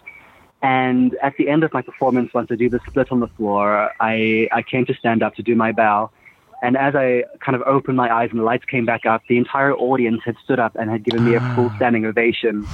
And 0.63 1.15
at 1.23 1.37
the 1.37 1.49
end 1.49 1.65
of 1.65 1.73
my 1.73 1.83
performance, 1.83 2.33
once 2.33 2.49
I 2.51 2.55
do 2.55 2.71
the 2.71 2.81
split 2.89 3.11
on 3.11 3.21
the 3.21 3.27
floor, 3.27 3.91
I, 4.01 4.49
I 4.53 4.63
came 4.63 4.87
to 4.87 4.95
stand 4.95 5.23
up 5.23 5.35
to 5.35 5.43
do 5.43 5.57
my 5.57 5.73
bow. 5.73 6.11
And 6.63 6.77
as 6.77 6.95
I 6.95 7.25
kind 7.41 7.57
of 7.57 7.63
opened 7.63 7.97
my 7.97 8.15
eyes 8.15 8.31
and 8.31 8.39
the 8.39 8.45
lights 8.45 8.65
came 8.67 8.87
back 8.87 9.05
up, 9.05 9.23
the 9.29 9.37
entire 9.37 9.75
audience 9.75 10.23
had 10.25 10.37
stood 10.45 10.61
up 10.61 10.77
and 10.77 10.89
had 10.89 11.03
given 11.03 11.25
me 11.25 11.35
a 11.35 11.41
full 11.57 11.73
standing 11.75 12.05
ovation. 12.05 12.69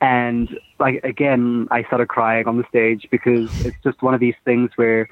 And 0.00 0.58
like 0.80 1.04
again, 1.04 1.68
I 1.70 1.84
started 1.84 2.08
crying 2.08 2.48
on 2.48 2.56
the 2.58 2.64
stage 2.68 3.06
because 3.10 3.48
it's 3.64 3.76
just 3.84 4.02
one 4.02 4.14
of 4.14 4.20
these 4.20 4.34
things 4.44 4.70
where 4.74 5.08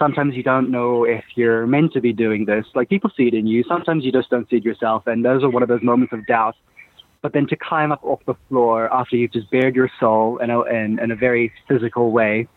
sometimes 0.00 0.34
you 0.34 0.42
don't 0.42 0.70
know 0.70 1.04
if 1.04 1.24
you're 1.36 1.66
meant 1.66 1.92
to 1.92 2.00
be 2.00 2.12
doing 2.12 2.46
this. 2.46 2.66
Like 2.74 2.88
people 2.88 3.10
see 3.16 3.28
it 3.28 3.34
in 3.34 3.46
you, 3.46 3.62
sometimes 3.68 4.04
you 4.04 4.10
just 4.10 4.30
don't 4.30 4.48
see 4.48 4.56
it 4.56 4.64
yourself, 4.64 5.06
and 5.06 5.24
those 5.24 5.44
are 5.44 5.50
one 5.50 5.62
of 5.62 5.68
those 5.68 5.82
moments 5.82 6.12
of 6.12 6.26
doubt. 6.26 6.56
But 7.22 7.34
then 7.34 7.46
to 7.48 7.56
climb 7.56 7.92
up 7.92 8.02
off 8.02 8.20
the 8.26 8.34
floor 8.48 8.92
after 8.92 9.14
you've 9.14 9.32
just 9.32 9.50
bared 9.50 9.76
your 9.76 9.90
soul 10.00 10.38
in 10.38 10.48
a, 10.48 10.62
in, 10.62 10.98
in 10.98 11.10
a 11.10 11.16
very 11.16 11.52
physical 11.68 12.10
way, 12.10 12.48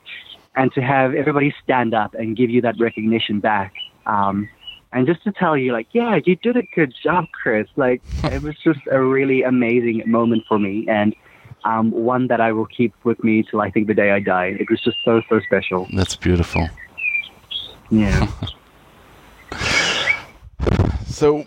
and 0.55 0.71
to 0.73 0.81
have 0.81 1.13
everybody 1.13 1.53
stand 1.63 1.93
up 1.93 2.13
and 2.13 2.37
give 2.37 2.49
you 2.49 2.61
that 2.61 2.79
recognition 2.79 3.41
back. 3.41 3.73
Um, 4.05 4.49
and 4.93 5.05
just 5.05 5.23
to 5.23 5.31
tell 5.33 5.57
you, 5.57 5.73
like, 5.73 5.87
yeah, 5.91 6.19
you 6.23 6.35
did 6.37 6.55
a 6.55 6.63
good 6.75 6.93
job, 7.03 7.25
Chris. 7.33 7.67
Like, 7.75 8.01
it 8.23 8.41
was 8.41 8.55
just 8.63 8.79
a 8.89 9.01
really 9.01 9.43
amazing 9.43 10.03
moment 10.05 10.43
for 10.47 10.57
me, 10.57 10.85
and 10.87 11.13
um, 11.65 11.91
one 11.91 12.27
that 12.27 12.39
I 12.39 12.53
will 12.53 12.67
keep 12.67 12.93
with 13.03 13.21
me 13.21 13.43
till 13.43 13.59
I 13.59 13.69
think 13.69 13.87
the 13.87 13.93
day 13.93 14.11
I 14.11 14.19
die. 14.21 14.55
It 14.59 14.69
was 14.69 14.79
just 14.81 14.97
so, 15.03 15.21
so 15.27 15.41
special. 15.41 15.87
That's 15.93 16.15
beautiful. 16.15 16.69
Yeah. 17.89 18.27
So, 21.05 21.45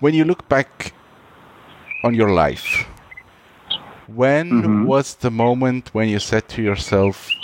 when 0.00 0.14
you 0.14 0.24
look 0.24 0.48
back 0.48 0.92
on 2.02 2.14
your 2.14 2.30
life, 2.30 2.86
when 4.06 4.64
Mhm. 4.64 4.82
was 4.82 5.14
the 5.16 5.30
moment 5.30 5.94
when 5.94 6.08
you 6.08 6.18
said 6.18 6.48
to 6.48 6.62
yourself, 6.62 7.36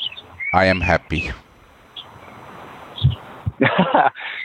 I 0.53 0.67
am 0.67 0.81
happy? 0.83 1.31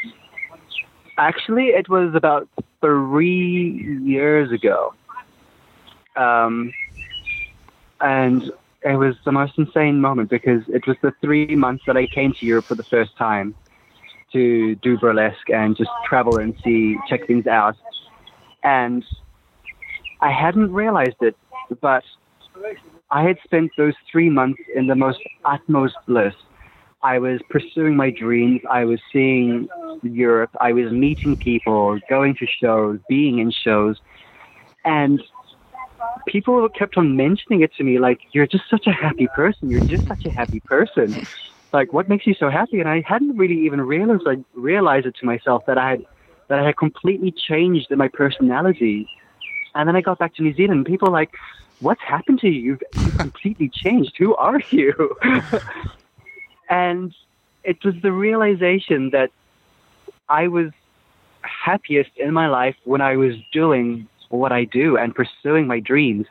Actually, 1.18 1.68
it 1.70 1.88
was 1.90 2.14
about 2.16 2.48
three 2.82 4.00
years 4.04 4.52
ago. 4.52 4.94
Um, 6.16 6.74
and 8.02 8.52
it 8.86 8.98
was 8.98 9.16
the 9.26 9.32
most 9.32 9.54
insane 9.58 10.00
moment 10.00 10.30
because 10.30 10.62
it 10.68 10.86
was 10.86 10.96
the 11.02 11.12
three 11.20 11.56
months 11.56 11.84
that 11.88 11.98
I 11.98 12.06
came 12.06 12.34
to 12.40 12.46
Europe 12.46 12.66
for 12.68 12.76
the 12.76 12.84
first 12.84 13.18
time 13.18 13.56
to 14.32 14.76
do 14.76 14.98
burlesque 14.98 15.50
and 15.50 15.76
just 15.76 15.90
travel 16.08 16.38
and 16.38 16.54
see, 16.64 16.96
check 17.10 17.26
things 17.26 17.48
out. 17.48 17.76
And 18.64 19.04
I 20.22 20.32
hadn't 20.32 20.72
realized 20.72 21.16
it, 21.22 21.36
but 21.82 22.04
I 23.10 23.24
had 23.24 23.38
spent 23.44 23.72
those 23.76 23.94
three 24.12 24.30
months 24.30 24.62
in 24.76 24.86
the 24.86 24.96
most 24.96 25.20
utmost 25.46 25.96
bliss. 26.08 26.36
I 27.02 27.18
was 27.18 27.40
pursuing 27.50 27.96
my 27.96 28.12
dreams. 28.12 28.62
I 28.70 28.86
was 28.86 29.00
seeing 29.12 29.68
Europe. 30.04 30.52
I 30.62 30.74
was 30.74 30.92
meeting 30.92 31.38
people, 31.38 32.00
going 32.10 32.36
to 32.36 32.46
shows, 32.62 33.00
being 33.10 33.40
in 33.40 33.52
shows. 33.52 33.98
And 34.84 35.22
people 36.28 36.68
kept 36.70 36.98
on 36.98 37.16
mentioning 37.16 37.62
it 37.62 37.74
to 37.76 37.84
me 37.84 38.00
like, 38.00 38.20
you're 38.32 38.48
just 38.48 38.64
such 38.70 38.88
a 38.88 38.92
happy 38.92 39.28
person. 39.36 39.70
You're 39.70 39.82
just 39.82 40.08
such 40.08 40.26
a 40.26 40.32
happy 40.32 40.60
person. 40.62 41.26
Like, 41.74 41.94
what 41.94 42.10
makes 42.10 42.26
you 42.26 42.34
so 42.34 42.50
happy? 42.50 42.80
And 42.80 42.90
I 42.90 43.04
hadn't 43.06 43.38
really 43.38 43.66
even 43.66 43.82
realized, 43.82 44.24
like, 44.26 44.40
realized 44.54 45.06
it 45.06 45.16
to 45.20 45.26
myself 45.26 45.64
that 45.68 45.78
I 45.78 45.92
had, 45.92 46.06
that 46.48 46.60
I 46.60 46.66
had 46.66 46.78
completely 46.78 47.32
changed 47.32 47.92
in 47.92 47.98
my 47.98 48.08
personality. 48.08 49.08
And 49.74 49.88
then 49.88 49.96
I 49.96 50.02
got 50.02 50.20
back 50.20 50.36
to 50.36 50.44
New 50.44 50.54
Zealand. 50.56 50.80
And 50.80 50.86
people 50.86 51.12
like, 51.12 51.32
what's 51.80 52.02
happened 52.02 52.40
to 52.40 52.48
you? 52.48 52.78
You've 52.98 53.18
completely 53.18 53.70
changed. 53.74 54.14
Who 54.18 54.36
are 54.36 54.62
you? 54.72 55.16
and 56.70 57.14
it 57.64 57.84
was 57.84 57.96
the 58.02 58.12
realization 58.12 59.10
that 59.12 59.32
I 60.30 60.48
was 60.48 60.72
happiest 61.42 62.12
in 62.18 62.34
my 62.34 62.48
life 62.48 62.76
when 62.86 63.02
I 63.02 63.18
was 63.18 63.36
doing 63.52 64.08
what 64.30 64.52
I 64.52 64.64
do 64.66 64.98
and 64.98 65.14
pursuing 65.14 65.68
my 65.68 65.80
dreams. 65.80 66.28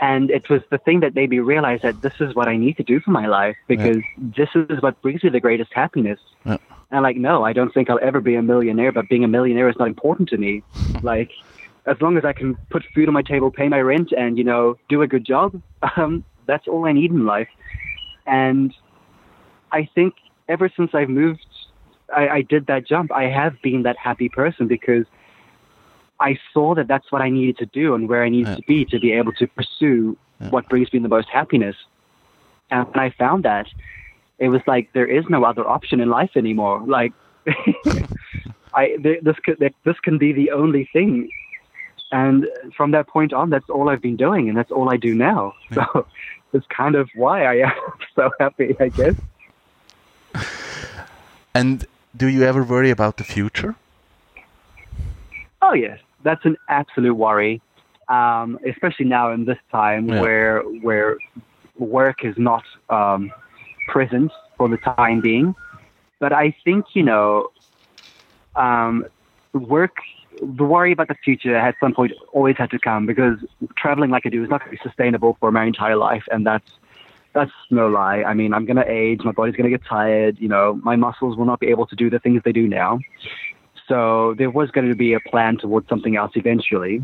And 0.00 0.30
it 0.30 0.50
was 0.50 0.60
the 0.70 0.78
thing 0.78 1.00
that 1.00 1.14
made 1.14 1.30
me 1.30 1.38
realize 1.38 1.80
that 1.82 2.02
this 2.02 2.12
is 2.20 2.34
what 2.34 2.48
I 2.48 2.56
need 2.56 2.76
to 2.76 2.82
do 2.82 3.00
for 3.00 3.10
my 3.10 3.26
life 3.26 3.56
because 3.66 3.98
this 4.18 4.50
is 4.54 4.82
what 4.82 5.00
brings 5.00 5.22
me 5.24 5.30
the 5.30 5.40
greatest 5.40 5.72
happiness. 5.72 6.20
Yeah. 6.44 6.58
And 6.90 7.02
like, 7.02 7.16
no, 7.16 7.44
I 7.44 7.52
don't 7.52 7.72
think 7.72 7.88
I'll 7.88 7.98
ever 8.02 8.20
be 8.20 8.34
a 8.34 8.42
millionaire, 8.42 8.92
but 8.92 9.08
being 9.08 9.24
a 9.24 9.28
millionaire 9.28 9.68
is 9.68 9.76
not 9.78 9.88
important 9.88 10.28
to 10.30 10.36
me. 10.36 10.62
like, 11.02 11.30
as 11.86 12.00
long 12.00 12.18
as 12.18 12.24
I 12.24 12.32
can 12.32 12.56
put 12.70 12.84
food 12.94 13.08
on 13.08 13.14
my 13.14 13.22
table, 13.22 13.50
pay 13.50 13.68
my 13.68 13.80
rent, 13.80 14.12
and 14.12 14.36
you 14.36 14.44
know, 14.44 14.76
do 14.88 15.02
a 15.02 15.06
good 15.06 15.24
job, 15.24 15.60
um, 15.96 16.24
that's 16.46 16.68
all 16.68 16.84
I 16.84 16.92
need 16.92 17.10
in 17.10 17.24
life. 17.24 17.48
And 18.26 18.74
I 19.72 19.88
think 19.94 20.14
ever 20.48 20.70
since 20.76 20.90
I've 20.94 21.08
moved 21.08 21.44
I, 22.14 22.28
I 22.28 22.42
did 22.42 22.66
that 22.66 22.86
jump. 22.86 23.12
I 23.12 23.24
have 23.24 23.60
been 23.62 23.82
that 23.82 23.96
happy 23.96 24.28
person 24.28 24.66
because 24.66 25.06
I 26.20 26.38
saw 26.52 26.74
that 26.74 26.88
that's 26.88 27.10
what 27.12 27.22
I 27.22 27.28
needed 27.30 27.58
to 27.58 27.66
do 27.66 27.94
and 27.94 28.08
where 28.08 28.22
I 28.24 28.28
needed 28.28 28.48
Yeah. 28.48 28.56
to 28.56 28.62
be 28.62 28.84
to 28.86 28.98
be 28.98 29.12
able 29.12 29.32
to 29.34 29.46
pursue 29.46 30.16
what 30.50 30.68
brings 30.68 30.92
me 30.92 30.98
the 31.00 31.08
most 31.08 31.28
happiness. 31.28 31.76
And 32.70 32.86
when 32.88 32.98
I 33.00 33.10
found 33.10 33.44
that, 33.44 33.66
it 34.38 34.48
was 34.48 34.60
like 34.66 34.92
there 34.92 35.06
is 35.06 35.24
no 35.28 35.44
other 35.44 35.66
option 35.66 36.00
in 36.00 36.08
life 36.10 36.30
anymore. 36.36 36.82
Like, 36.86 37.12
I 38.74 38.96
this 39.00 39.36
could 39.44 39.58
this 39.84 39.98
can 40.00 40.18
be 40.18 40.32
the 40.32 40.50
only 40.50 40.88
thing. 40.92 41.30
And 42.12 42.46
from 42.76 42.92
that 42.92 43.08
point 43.08 43.32
on, 43.32 43.50
that's 43.50 43.68
all 43.68 43.88
I've 43.88 44.02
been 44.02 44.16
doing, 44.16 44.48
and 44.48 44.56
that's 44.56 44.70
all 44.70 44.88
I 44.90 44.96
do 44.96 45.14
now. 45.14 45.54
So 45.74 46.06
it's 46.52 46.66
kind 46.68 46.94
of 46.94 47.08
why 47.14 47.44
I 47.44 47.54
am 47.66 47.72
so 48.14 48.30
happy, 48.38 48.76
I 48.78 48.88
guess. 48.88 49.14
And 51.54 51.86
do 52.16 52.28
you 52.28 52.42
ever 52.44 52.62
worry 52.62 52.90
about 52.90 53.16
the 53.16 53.24
future? 53.24 53.74
Oh 55.62 55.72
yes, 55.72 55.98
that's 56.26 56.44
an 56.44 56.56
absolute 56.68 57.14
worry, 57.14 57.62
um, 58.08 58.58
especially 58.68 59.06
now 59.06 59.32
in 59.32 59.44
this 59.44 59.58
time 59.70 60.08
Yeah. 60.08 60.20
where 60.20 60.60
where 60.86 61.16
work 61.78 62.18
is 62.24 62.36
not 62.36 62.64
um, 62.90 63.30
present 63.92 64.32
for 64.58 64.68
the 64.68 64.78
time 64.78 65.20
being. 65.20 65.54
But 66.18 66.32
I 66.32 66.54
think 66.64 66.84
you 66.94 67.04
know, 67.10 67.48
um, 68.56 69.06
work. 69.54 69.96
The 70.42 70.64
worry 70.64 70.92
about 70.92 71.08
the 71.08 71.14
future 71.24 71.56
at 71.56 71.76
some 71.80 71.94
point 71.94 72.12
always 72.34 72.56
had 72.58 72.70
to 72.72 72.78
come 72.78 73.06
because 73.06 73.38
traveling 73.78 74.10
like 74.10 74.26
I 74.26 74.28
do 74.28 74.44
is 74.44 74.50
not 74.50 74.60
going 74.60 74.76
to 74.76 74.76
be 74.76 74.88
sustainable 74.88 75.38
for 75.40 75.50
my 75.50 75.64
entire 75.64 75.96
life, 75.96 76.24
and 76.30 76.46
that's 76.46 76.70
that's 77.36 77.52
no 77.70 77.86
lie. 77.86 78.22
I 78.22 78.34
mean, 78.34 78.52
I'm 78.52 78.66
going 78.66 78.76
to 78.76 78.90
age. 78.90 79.20
My 79.24 79.32
body's 79.32 79.56
going 79.56 79.70
to 79.70 79.76
get 79.78 79.86
tired. 79.86 80.38
You 80.38 80.48
know, 80.48 80.80
my 80.82 80.96
muscles 80.96 81.36
will 81.38 81.46
not 81.46 81.60
be 81.60 81.68
able 81.68 81.86
to 81.86 81.96
do 81.96 82.10
the 82.10 82.18
things 82.18 82.42
they 82.44 82.52
do 82.52 82.66
now. 82.66 82.98
So 83.88 84.34
there 84.36 84.50
was 84.50 84.70
going 84.70 84.88
to 84.88 84.94
be 84.96 85.12
a 85.14 85.20
plan 85.20 85.58
towards 85.58 85.88
something 85.88 86.16
else 86.16 86.32
eventually. 86.34 87.02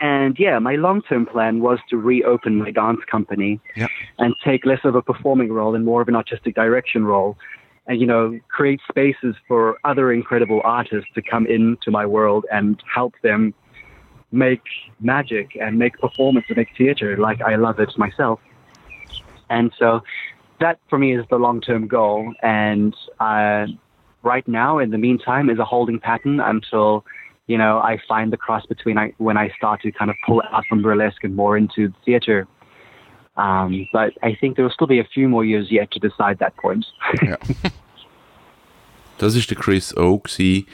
And 0.00 0.38
yeah, 0.38 0.58
my 0.58 0.74
long 0.76 1.02
term 1.02 1.24
plan 1.24 1.60
was 1.60 1.78
to 1.90 1.96
reopen 1.96 2.56
my 2.56 2.70
dance 2.70 3.00
company 3.10 3.60
Yeah. 3.76 3.86
and 4.18 4.34
take 4.44 4.66
less 4.66 4.80
of 4.84 4.94
a 4.94 5.02
performing 5.02 5.52
role 5.52 5.74
and 5.74 5.84
more 5.84 6.02
of 6.02 6.08
an 6.08 6.16
artistic 6.16 6.54
direction 6.54 7.04
role. 7.04 7.38
And, 7.86 8.00
you 8.00 8.06
know, 8.06 8.38
create 8.48 8.80
spaces 8.88 9.36
for 9.46 9.78
other 9.84 10.10
incredible 10.10 10.60
artists 10.64 11.10
to 11.14 11.22
come 11.22 11.46
into 11.46 11.90
my 11.90 12.06
world 12.06 12.46
and 12.50 12.82
help 12.92 13.14
them 13.22 13.54
make 14.32 14.62
magic 15.00 15.56
and 15.60 15.78
make 15.78 15.98
performance 15.98 16.46
and 16.48 16.56
make 16.56 16.68
theater 16.76 17.16
like 17.18 17.40
I 17.42 17.56
love 17.56 17.78
it 17.78 17.96
myself. 17.96 18.40
And 19.50 19.70
so 19.78 20.02
that 20.60 20.78
for 20.88 20.98
me 20.98 21.14
is 21.14 21.24
the 21.28 21.36
long 21.38 21.60
term 21.60 21.86
goal. 21.86 22.32
And 22.42 22.94
uh, 23.20 23.66
right 24.24 24.46
now, 24.48 24.78
in 24.78 24.90
the 24.90 24.98
meantime, 24.98 25.50
is 25.50 25.58
a 25.58 25.64
holding 25.64 26.00
pattern 26.00 26.40
until 26.40 27.04
you 27.46 27.58
know 27.58 27.78
I 27.78 27.98
find 28.08 28.32
the 28.32 28.36
cross 28.36 28.64
between 28.66 28.98
I, 28.98 29.12
when 29.18 29.36
I 29.36 29.50
start 29.56 29.82
to 29.82 29.92
kind 29.92 30.10
of 30.10 30.16
pull 30.26 30.42
out 30.52 30.64
from 30.68 30.82
burlesque 30.82 31.22
and 31.22 31.36
more 31.36 31.56
into 31.56 31.92
theater. 32.04 32.46
Um, 33.36 33.88
but 33.92 34.12
I 34.22 34.36
think 34.40 34.56
there 34.56 34.64
will 34.64 34.72
still 34.72 34.86
be 34.86 35.00
a 35.00 35.08
few 35.12 35.28
more 35.28 35.44
years 35.44 35.70
yet 35.70 35.90
to 35.92 35.98
decide 35.98 36.38
that 36.38 36.56
point. 36.56 36.86
Das 39.18 39.36
ist 39.36 39.48
der 39.48 39.56
Chris 39.56 39.96
O. 39.96 40.18
gewesen. 40.18 40.66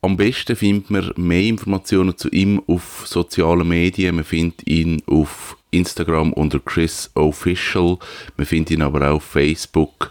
Am 0.00 0.16
besten 0.16 0.54
findet 0.54 0.90
man 0.90 1.12
mehr 1.16 1.42
Informationen 1.42 2.16
zu 2.16 2.28
ihm 2.30 2.62
auf 2.66 3.06
sozialen 3.06 3.66
Medien. 3.66 4.14
Man 4.14 4.24
findet 4.24 4.66
ihn 4.68 5.02
auf 5.06 5.56
Instagram 5.70 6.32
unter 6.32 6.60
Chris 6.60 7.10
Official. 7.14 7.98
Man 8.36 8.46
findet 8.46 8.72
ihn 8.72 8.82
aber 8.82 9.10
auch 9.10 9.16
auf 9.16 9.24
Facebook. 9.24 10.10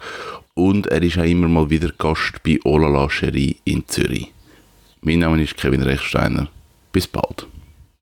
Und 0.58 0.88
er 0.88 1.04
ist 1.04 1.20
auch 1.20 1.24
immer 1.24 1.48
mal 1.48 1.70
wieder 1.70 1.92
Gast 2.00 2.42
bei 2.42 2.58
Olala 2.64 3.08
Cherie 3.10 3.58
in 3.64 3.88
Zürich. 3.88 4.34
Mein 5.02 5.20
Name 5.20 5.44
ist 5.44 5.56
Kevin 5.56 5.84
Rechsteiner. 5.84 6.48
Bis 6.92 7.06
bald. 7.06 7.46